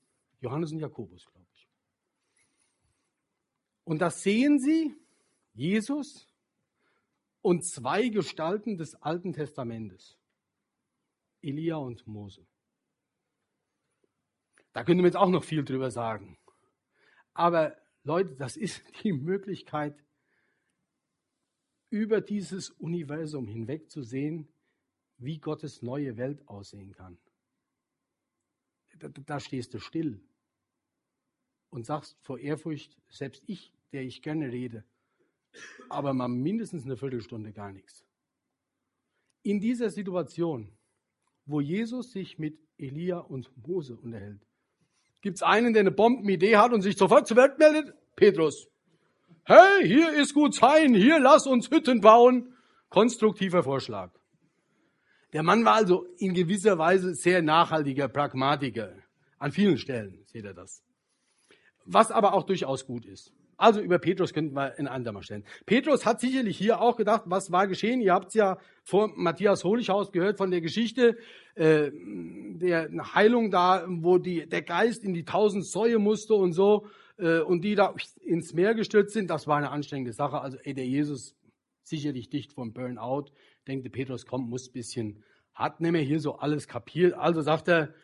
Johannes 0.42 0.70
und 0.70 0.80
Jakobus, 0.80 1.24
glaube 1.32 1.48
ich. 1.54 1.66
Und 3.84 4.02
da 4.02 4.10
sehen 4.10 4.58
sie 4.58 4.94
Jesus 5.54 6.25
und 7.46 7.64
zwei 7.64 8.08
Gestalten 8.08 8.76
des 8.76 8.96
Alten 8.96 9.32
Testamentes. 9.32 10.18
Elia 11.42 11.76
und 11.76 12.04
Mose. 12.04 12.44
Da 14.72 14.82
könnte 14.82 15.02
man 15.02 15.04
jetzt 15.04 15.16
auch 15.16 15.28
noch 15.28 15.44
viel 15.44 15.64
drüber 15.64 15.92
sagen. 15.92 16.36
Aber 17.34 17.76
Leute, 18.02 18.34
das 18.34 18.56
ist 18.56 18.82
die 19.04 19.12
Möglichkeit, 19.12 20.04
über 21.88 22.20
dieses 22.20 22.70
Universum 22.70 23.46
hinweg 23.46 23.92
zu 23.92 24.02
sehen, 24.02 24.48
wie 25.18 25.38
Gottes 25.38 25.82
neue 25.82 26.16
Welt 26.16 26.48
aussehen 26.48 26.94
kann. 26.94 27.16
Da, 28.98 29.06
da 29.06 29.38
stehst 29.38 29.72
du 29.72 29.78
still 29.78 30.20
und 31.70 31.86
sagst 31.86 32.18
vor 32.22 32.40
Ehrfurcht, 32.40 32.98
selbst 33.08 33.44
ich, 33.46 33.72
der 33.92 34.02
ich 34.02 34.20
gerne 34.20 34.50
rede, 34.50 34.84
aber 35.88 36.14
mal 36.14 36.28
mindestens 36.28 36.84
eine 36.84 36.96
Viertelstunde 36.96 37.52
gar 37.52 37.72
nichts. 37.72 38.04
In 39.42 39.60
dieser 39.60 39.90
Situation, 39.90 40.72
wo 41.44 41.60
Jesus 41.60 42.10
sich 42.10 42.38
mit 42.38 42.58
Elia 42.78 43.18
und 43.18 43.50
Mose 43.66 43.96
unterhält, 43.96 44.40
gibt 45.20 45.36
es 45.36 45.42
einen, 45.42 45.72
der 45.72 45.80
eine 45.80 45.92
Bombenidee 45.92 46.56
hat 46.56 46.72
und 46.72 46.82
sich 46.82 46.96
sofort 46.96 47.26
zur 47.26 47.36
Welt 47.36 47.58
meldet? 47.58 47.94
Petrus. 48.16 48.68
Hey, 49.44 49.86
hier 49.86 50.12
ist 50.12 50.34
gut 50.34 50.54
sein, 50.54 50.94
hier 50.94 51.20
lass 51.20 51.46
uns 51.46 51.70
Hütten 51.70 52.00
bauen. 52.00 52.52
Konstruktiver 52.88 53.62
Vorschlag. 53.62 54.12
Der 55.32 55.42
Mann 55.42 55.64
war 55.64 55.74
also 55.74 56.06
in 56.18 56.34
gewisser 56.34 56.78
Weise 56.78 57.14
sehr 57.14 57.42
nachhaltiger 57.42 58.08
Pragmatiker. 58.08 58.94
An 59.38 59.52
vielen 59.52 59.76
Stellen 59.76 60.24
seht 60.26 60.44
ihr 60.44 60.54
das. 60.54 60.82
Was 61.84 62.10
aber 62.10 62.32
auch 62.32 62.44
durchaus 62.44 62.86
gut 62.86 63.04
ist. 63.04 63.32
Also 63.56 63.80
über 63.80 63.98
Petrus 63.98 64.34
könnten 64.34 64.54
wir 64.54 64.78
in 64.78 64.86
andermal 64.86 65.22
stellen. 65.22 65.44
Petrus 65.64 66.04
hat 66.04 66.20
sicherlich 66.20 66.58
hier 66.58 66.80
auch 66.80 66.96
gedacht, 66.96 67.22
was 67.26 67.50
war 67.50 67.66
geschehen? 67.66 68.00
Ihr 68.02 68.12
habt 68.12 68.28
es 68.28 68.34
ja 68.34 68.58
vor 68.84 69.12
Matthias 69.16 69.64
Holichhaus 69.64 70.12
gehört 70.12 70.36
von 70.36 70.50
der 70.50 70.60
Geschichte 70.60 71.16
äh, 71.54 71.90
der 71.92 72.90
Heilung 73.14 73.50
da, 73.50 73.86
wo 73.88 74.18
die, 74.18 74.46
der 74.46 74.62
Geist 74.62 75.04
in 75.04 75.14
die 75.14 75.24
tausend 75.24 75.64
Säue 75.64 75.98
musste 75.98 76.34
und 76.34 76.52
so 76.52 76.86
äh, 77.16 77.40
und 77.40 77.62
die 77.62 77.74
da 77.74 77.94
ins 78.20 78.52
Meer 78.52 78.74
gestürzt 78.74 79.14
sind. 79.14 79.30
Das 79.30 79.46
war 79.46 79.56
eine 79.56 79.70
anstrengende 79.70 80.12
Sache. 80.12 80.40
Also 80.40 80.58
ey, 80.58 80.74
der 80.74 80.86
Jesus 80.86 81.34
sicherlich 81.82 82.28
dicht 82.28 82.52
vom 82.52 82.72
Burnout. 82.72 83.26
Denkte 83.66 83.90
Petrus, 83.90 84.26
komm, 84.26 84.50
muss 84.50 84.68
ein 84.68 84.72
bisschen, 84.72 85.24
hat 85.54 85.80
mehr 85.80 85.92
hier 86.02 86.20
so 86.20 86.36
alles 86.36 86.68
kapiert. 86.68 87.14
Also 87.14 87.40
sagt 87.40 87.68
er, 87.68 87.94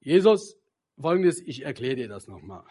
Jesus, 0.00 0.56
folgendes, 0.98 1.40
ich 1.40 1.64
erkläre 1.64 1.96
dir 1.96 2.08
das 2.08 2.26
nochmal. 2.26 2.64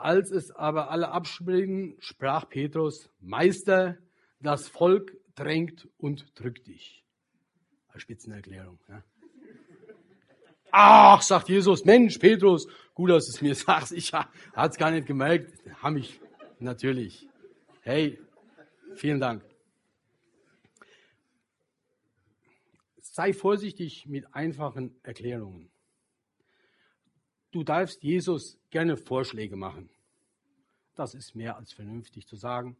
Als 0.00 0.30
es 0.30 0.50
aber 0.50 0.90
alle 0.90 1.10
abspringen, 1.10 1.94
sprach 2.00 2.48
Petrus, 2.48 3.10
Meister, 3.20 3.98
das 4.40 4.66
Volk 4.66 5.14
drängt 5.34 5.88
und 5.98 6.38
drückt 6.40 6.66
dich. 6.68 7.04
Eine 7.88 8.00
Spitzenerklärung. 8.00 8.78
Ja. 8.88 9.04
Ach, 10.70 11.20
sagt 11.20 11.50
Jesus, 11.50 11.84
Mensch, 11.84 12.16
Petrus, 12.16 12.66
gut, 12.94 13.10
dass 13.10 13.26
du 13.26 13.32
es 13.32 13.42
mir 13.42 13.54
sagst. 13.66 13.92
Ich 13.92 14.14
hatte 14.14 14.30
es 14.54 14.78
gar 14.78 14.90
nicht 14.90 15.06
gemerkt. 15.06 15.52
Hab 15.82 15.94
ich 15.96 16.18
natürlich. 16.60 17.28
Hey, 17.82 18.18
vielen 18.94 19.20
Dank. 19.20 19.44
Sei 23.02 23.34
vorsichtig 23.34 24.06
mit 24.06 24.34
einfachen 24.34 24.98
Erklärungen. 25.02 25.70
Du 27.50 27.64
darfst 27.64 28.02
Jesus 28.02 28.58
gerne 28.70 28.96
Vorschläge 28.96 29.56
machen. 29.56 29.90
Das 30.94 31.14
ist 31.14 31.34
mehr 31.34 31.56
als 31.56 31.72
vernünftig 31.72 32.26
zu 32.26 32.36
sagen. 32.36 32.76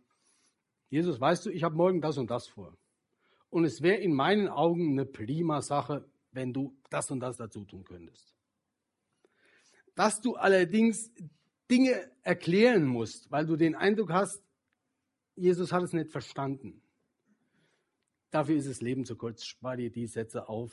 Jesus, 0.88 1.20
weißt 1.20 1.46
du, 1.46 1.50
ich 1.50 1.62
habe 1.62 1.76
morgen 1.76 2.00
das 2.00 2.18
und 2.18 2.30
das 2.30 2.48
vor. 2.48 2.76
Und 3.48 3.64
es 3.64 3.82
wäre 3.82 3.98
in 4.00 4.12
meinen 4.12 4.48
Augen 4.48 4.92
eine 4.92 5.06
prima 5.06 5.60
Sache, 5.62 6.08
wenn 6.32 6.52
du 6.52 6.76
das 6.90 7.10
und 7.10 7.20
das 7.20 7.36
dazu 7.36 7.64
tun 7.64 7.84
könntest. 7.84 8.34
Dass 9.94 10.20
du 10.20 10.36
allerdings 10.36 11.12
Dinge 11.70 12.10
erklären 12.22 12.86
musst, 12.86 13.30
weil 13.30 13.46
du 13.46 13.56
den 13.56 13.74
Eindruck 13.74 14.10
hast, 14.10 14.42
Jesus 15.34 15.72
hat 15.72 15.82
es 15.82 15.92
nicht 15.92 16.10
verstanden. 16.10 16.82
Dafür 18.30 18.56
ist 18.56 18.68
das 18.68 18.80
Leben 18.80 19.04
zu 19.04 19.16
kurz. 19.16 19.44
Spar 19.44 19.76
dir 19.76 19.90
die 19.90 20.06
Sätze 20.06 20.48
auf. 20.48 20.72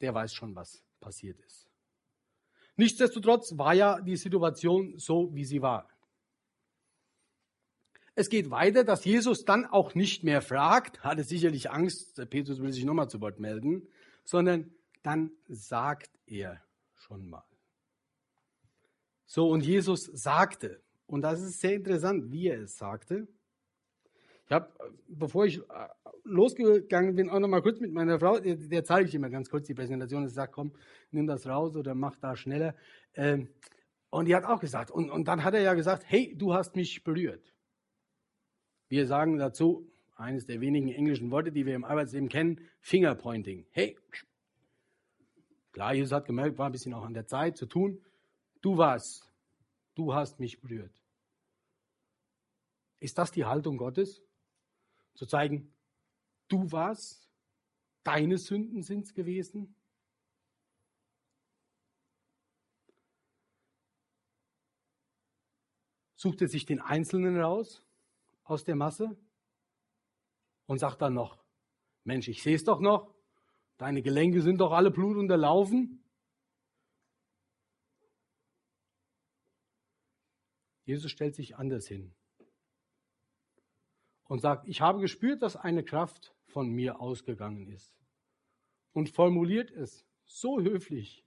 Der 0.00 0.14
weiß 0.14 0.34
schon, 0.34 0.54
was 0.54 0.84
passiert 1.00 1.40
ist. 1.40 1.68
Nichtsdestotrotz 2.76 3.56
war 3.56 3.74
ja 3.74 4.00
die 4.00 4.16
Situation 4.16 4.98
so, 4.98 5.34
wie 5.34 5.44
sie 5.44 5.62
war. 5.62 5.88
Es 8.14 8.30
geht 8.30 8.50
weiter, 8.50 8.84
dass 8.84 9.04
Jesus 9.04 9.44
dann 9.44 9.66
auch 9.66 9.94
nicht 9.94 10.24
mehr 10.24 10.40
fragt, 10.40 11.04
hatte 11.04 11.22
sicherlich 11.22 11.70
Angst, 11.70 12.22
Petrus 12.30 12.62
will 12.62 12.72
sich 12.72 12.84
nochmal 12.84 13.10
zu 13.10 13.20
Wort 13.20 13.40
melden, 13.40 13.86
sondern 14.24 14.74
dann 15.02 15.30
sagt 15.48 16.10
er 16.26 16.62
schon 16.94 17.28
mal. 17.28 17.44
So, 19.26 19.50
und 19.50 19.60
Jesus 19.62 20.04
sagte, 20.04 20.80
und 21.06 21.22
das 21.22 21.42
ist 21.42 21.60
sehr 21.60 21.74
interessant, 21.74 22.30
wie 22.30 22.48
er 22.48 22.62
es 22.62 22.78
sagte. 22.78 23.28
Ich 24.46 24.52
habe, 24.52 24.70
bevor 25.08 25.44
ich 25.44 25.58
äh, 25.58 25.62
losgegangen 26.24 27.16
bin, 27.16 27.28
auch 27.30 27.40
noch 27.40 27.48
mal 27.48 27.62
kurz 27.62 27.80
mit 27.80 27.92
meiner 27.92 28.18
Frau, 28.18 28.38
der, 28.38 28.56
der 28.56 28.84
zeige 28.84 29.08
ich 29.08 29.14
immer 29.14 29.28
ganz 29.28 29.50
kurz 29.50 29.66
die 29.66 29.74
Präsentation 29.74 30.22
und 30.22 30.28
sagt, 30.28 30.52
komm, 30.52 30.72
nimm 31.10 31.26
das 31.26 31.46
raus 31.46 31.76
oder 31.76 31.94
mach 31.94 32.16
da 32.16 32.36
schneller. 32.36 32.74
Ähm, 33.14 33.48
und 34.10 34.26
die 34.26 34.36
hat 34.36 34.44
auch 34.44 34.60
gesagt, 34.60 34.90
und, 34.90 35.10
und 35.10 35.26
dann 35.26 35.42
hat 35.42 35.54
er 35.54 35.62
ja 35.62 35.74
gesagt, 35.74 36.04
hey, 36.06 36.32
du 36.36 36.54
hast 36.54 36.76
mich 36.76 37.02
berührt. 37.02 37.52
Wir 38.88 39.06
sagen 39.06 39.36
dazu, 39.36 39.90
eines 40.14 40.46
der 40.46 40.60
wenigen 40.60 40.88
englischen 40.88 41.30
Worte, 41.32 41.50
die 41.50 41.66
wir 41.66 41.74
im 41.74 41.84
Arbeitsleben 41.84 42.28
kennen, 42.28 42.60
Fingerpointing. 42.80 43.66
Hey, 43.70 43.98
klar, 45.72 45.92
Jesus 45.92 46.12
hat 46.12 46.24
gemerkt, 46.24 46.56
war 46.56 46.66
ein 46.66 46.72
bisschen 46.72 46.94
auch 46.94 47.04
an 47.04 47.14
der 47.14 47.26
Zeit 47.26 47.56
zu 47.56 47.66
tun. 47.66 48.00
Du 48.62 48.78
warst, 48.78 49.28
du 49.96 50.14
hast 50.14 50.38
mich 50.38 50.60
berührt. 50.60 50.92
Ist 53.00 53.18
das 53.18 53.32
die 53.32 53.44
Haltung 53.44 53.76
Gottes? 53.76 54.22
Zu 55.16 55.24
zeigen, 55.24 55.72
du 56.48 56.70
warst, 56.70 57.28
deine 58.02 58.36
Sünden 58.36 58.82
sind 58.82 59.06
es 59.06 59.14
gewesen? 59.14 59.74
Sucht 66.16 66.42
er 66.42 66.48
sich 66.48 66.66
den 66.66 66.80
Einzelnen 66.80 67.40
raus 67.40 67.82
aus 68.44 68.64
der 68.64 68.76
Masse 68.76 69.16
und 70.66 70.78
sagt 70.78 71.00
dann 71.00 71.14
noch, 71.14 71.42
Mensch, 72.04 72.28
ich 72.28 72.42
sehe 72.42 72.54
es 72.54 72.64
doch 72.64 72.80
noch, 72.80 73.14
deine 73.78 74.02
Gelenke 74.02 74.42
sind 74.42 74.58
doch 74.58 74.72
alle 74.72 74.90
blutunterlaufen. 74.90 76.04
Jesus 80.84 81.10
stellt 81.10 81.34
sich 81.34 81.56
anders 81.56 81.88
hin 81.88 82.14
und 84.28 84.40
sagt, 84.40 84.66
ich 84.68 84.80
habe 84.80 85.00
gespürt, 85.00 85.42
dass 85.42 85.56
eine 85.56 85.84
Kraft 85.84 86.34
von 86.46 86.68
mir 86.70 87.00
ausgegangen 87.00 87.68
ist. 87.68 87.94
Und 88.92 89.10
formuliert 89.10 89.70
es 89.70 90.06
so 90.24 90.60
höflich 90.60 91.24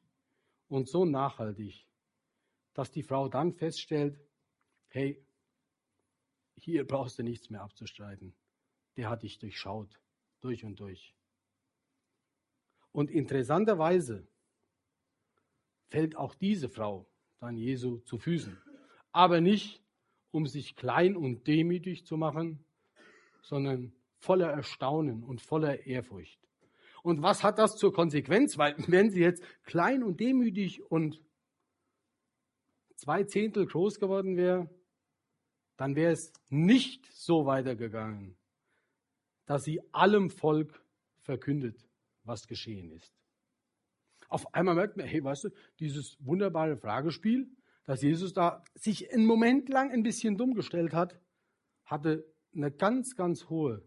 und 0.68 0.88
so 0.88 1.06
nachhaltig, 1.06 1.88
dass 2.74 2.92
die 2.92 3.04
Frau 3.04 3.30
dann 3.30 3.54
feststellt, 3.54 4.20
hey, 4.90 5.24
hier 6.56 6.86
brauchst 6.86 7.20
du 7.20 7.24
nichts 7.24 7.50
mehr 7.50 7.62
abzustreiten. 7.62 8.34
Der 8.98 9.10
hat 9.10 9.24
dich 9.24 9.40
durchschaut, 9.40 10.00
durch 10.42 10.66
und 10.66 10.80
durch. 10.80 11.16
Und 12.92 13.12
interessanterweise 13.12 14.28
fällt 15.88 16.16
auch 16.16 16.36
diese 16.36 16.70
Frau 16.70 17.06
dann 17.40 17.56
Jesu 17.56 18.00
zu 18.00 18.18
Füßen 18.18 18.58
aber 19.12 19.42
nicht, 19.42 19.82
um 20.32 20.46
sich 20.46 20.76
klein 20.76 21.16
und 21.16 21.48
demütig 21.48 22.06
zu 22.06 22.18
machen, 22.18 22.64
sondern 23.42 23.94
voller 24.18 24.52
Erstaunen 24.52 25.24
und 25.24 25.42
voller 25.42 25.86
Ehrfurcht. 25.86 26.40
Und 27.02 27.22
was 27.22 27.44
hat 27.44 27.58
das 27.58 27.78
zur 27.78 27.94
Konsequenz? 27.94 28.58
Weil 28.58 28.76
wenn 28.88 29.10
sie 29.10 29.22
jetzt 29.22 29.44
klein 29.64 30.04
und 30.04 30.20
demütig 30.20 30.84
und 30.92 31.22
zwei 32.96 33.24
Zehntel 33.24 33.66
groß 33.66 34.00
geworden 34.00 34.36
wäre, 34.36 34.70
dann 35.78 35.96
wäre 35.96 36.12
es 36.12 36.34
nicht 36.50 37.06
so 37.14 37.46
weitergegangen, 37.46 38.36
dass 39.46 39.64
sie 39.64 39.82
allem 39.94 40.30
Volk 40.30 40.84
verkündet, 41.22 41.88
was 42.24 42.48
geschehen 42.48 42.92
ist. 42.92 43.14
Auf 44.28 44.54
einmal 44.54 44.76
merkt 44.76 44.98
man, 44.98 45.08
hey, 45.08 45.24
weißt 45.24 45.46
du, 45.46 45.50
dieses 45.80 46.18
wunderbare 46.20 46.76
Fragespiel, 46.76 47.50
dass 47.86 48.02
Jesus 48.02 48.34
da 48.34 48.64
sich 48.76 49.12
einen 49.12 49.26
Moment 49.26 49.70
lang 49.70 49.92
ein 49.92 50.04
bisschen 50.04 50.38
dumm 50.38 50.54
gestellt 50.54 50.94
hat, 50.94 51.20
hatte 51.86 52.26
eine 52.54 52.72
ganz, 52.72 53.16
ganz 53.16 53.50
hohe 53.50 53.84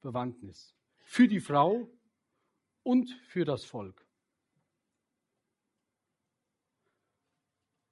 Bewandtnis 0.00 0.74
für 0.98 1.28
die 1.28 1.40
Frau 1.40 1.90
und 2.82 3.10
für 3.28 3.44
das 3.44 3.64
Volk. 3.64 4.06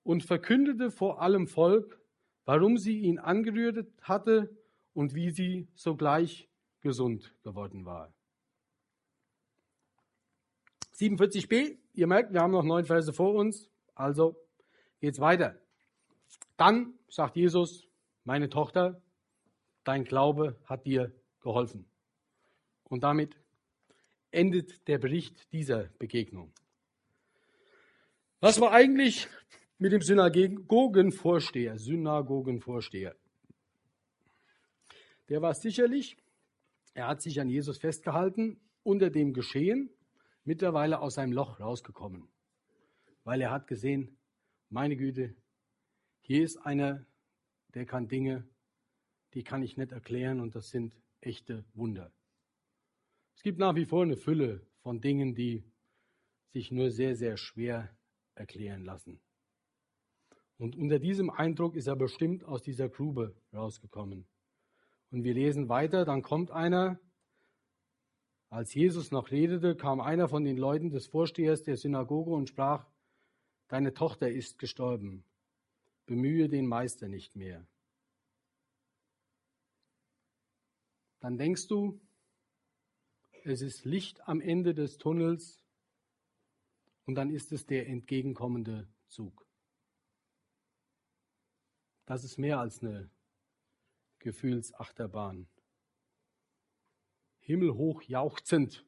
Und 0.03 0.25
verkündete 0.25 0.91
vor 0.91 1.21
allem 1.21 1.47
Volk, 1.49 2.01
warum 2.45 2.79
sie 2.79 3.01
ihn 3.01 3.19
angerührt 3.19 3.93
hatte 4.01 4.57
und 4.95 5.15
wie 5.15 5.31
sie 5.31 5.69
sogleich 5.75 6.49
gesund 6.81 7.35
geworden 7.43 7.85
war. 7.85 8.13
47b, 10.95 11.77
ihr 11.93 12.07
merkt, 12.07 12.33
wir 12.33 12.41
haben 12.41 12.53
noch 12.53 12.65
neun 12.65 12.85
Verse 12.85 13.13
vor 13.13 13.35
uns, 13.35 13.71
also 13.95 14.37
geht's 15.01 15.21
weiter. 15.21 15.61
Dann 16.57 16.95
sagt 17.09 17.37
Jesus, 17.37 17.87
meine 18.25 18.49
Tochter, 18.49 19.01
dein 19.89 20.05
Glaube 20.05 20.55
hat 20.67 20.85
dir 20.85 21.11
geholfen. 21.41 21.87
Und 22.85 23.05
damit 23.05 23.41
endet 24.31 24.87
der 24.87 24.99
Bericht 24.99 25.51
dieser 25.51 25.85
Begegnung. 25.99 26.53
Was 28.41 28.61
war 28.61 28.73
eigentlich 28.73 29.29
mit 29.79 29.93
dem 29.93 30.03
Synagogenvorsteher? 30.03 31.79
Synagogenvorsteher. 31.79 33.17
Der 35.31 35.41
war 35.41 35.55
sicherlich, 35.55 36.19
er 36.93 37.07
hat 37.09 37.23
sich 37.23 37.41
an 37.41 37.49
Jesus 37.49 37.79
festgehalten, 37.79 38.61
unter 38.83 39.09
dem 39.09 39.33
Geschehen, 39.33 39.89
mittlerweile 40.45 41.01
aus 41.01 41.15
seinem 41.15 41.33
Loch 41.33 41.61
rausgekommen. 41.61 42.29
Weil 43.25 43.41
er 43.41 43.51
hat 43.51 43.67
gesehen, 43.67 44.19
meine 44.69 44.97
Güte, 44.97 45.35
hier 46.21 46.45
ist 46.45 46.59
einer, 46.59 47.07
der 47.73 47.87
kann 47.87 48.07
Dinge, 48.07 48.47
die 49.35 49.43
kann 49.43 49.63
ich 49.63 49.77
nicht 49.77 49.93
erklären 49.93 50.41
und 50.41 50.55
das 50.55 50.71
sind 50.71 50.97
echte 51.21 51.65
Wunder. 51.75 52.13
Es 53.37 53.43
gibt 53.43 53.59
nach 53.59 53.75
wie 53.75 53.85
vor 53.85 54.03
eine 54.03 54.17
Fülle 54.17 54.67
von 54.83 55.01
Dingen, 55.01 55.35
die 55.35 55.65
sich 56.53 56.71
nur 56.71 56.91
sehr, 56.91 57.15
sehr 57.15 57.37
schwer 57.37 57.97
erklären 58.35 58.85
lassen. 58.85 59.21
Und 60.57 60.77
unter 60.77 60.99
diesem 60.99 61.31
Eindruck 61.31 61.77
ist 61.77 61.87
er 61.87 61.97
bestimmt 61.97 62.45
aus 62.45 62.63
dieser 62.63 62.89
Grube 62.89 63.37
rausgekommen. 63.53 64.27
Und 65.11 65.25
wir 65.25 65.35
lesen 65.35 65.69
weiter, 65.69 66.05
dann 66.05 66.23
kommt 66.23 66.51
einer, 66.51 66.99
als 68.51 68.75
Jesus 68.75 69.11
noch 69.11 69.31
redete, 69.31 69.77
kam 69.77 70.01
einer 70.01 70.29
von 70.29 70.45
den 70.45 70.57
Leuten 70.57 70.91
des 70.91 71.07
Vorstehers 71.07 71.63
der 71.63 71.77
Synagoge 71.77 72.33
und 72.33 72.49
sprach, 72.49 72.87
deine 73.69 73.95
Tochter 73.95 74.31
ist 74.31 74.59
gestorben, 74.59 75.25
bemühe 76.07 76.49
den 76.49 76.67
Meister 76.67 77.09
nicht 77.09 77.37
mehr. 77.37 77.67
Dann 81.21 81.37
denkst 81.37 81.67
du, 81.67 82.01
es 83.45 83.63
ist 83.63 83.85
Licht 83.85 84.27
am 84.29 84.41
Ende 84.41 84.75
des 84.75 84.99
Tunnels 84.99 85.65
und 87.07 87.15
dann 87.15 87.31
ist 87.31 87.53
es 87.53 87.67
der 87.67 87.89
entgegenkommende 87.89 88.89
Zug. 89.07 89.47
Das 92.05 92.25
ist 92.25 92.39
mehr 92.39 92.59
als 92.59 92.83
eine 92.83 93.11
Gefühlsachterbahn. 94.19 95.49
Himmelhoch 97.41 98.03
jauchzend, 98.03 98.85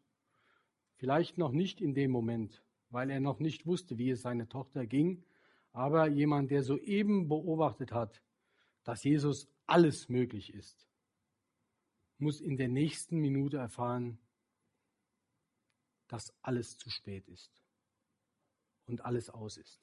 vielleicht 0.96 1.38
noch 1.38 1.52
nicht 1.52 1.80
in 1.80 1.94
dem 1.94 2.10
Moment, 2.10 2.62
weil 2.90 3.10
er 3.10 3.20
noch 3.20 3.40
nicht 3.40 3.66
wusste, 3.66 3.96
wie 3.98 4.10
es 4.10 4.22
seiner 4.22 4.48
Tochter 4.48 4.86
ging. 4.86 5.24
Aber 5.72 6.08
jemand, 6.08 6.50
der 6.50 6.62
soeben 6.62 7.28
beobachtet 7.28 7.92
hat, 7.92 8.22
dass 8.84 9.04
Jesus 9.04 9.48
alles 9.66 10.08
möglich 10.08 10.52
ist, 10.52 10.89
muss 12.20 12.40
in 12.40 12.56
der 12.56 12.68
nächsten 12.68 13.18
Minute 13.18 13.56
erfahren, 13.56 14.18
dass 16.08 16.34
alles 16.42 16.76
zu 16.76 16.90
spät 16.90 17.28
ist 17.28 17.50
und 18.86 19.04
alles 19.04 19.30
aus 19.30 19.56
ist. 19.56 19.80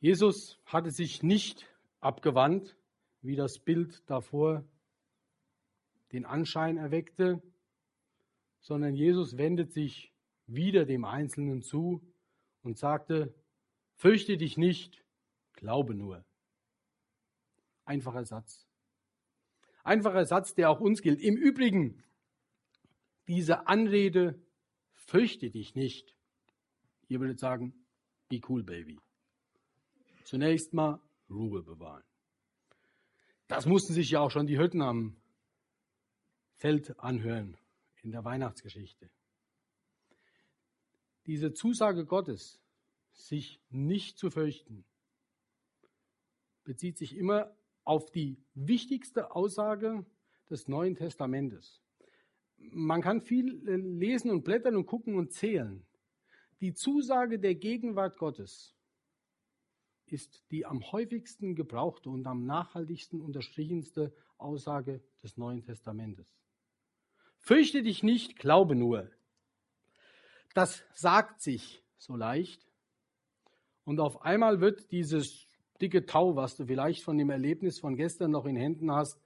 Jesus 0.00 0.58
hatte 0.64 0.90
sich 0.90 1.22
nicht 1.22 1.66
abgewandt, 2.00 2.76
wie 3.22 3.34
das 3.34 3.58
Bild 3.58 4.08
davor 4.08 4.64
den 6.12 6.24
Anschein 6.24 6.76
erweckte, 6.76 7.42
sondern 8.60 8.94
Jesus 8.94 9.36
wendet 9.36 9.72
sich 9.72 10.12
wieder 10.46 10.84
dem 10.84 11.04
Einzelnen 11.04 11.62
zu 11.62 12.00
und 12.62 12.78
sagte, 12.78 13.34
fürchte 13.96 14.36
dich 14.36 14.56
nicht, 14.56 15.04
glaube 15.52 15.94
nur. 15.94 16.24
Einfacher 17.88 18.26
Satz. 18.26 18.66
Einfacher 19.82 20.26
Satz, 20.26 20.54
der 20.54 20.68
auch 20.68 20.78
uns 20.78 21.00
gilt. 21.00 21.20
Im 21.20 21.38
Übrigen, 21.38 22.04
diese 23.28 23.66
Anrede, 23.66 24.38
fürchte 24.92 25.50
dich 25.50 25.74
nicht. 25.74 26.14
Ihr 27.08 27.18
würdet 27.20 27.38
sagen, 27.38 27.72
be 28.28 28.42
cool, 28.46 28.62
baby. 28.62 29.00
Zunächst 30.24 30.74
mal 30.74 31.00
Ruhe 31.30 31.62
bewahren. 31.62 32.04
Das 33.46 33.64
mussten 33.64 33.94
sich 33.94 34.10
ja 34.10 34.20
auch 34.20 34.30
schon 34.30 34.46
die 34.46 34.58
Hütten 34.58 34.82
am 34.82 35.16
Feld 36.56 37.00
anhören 37.00 37.56
in 38.02 38.10
der 38.10 38.22
Weihnachtsgeschichte. 38.22 39.08
Diese 41.24 41.54
Zusage 41.54 42.04
Gottes, 42.04 42.60
sich 43.14 43.62
nicht 43.70 44.18
zu 44.18 44.30
fürchten, 44.30 44.84
bezieht 46.64 46.98
sich 46.98 47.16
immer 47.16 47.56
auf 47.88 48.10
die 48.10 48.36
wichtigste 48.52 49.34
Aussage 49.34 50.04
des 50.50 50.68
Neuen 50.68 50.94
Testamentes. 50.94 51.82
Man 52.58 53.00
kann 53.00 53.22
viel 53.22 53.66
äh, 53.66 53.76
lesen 53.76 54.30
und 54.30 54.44
blättern 54.44 54.76
und 54.76 54.84
gucken 54.84 55.16
und 55.16 55.32
zählen. 55.32 55.86
Die 56.60 56.74
Zusage 56.74 57.38
der 57.38 57.54
Gegenwart 57.54 58.18
Gottes 58.18 58.76
ist 60.04 60.44
die 60.50 60.66
am 60.66 60.92
häufigsten 60.92 61.54
gebrauchte 61.54 62.10
und 62.10 62.26
am 62.26 62.44
nachhaltigsten 62.44 63.22
unterstrichenste 63.22 64.14
Aussage 64.36 65.02
des 65.22 65.38
Neuen 65.38 65.62
Testamentes. 65.62 66.36
Fürchte 67.38 67.82
dich 67.82 68.02
nicht, 68.02 68.38
glaube 68.38 68.74
nur. 68.74 69.10
Das 70.52 70.84
sagt 70.92 71.40
sich 71.40 71.82
so 71.96 72.16
leicht. 72.16 72.66
Und 73.84 73.98
auf 73.98 74.20
einmal 74.20 74.60
wird 74.60 74.92
dieses 74.92 75.47
dicke 75.80 76.06
Tau, 76.06 76.36
was 76.36 76.56
du 76.56 76.66
vielleicht 76.66 77.02
von 77.02 77.18
dem 77.18 77.30
Erlebnis 77.30 77.78
von 77.78 77.96
gestern 77.96 78.30
noch 78.30 78.46
in 78.46 78.56
Händen 78.56 78.92
hast, 78.92 79.20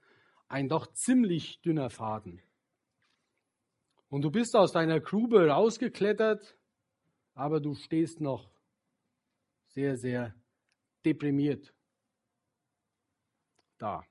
ein 0.47 0.69
doch 0.69 0.87
ziemlich 0.93 1.61
dünner 1.61 1.89
Faden. 1.89 2.41
Und 4.09 4.21
du 4.21 4.29
bist 4.29 4.55
aus 4.55 4.71
deiner 4.71 4.99
Grube 4.99 5.47
rausgeklettert, 5.47 6.57
aber 7.33 7.59
du 7.59 7.73
stehst 7.73 8.21
noch 8.21 8.51
sehr, 9.67 9.97
sehr 9.97 10.35
deprimiert 11.03 11.73
da. 13.77 14.05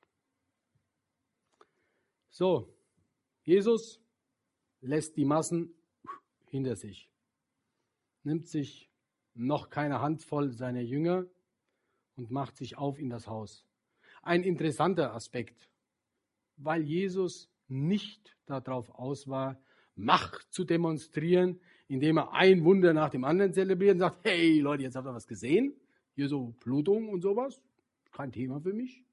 So, 2.30 2.74
Jesus 3.44 4.00
lässt 4.80 5.16
die 5.16 5.24
Massen 5.24 5.74
hinter 6.46 6.76
sich, 6.76 7.10
nimmt 8.24 8.48
sich 8.48 8.90
noch 9.34 9.70
keine 9.70 10.00
Handvoll 10.00 10.50
seiner 10.52 10.80
Jünger 10.80 11.26
und 12.16 12.30
macht 12.30 12.56
sich 12.56 12.76
auf 12.78 12.98
in 12.98 13.10
das 13.10 13.26
Haus. 13.26 13.66
Ein 14.22 14.42
interessanter 14.42 15.14
Aspekt, 15.14 15.68
weil 16.56 16.82
Jesus 16.82 17.50
nicht 17.68 18.36
darauf 18.46 18.90
aus 18.90 19.28
war, 19.28 19.60
Macht 19.94 20.46
zu 20.52 20.64
demonstrieren, 20.64 21.60
indem 21.86 22.16
er 22.16 22.32
ein 22.32 22.64
Wunder 22.64 22.94
nach 22.94 23.10
dem 23.10 23.24
anderen 23.24 23.52
zelebriert 23.52 23.94
und 23.94 24.00
sagt, 24.00 24.24
hey 24.24 24.58
Leute, 24.60 24.84
jetzt 24.84 24.96
habt 24.96 25.06
ihr 25.06 25.12
was 25.12 25.26
gesehen? 25.26 25.74
Hier 26.14 26.28
so 26.28 26.54
Blutung 26.60 27.10
und 27.10 27.20
sowas. 27.20 27.60
Kein 28.10 28.32
Thema 28.32 28.60
für 28.60 28.72
mich. 28.72 29.04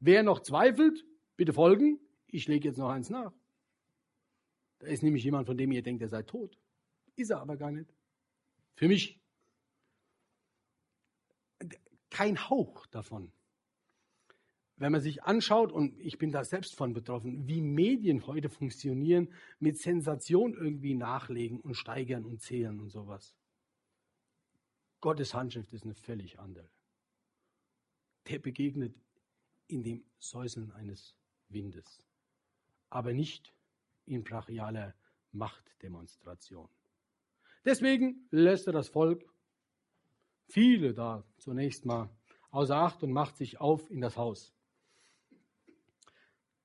Wer 0.00 0.22
noch 0.22 0.40
zweifelt, 0.40 1.06
bitte 1.36 1.54
folgen. 1.54 1.98
Ich 2.26 2.46
lege 2.46 2.68
jetzt 2.68 2.76
noch 2.76 2.90
eins 2.90 3.08
nach. 3.08 3.32
Da 4.80 4.86
ist 4.88 5.02
nämlich 5.02 5.24
jemand, 5.24 5.46
von 5.46 5.56
dem 5.56 5.72
ihr 5.72 5.82
denkt, 5.82 6.02
er 6.02 6.08
sei 6.08 6.22
tot. 6.22 6.58
Ist 7.16 7.30
er 7.30 7.40
aber 7.40 7.56
gar 7.56 7.70
nicht. 7.70 7.94
Für 8.74 8.88
mich 8.88 9.21
kein 12.12 12.48
Hauch 12.48 12.86
davon. 12.86 13.32
Wenn 14.76 14.92
man 14.92 15.00
sich 15.00 15.22
anschaut, 15.22 15.72
und 15.72 15.98
ich 15.98 16.18
bin 16.18 16.30
da 16.30 16.44
selbst 16.44 16.76
von 16.76 16.92
betroffen, 16.92 17.46
wie 17.46 17.60
Medien 17.60 18.26
heute 18.26 18.48
funktionieren, 18.48 19.32
mit 19.58 19.78
Sensation 19.78 20.54
irgendwie 20.54 20.94
nachlegen 20.94 21.60
und 21.60 21.74
steigern 21.74 22.24
und 22.24 22.42
zählen 22.42 22.80
und 22.80 22.90
sowas. 22.90 23.34
Gottes 25.00 25.34
Handschrift 25.34 25.72
ist 25.72 25.84
eine 25.84 25.94
völlig 25.94 26.38
andere. 26.38 26.68
Der 28.28 28.38
begegnet 28.38 28.94
in 29.66 29.82
dem 29.82 30.04
Säuseln 30.18 30.70
eines 30.72 31.16
Windes, 31.48 32.04
aber 32.90 33.12
nicht 33.12 33.54
in 34.04 34.22
brachialer 34.22 34.94
Machtdemonstration. 35.32 36.68
Deswegen 37.64 38.26
lässt 38.30 38.66
er 38.66 38.72
das 38.72 38.88
Volk, 38.88 39.31
viele 40.52 40.94
da 40.94 41.24
zunächst 41.38 41.84
mal, 41.84 42.08
außer 42.50 42.76
Acht 42.76 43.02
und 43.02 43.12
macht 43.12 43.36
sich 43.36 43.60
auf 43.60 43.90
in 43.90 44.00
das 44.00 44.16
Haus. 44.16 44.54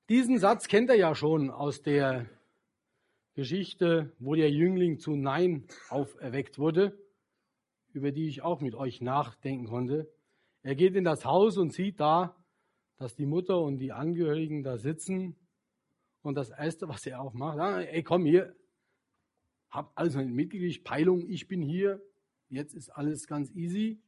Diesen 0.08 0.38
Satz 0.38 0.68
kennt 0.68 0.88
er 0.90 0.96
ja 0.96 1.14
schon 1.14 1.50
aus 1.50 1.82
der 1.82 2.26
Geschichte, 3.34 4.12
wo 4.18 4.34
der 4.34 4.50
Jüngling 4.50 4.98
zu 4.98 5.16
Nein 5.16 5.66
auferweckt 5.90 6.58
wurde 6.58 6.96
über 7.92 8.12
die 8.12 8.28
ich 8.28 8.42
auch 8.42 8.60
mit 8.60 8.74
euch 8.74 9.00
nachdenken 9.00 9.66
konnte. 9.66 10.08
Er 10.62 10.74
geht 10.74 10.94
in 10.94 11.04
das 11.04 11.24
Haus 11.24 11.56
und 11.56 11.72
sieht 11.72 12.00
da, 12.00 12.36
dass 12.96 13.14
die 13.14 13.26
Mutter 13.26 13.60
und 13.60 13.78
die 13.78 13.92
Angehörigen 13.92 14.62
da 14.62 14.76
sitzen. 14.76 15.36
Und 16.22 16.34
das 16.34 16.50
Erste, 16.50 16.88
was 16.88 17.06
er 17.06 17.20
auch 17.20 17.32
macht, 17.32 17.58
ah, 17.58 17.80
ey, 17.80 18.02
komm 18.02 18.24
hier, 18.24 18.54
hab 19.70 19.92
alles 19.94 20.16
mitgekriegt, 20.16 20.84
Peilung, 20.84 21.28
ich 21.28 21.46
bin 21.46 21.62
hier, 21.62 22.00
jetzt 22.48 22.74
ist 22.74 22.90
alles 22.90 23.26
ganz 23.26 23.50
easy. 23.54 24.00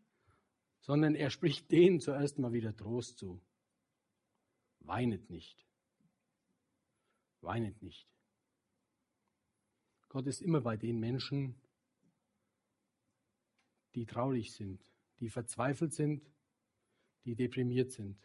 Sondern 0.80 1.14
er 1.14 1.28
spricht 1.30 1.70
denen 1.70 2.01
zuerst 2.01 2.38
mal 2.38 2.53
wieder 2.53 2.74
Trost 2.74 3.18
zu. 3.18 3.41
Weinet 4.80 5.28
nicht. 5.28 5.66
Weinet 7.43 7.82
nicht. 7.82 8.09
Gott 10.09 10.26
ist 10.26 10.41
immer 10.41 10.61
bei 10.62 10.76
den 10.76 10.99
Menschen, 10.99 11.55
die 13.95 14.07
traurig 14.07 14.53
sind, 14.53 14.80
die 15.20 15.28
verzweifelt 15.28 15.93
sind, 15.93 16.22
die 17.24 17.34
deprimiert 17.34 17.93
sind. 17.93 18.18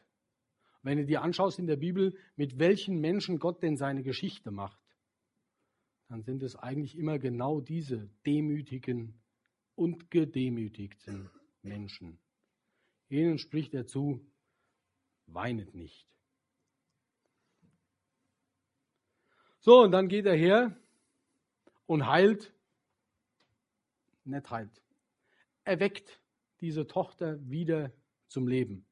Wenn 0.82 0.98
du 0.98 1.06
dir 1.06 1.22
anschaust 1.22 1.60
in 1.60 1.68
der 1.68 1.78
Bibel, 1.78 2.18
mit 2.36 2.58
welchen 2.60 3.00
Menschen 3.00 3.40
Gott 3.40 3.62
denn 3.64 3.76
seine 3.76 4.04
Geschichte 4.04 4.52
macht, 4.52 4.80
dann 6.08 6.22
sind 6.22 6.44
es 6.44 6.56
eigentlich 6.56 6.96
immer 6.98 7.20
genau 7.20 7.60
diese 7.60 8.10
demütigen 8.26 9.20
und 9.76 10.10
gedemütigten 10.10 11.30
Menschen. 11.62 12.20
Ihnen 13.10 13.38
spricht 13.38 13.74
er 13.74 13.86
zu, 13.86 14.26
weinet 15.28 15.74
nicht. 15.76 16.08
So, 19.60 19.82
und 19.82 19.92
dann 19.92 20.08
geht 20.08 20.26
er 20.26 20.36
her 20.36 20.78
und 21.88 22.06
heilt, 22.08 22.54
nicht 24.24 24.50
heilt, 24.50 24.82
erweckt 25.64 26.22
diese 26.62 26.88
Tochter 26.88 27.38
wieder 27.50 27.92
zum 28.28 28.48
Leben. 28.48 28.86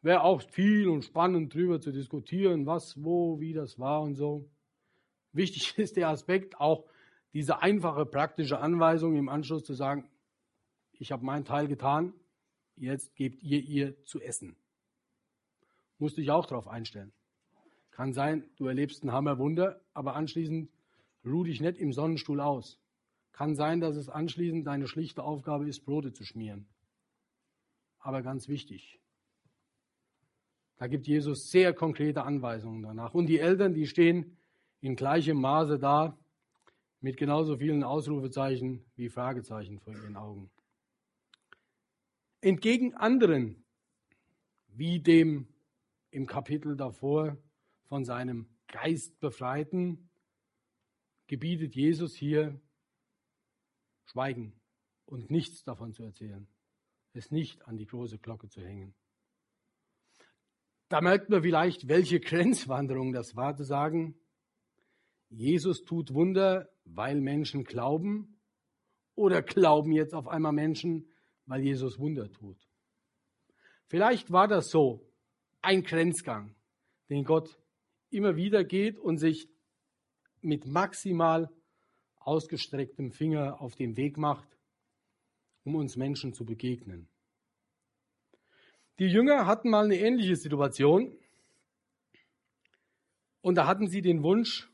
Wäre 0.00 0.22
auch 0.22 0.42
viel 0.42 0.88
und 0.88 1.02
spannend 1.02 1.54
drüber 1.54 1.80
zu 1.80 1.90
diskutieren, 1.90 2.66
was, 2.66 3.02
wo, 3.02 3.40
wie 3.40 3.52
das 3.52 3.78
war 3.78 4.02
und 4.02 4.14
so. 4.14 4.48
Wichtig 5.32 5.74
ist 5.78 5.96
der 5.96 6.08
Aspekt 6.08 6.60
auch 6.60 6.88
diese 7.32 7.60
einfache 7.62 8.06
praktische 8.06 8.58
Anweisung 8.58 9.16
im 9.16 9.28
Anschluss 9.28 9.64
zu 9.64 9.74
sagen, 9.74 10.08
ich 10.92 11.12
habe 11.12 11.24
meinen 11.24 11.44
Teil 11.44 11.68
getan, 11.68 12.14
jetzt 12.76 13.14
gebt 13.14 13.42
ihr 13.42 13.60
ihr 13.62 14.04
zu 14.04 14.20
essen. 14.20 14.56
Musst 15.98 16.16
dich 16.16 16.30
auch 16.30 16.46
darauf 16.46 16.68
einstellen. 16.68 17.12
Kann 17.90 18.12
sein, 18.12 18.48
du 18.56 18.66
erlebst 18.66 19.02
ein 19.02 19.12
Hammerwunder, 19.12 19.80
aber 19.92 20.14
anschließend 20.14 20.70
ruh 21.24 21.44
dich 21.44 21.60
nicht 21.60 21.78
im 21.78 21.92
Sonnenstuhl 21.92 22.40
aus. 22.40 22.78
Kann 23.32 23.54
sein, 23.54 23.80
dass 23.80 23.96
es 23.96 24.08
anschließend 24.08 24.66
deine 24.66 24.88
schlichte 24.88 25.22
Aufgabe 25.22 25.68
ist, 25.68 25.84
Brote 25.84 26.12
zu 26.12 26.24
schmieren. 26.24 26.66
Aber 27.98 28.22
ganz 28.22 28.48
wichtig, 28.48 29.00
da 30.76 30.86
gibt 30.86 31.08
Jesus 31.08 31.50
sehr 31.50 31.74
konkrete 31.74 32.22
Anweisungen 32.22 32.82
danach. 32.82 33.14
Und 33.14 33.26
die 33.26 33.40
Eltern, 33.40 33.74
die 33.74 33.86
stehen 33.86 34.36
in 34.80 34.94
gleichem 34.94 35.40
Maße 35.40 35.78
da, 35.78 36.16
mit 37.00 37.16
genauso 37.16 37.58
vielen 37.58 37.84
Ausrufezeichen 37.84 38.84
wie 38.96 39.08
Fragezeichen 39.08 39.78
vor 39.78 39.92
ihren 39.92 40.16
Augen. 40.16 40.50
Entgegen 42.40 42.94
anderen, 42.94 43.64
wie 44.68 45.00
dem 45.00 45.48
im 46.10 46.26
Kapitel 46.26 46.76
davor 46.76 47.36
von 47.84 48.04
seinem 48.04 48.48
Geist 48.68 49.18
befreiten, 49.20 50.08
gebietet 51.26 51.74
Jesus 51.74 52.14
hier 52.14 52.60
Schweigen 54.04 54.58
und 55.04 55.30
nichts 55.30 55.64
davon 55.64 55.92
zu 55.92 56.02
erzählen. 56.02 56.48
es 57.12 57.30
nicht 57.32 57.66
an 57.66 57.76
die 57.76 57.86
große 57.86 58.18
Glocke 58.18 58.48
zu 58.48 58.60
hängen. 58.60 58.94
Da 60.88 61.00
merkt 61.00 61.28
man 61.28 61.42
vielleicht, 61.42 61.88
welche 61.88 62.20
Grenzwanderung 62.20 63.12
das 63.12 63.34
war, 63.34 63.56
zu 63.56 63.64
sagen, 63.64 64.18
Jesus 65.30 65.84
tut 65.84 66.14
Wunder, 66.14 66.68
weil 66.84 67.20
Menschen 67.20 67.64
glauben, 67.64 68.38
oder 69.18 69.42
glauben 69.42 69.90
jetzt 69.92 70.14
auf 70.14 70.28
einmal 70.28 70.52
Menschen, 70.52 71.10
weil 71.46 71.62
Jesus 71.62 71.98
Wunder 71.98 72.30
tut. 72.30 72.56
Vielleicht 73.88 74.30
war 74.30 74.46
das 74.46 74.68
so 74.70 75.10
ein 75.60 75.82
Grenzgang, 75.82 76.54
den 77.10 77.24
Gott 77.24 77.58
immer 78.10 78.36
wieder 78.36 78.62
geht 78.62 78.96
und 78.96 79.18
sich 79.18 79.48
mit 80.40 80.66
maximal 80.66 81.50
ausgestrecktem 82.20 83.10
Finger 83.10 83.60
auf 83.60 83.74
den 83.74 83.96
Weg 83.96 84.18
macht, 84.18 84.48
um 85.64 85.74
uns 85.74 85.96
Menschen 85.96 86.32
zu 86.32 86.44
begegnen. 86.44 87.08
Die 89.00 89.06
Jünger 89.06 89.46
hatten 89.46 89.70
mal 89.70 89.84
eine 89.84 89.98
ähnliche 89.98 90.36
Situation 90.36 91.12
und 93.40 93.56
da 93.56 93.66
hatten 93.66 93.88
sie 93.88 94.02
den 94.02 94.22
Wunsch, 94.22 94.70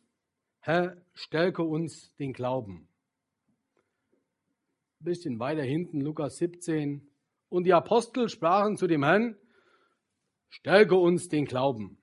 Herr, 0.66 0.96
stärke 1.12 1.62
uns 1.62 2.14
den 2.16 2.32
Glauben. 2.32 2.88
Ein 4.98 5.04
bisschen 5.04 5.38
weiter 5.38 5.62
hinten, 5.62 6.00
Lukas 6.00 6.38
17. 6.38 7.06
Und 7.50 7.64
die 7.64 7.74
Apostel 7.74 8.30
sprachen 8.30 8.78
zu 8.78 8.86
dem 8.86 9.04
Herrn, 9.04 9.36
stärke 10.48 10.94
uns 10.94 11.28
den 11.28 11.44
Glauben. 11.44 11.98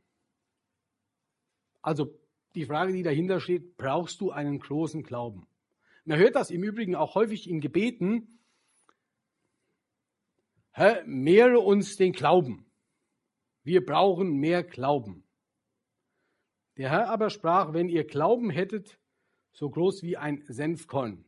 Also 1.82 2.14
die 2.54 2.66
Frage, 2.66 2.94
die 2.94 3.02
dahinter 3.02 3.40
steht, 3.40 3.78
brauchst 3.78 4.22
du 4.22 4.30
einen 4.30 4.60
großen 4.60 5.02
Glauben? 5.02 5.48
Man 6.06 6.20
hört 6.20 6.36
das 6.36 6.52
im 6.52 6.62
Übrigen 6.64 6.94
auch 6.94 7.16
häufig 7.16 7.50
in 7.50 7.62
Gebeten, 7.62 8.38
Herr, 10.70 11.04
mehre 11.08 11.62
uns 11.62 11.96
den 11.96 12.14
Glauben. 12.14 12.68
Wir 13.64 13.84
brauchen 13.84 14.34
mehr 14.34 14.64
Glauben. 14.64 15.24
Der 16.82 16.90
Herr 16.90 17.10
aber 17.10 17.30
sprach, 17.30 17.74
wenn 17.74 17.90
ihr 17.90 18.06
Glauben 18.06 18.50
hättet, 18.50 18.98
so 19.52 19.70
groß 19.70 20.02
wie 20.02 20.18
ein 20.18 20.42
Senfkorn. 20.48 21.24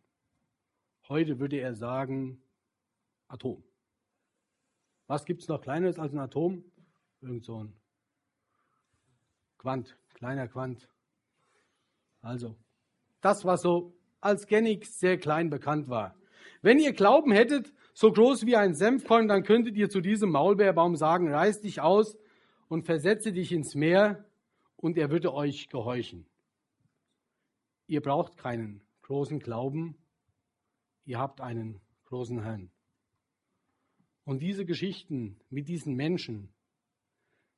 Heute 1.08 1.38
würde 1.38 1.58
er 1.58 1.76
sagen, 1.76 2.42
Atom. 3.28 3.64
Was 5.06 5.26
gibt 5.26 5.44
es 5.44 5.48
noch 5.48 5.62
Kleineres 5.62 6.00
als 6.00 6.12
ein 6.12 6.18
Atom? 6.18 6.66
Irgend 7.22 7.46
so 7.46 7.66
ein 7.66 7.74
Quant, 9.60 9.96
kleiner 10.16 10.48
Quant. 10.48 10.90
Also, 12.22 12.56
das, 13.22 13.46
was 13.46 13.62
so 13.62 13.94
als 14.22 14.48
Genix 14.48 15.00
sehr 15.00 15.20
klein 15.20 15.52
bekannt 15.52 15.88
war. 15.88 16.16
Wenn 16.64 16.80
ihr 16.80 16.94
Glauben 16.94 17.32
hättet, 17.32 17.72
so 17.94 18.12
groß 18.12 18.48
wie 18.48 18.56
ein 18.56 18.74
Senfkorn, 18.74 19.28
dann 19.28 19.44
könntet 19.44 19.76
ihr 19.76 19.92
zu 19.92 20.02
diesem 20.02 20.32
Maulbeerbaum 20.32 20.96
sagen, 20.96 21.32
reiß 21.32 21.62
dich 21.62 21.80
aus 21.80 22.18
und 22.70 22.86
versetze 22.86 23.32
dich 23.32 23.52
ins 23.52 23.76
Meer 23.76 24.26
und 24.84 24.98
er 24.98 25.10
würde 25.10 25.34
euch 25.34 25.70
gehorchen. 25.70 26.26
Ihr 27.88 28.02
braucht 28.02 28.36
keinen 28.36 28.84
großen 29.04 29.40
Glauben, 29.40 29.96
ihr 31.06 31.20
habt 31.20 31.40
einen 31.40 31.80
großen 32.04 32.42
Herrn. 32.44 32.70
Und 34.26 34.42
diese 34.42 34.66
Geschichten 34.66 35.40
mit 35.50 35.70
diesen 35.70 35.96
Menschen, 35.96 36.50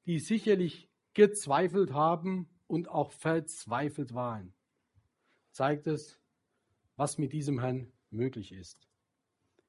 die 0.05 0.19
sicherlich 0.19 0.87
gezweifelt 1.15 1.93
haben 1.93 2.47
und 2.67 2.89
auch 2.89 3.11
verzweifelt 3.11 4.13
waren, 4.13 4.53
zeigt 5.49 5.87
es, 5.87 6.21
was 6.95 7.17
mit 7.17 7.33
diesem 7.33 7.59
Herrn 7.59 7.91
möglich 8.11 8.51
ist. 8.51 8.87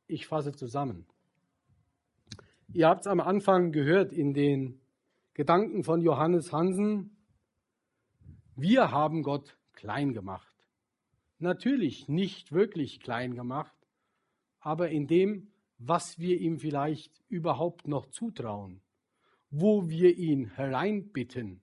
Ich 0.07 0.27
fasse 0.27 0.53
zusammen. 0.53 1.07
Ihr 2.75 2.87
habt 2.87 3.01
es 3.01 3.07
am 3.07 3.21
Anfang 3.21 3.73
gehört 3.73 4.13
in 4.13 4.35
den 4.35 4.79
Gedanken 5.33 5.85
von 5.85 6.03
Johannes 6.03 6.53
Hansen. 6.53 7.16
Wir 8.59 8.91
haben 8.91 9.23
Gott 9.23 9.55
klein 9.75 10.15
gemacht. 10.15 10.55
Natürlich 11.39 12.09
nicht 12.09 12.53
wirklich 12.53 13.01
klein 13.01 13.35
gemacht, 13.35 13.77
aber 14.61 14.89
in 14.89 15.07
dem, 15.07 15.53
was 15.77 16.19
wir 16.19 16.41
ihm 16.41 16.59
vielleicht 16.59 17.23
überhaupt 17.29 17.87
noch 17.87 18.07
zutrauen, 18.07 18.81
wo 19.51 19.91
wir 19.91 20.17
ihn 20.17 20.47
hereinbitten, 20.47 21.61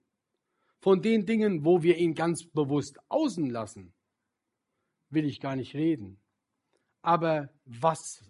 von 0.81 1.01
den 1.01 1.25
Dingen, 1.25 1.65
wo 1.65 1.81
wir 1.81 1.97
ihn 1.97 2.13
ganz 2.13 2.45
bewusst 2.45 2.99
außen 3.09 3.49
lassen, 3.49 3.91
will 5.09 5.25
ich 5.25 5.39
gar 5.39 5.55
nicht 5.55 5.73
reden. 5.73 6.19
Aber 7.01 7.49
was 7.65 8.23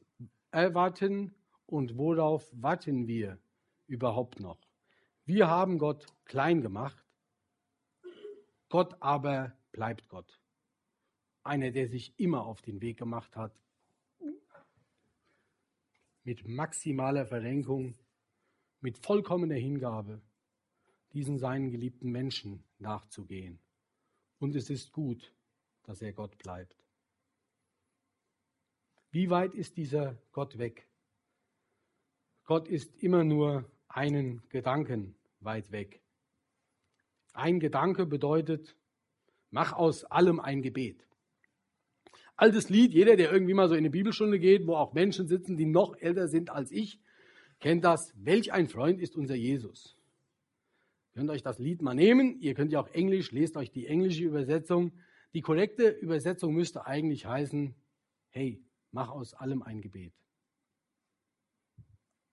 erwarten 0.52 1.36
und 1.66 1.98
worauf 1.98 2.50
warten 2.54 3.08
wir 3.08 3.38
überhaupt 3.88 4.40
noch? 4.40 4.60
Wir 5.26 5.48
haben 5.48 5.80
Gott 5.80 6.06
klein 6.24 6.62
gemacht, 6.62 7.03
Gott 8.74 9.00
aber 9.04 9.56
bleibt 9.72 10.10
Gott. 10.10 10.42
Einer, 11.44 11.70
der 11.70 11.88
sich 11.88 12.20
immer 12.20 12.44
auf 12.44 12.64
den 12.64 12.82
Weg 12.82 12.98
gemacht 12.98 13.36
hat, 13.36 13.56
mit 16.24 16.48
maximaler 16.48 17.28
Verrenkung, 17.28 17.94
mit 18.82 18.98
vollkommener 18.98 19.58
Hingabe, 19.58 20.24
diesen 21.12 21.38
seinen 21.38 21.70
geliebten 21.70 22.10
Menschen 22.10 22.64
nachzugehen. 22.80 23.60
Und 24.40 24.56
es 24.56 24.72
ist 24.72 24.92
gut, 24.92 25.36
dass 25.84 26.02
er 26.02 26.14
Gott 26.14 26.36
bleibt. 26.40 26.84
Wie 29.12 29.30
weit 29.30 29.54
ist 29.54 29.78
dieser 29.78 30.18
Gott 30.32 30.58
weg? 30.58 30.90
Gott 32.44 32.68
ist 32.68 32.92
immer 33.04 33.24
nur 33.24 33.72
einen 33.88 34.42
Gedanken 34.50 35.16
weit 35.42 35.72
weg. 35.72 36.03
Ein 37.34 37.60
Gedanke 37.60 38.06
bedeutet, 38.06 38.76
mach 39.52 39.74
aus 39.74 40.06
allem 40.06 40.40
ein 40.40 40.62
Gebet. 40.62 41.06
Altes 42.36 42.70
Lied, 42.70 42.94
jeder, 42.94 43.16
der 43.16 43.32
irgendwie 43.32 43.54
mal 43.54 43.68
so 43.68 43.76
in 43.76 43.80
eine 43.80 43.90
Bibelstunde 43.90 44.40
geht, 44.40 44.66
wo 44.66 44.76
auch 44.76 44.94
Menschen 44.94 45.28
sitzen, 45.28 45.58
die 45.58 45.66
noch 45.66 45.96
älter 45.98 46.28
sind 46.28 46.50
als 46.50 46.72
ich, 46.72 47.00
kennt 47.60 47.84
das. 47.84 48.14
Welch 48.16 48.54
ein 48.54 48.68
Freund 48.68 49.00
ist 49.00 49.16
unser 49.16 49.36
Jesus. 49.36 49.96
Ihr 51.12 51.20
könnt 51.20 51.30
euch 51.30 51.44
das 51.44 51.60
Lied 51.60 51.82
mal 51.82 51.94
nehmen. 51.94 52.40
Ihr 52.40 52.56
könnt 52.56 52.72
ja 52.72 52.80
auch 52.80 52.90
Englisch, 52.90 53.32
lest 53.32 53.56
euch 53.58 53.72
die 53.72 53.86
englische 53.86 54.24
Übersetzung. 54.24 54.94
Die 55.34 55.42
korrekte 55.42 55.90
Übersetzung 55.90 56.54
müsste 56.54 56.86
eigentlich 56.88 57.26
heißen, 57.26 57.76
hey, 58.30 58.64
Mach 58.94 59.10
aus 59.10 59.34
allem 59.34 59.64
ein 59.64 59.82
Gebet. 59.82 60.14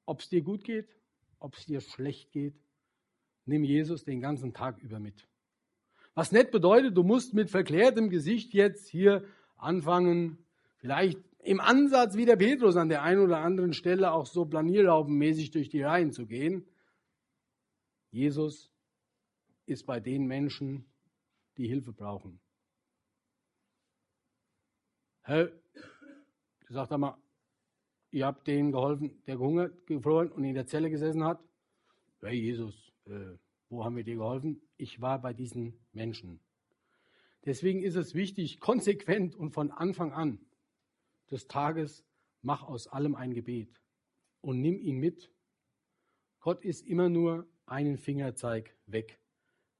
Ob 0.04 0.20
es 0.20 0.28
dir 0.28 0.42
gut 0.42 0.62
geht, 0.62 0.94
ob 1.38 1.56
es 1.56 1.64
dir 1.64 1.80
schlecht 1.80 2.32
geht, 2.32 2.54
nimm 3.50 3.64
Jesus 3.64 4.04
den 4.04 4.20
ganzen 4.20 4.54
Tag 4.54 4.78
über 4.78 4.98
mit. 4.98 5.28
Was 6.14 6.32
nicht 6.32 6.50
bedeutet, 6.50 6.96
du 6.96 7.02
musst 7.02 7.34
mit 7.34 7.50
verklärtem 7.50 8.08
Gesicht 8.08 8.54
jetzt 8.54 8.88
hier 8.88 9.24
anfangen, 9.56 10.38
vielleicht 10.76 11.18
im 11.40 11.60
Ansatz 11.60 12.16
wie 12.16 12.24
der 12.24 12.36
Petrus 12.36 12.76
an 12.76 12.88
der 12.88 13.02
einen 13.02 13.20
oder 13.20 13.38
anderen 13.38 13.72
Stelle 13.72 14.12
auch 14.12 14.26
so 14.26 14.44
planierraubenmäßig 14.44 15.50
durch 15.50 15.68
die 15.68 15.82
Reihen 15.82 16.12
zu 16.12 16.26
gehen. 16.26 16.66
Jesus 18.10 18.72
ist 19.66 19.84
bei 19.86 20.00
den 20.00 20.26
Menschen, 20.26 20.84
die 21.56 21.68
Hilfe 21.68 21.92
brauchen. 21.92 22.40
Herr, 25.22 25.50
sagt 26.68 26.92
einmal, 26.92 27.16
ihr 28.10 28.26
habt 28.26 28.46
dem 28.46 28.72
geholfen, 28.72 29.22
der 29.26 29.36
gehungert, 29.36 29.86
gefroren 29.86 30.30
und 30.32 30.44
in 30.44 30.54
der 30.54 30.66
Zelle 30.66 30.90
gesessen 30.90 31.24
hat. 31.24 31.42
Hey 32.20 32.38
Jesus, 32.38 32.89
äh, 33.10 33.36
wo 33.68 33.84
haben 33.84 33.96
wir 33.96 34.04
dir 34.04 34.16
geholfen? 34.16 34.60
Ich 34.76 35.00
war 35.00 35.20
bei 35.20 35.32
diesen 35.32 35.78
Menschen. 35.92 36.40
Deswegen 37.44 37.82
ist 37.82 37.96
es 37.96 38.14
wichtig, 38.14 38.60
konsequent 38.60 39.34
und 39.34 39.52
von 39.52 39.70
Anfang 39.70 40.12
an 40.12 40.38
des 41.30 41.46
Tages 41.46 42.04
mach 42.42 42.62
aus 42.62 42.86
allem 42.86 43.14
ein 43.14 43.32
Gebet 43.32 43.80
und 44.40 44.60
nimm 44.60 44.78
ihn 44.78 44.98
mit. 44.98 45.30
Gott 46.40 46.64
ist 46.64 46.86
immer 46.86 47.08
nur 47.08 47.46
einen 47.66 47.96
Fingerzeig 47.96 48.76
weg. 48.86 49.18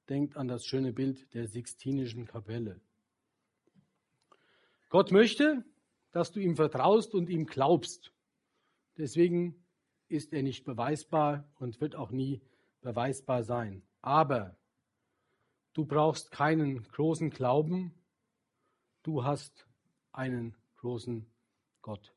Denkt 0.09 0.37
an 0.37 0.49
das 0.49 0.65
schöne 0.65 0.93
Bild 0.93 1.33
der 1.35 1.47
Sixtinischen 1.49 2.27
Kapelle. 2.27 2.81
Gott 4.89 5.13
möchte, 5.13 5.65
dass 6.13 6.33
du 6.33 6.41
ihm 6.41 6.57
vertraust 6.57 7.15
und 7.15 7.29
ihm 7.29 7.47
glaubst. 7.47 8.13
Deswegen 8.97 9.65
ist 10.09 10.33
er 10.33 10.43
nicht 10.43 10.65
beweisbar 10.65 11.49
und 11.59 11.81
wird 11.81 11.95
auch 11.95 12.11
nie 12.11 12.41
beweisbar 12.81 13.43
sein. 13.43 13.83
Aber 14.03 14.57
du 15.73 15.85
brauchst 15.85 16.31
keinen 16.31 16.83
großen 16.83 17.31
Glauben, 17.31 17.95
du 19.03 19.25
hast 19.25 19.67
einen 20.13 20.57
großen 20.77 21.27
Gott. 21.83 22.15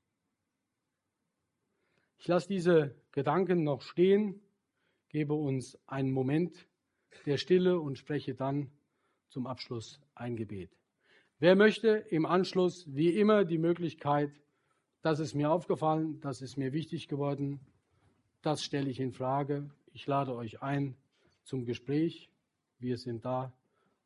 Ich 2.17 2.27
lasse 2.27 2.47
diese 2.47 2.95
Gedanken 3.11 3.63
noch 3.63 3.81
stehen, 3.81 4.41
gebe 5.09 5.33
uns 5.33 5.77
einen 5.87 6.11
Moment 6.11 6.67
der 7.25 7.37
Stille 7.37 7.79
und 7.79 7.97
spreche 7.97 8.33
dann 8.33 8.71
zum 9.29 9.45
Abschluss 9.45 9.99
ein 10.15 10.35
Gebet. 10.35 10.71
Wer 11.39 11.55
möchte 11.55 11.89
im 11.89 12.25
Anschluss 12.25 12.85
wie 12.87 13.17
immer 13.17 13.43
die 13.45 13.57
Möglichkeit 13.57 14.31
Das 15.03 15.19
ist 15.19 15.33
mir 15.33 15.51
aufgefallen, 15.51 16.21
das 16.21 16.41
ist 16.41 16.55
mir 16.55 16.71
wichtig 16.71 17.09
geworden. 17.09 17.59
Das 18.41 18.63
stelle 18.63 18.89
ich 18.89 19.01
in 19.01 19.11
Frage. 19.11 19.69
Ich 19.93 20.07
lade 20.07 20.35
euch 20.35 20.61
ein 20.63 20.95
zum 21.43 21.65
Gespräch. 21.65 22.29
Wir 22.79 22.97
sind 22.97 23.25
da 23.25 23.53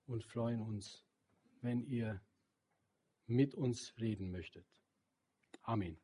und 0.05 0.23
freuen 0.23 0.61
uns, 0.61 1.05
wenn 1.61 1.81
ihr 1.88 2.21
mit 3.25 3.55
uns 3.55 3.93
reden 3.97 4.29
möchtet. 4.29 4.65
Amen. 5.63 5.97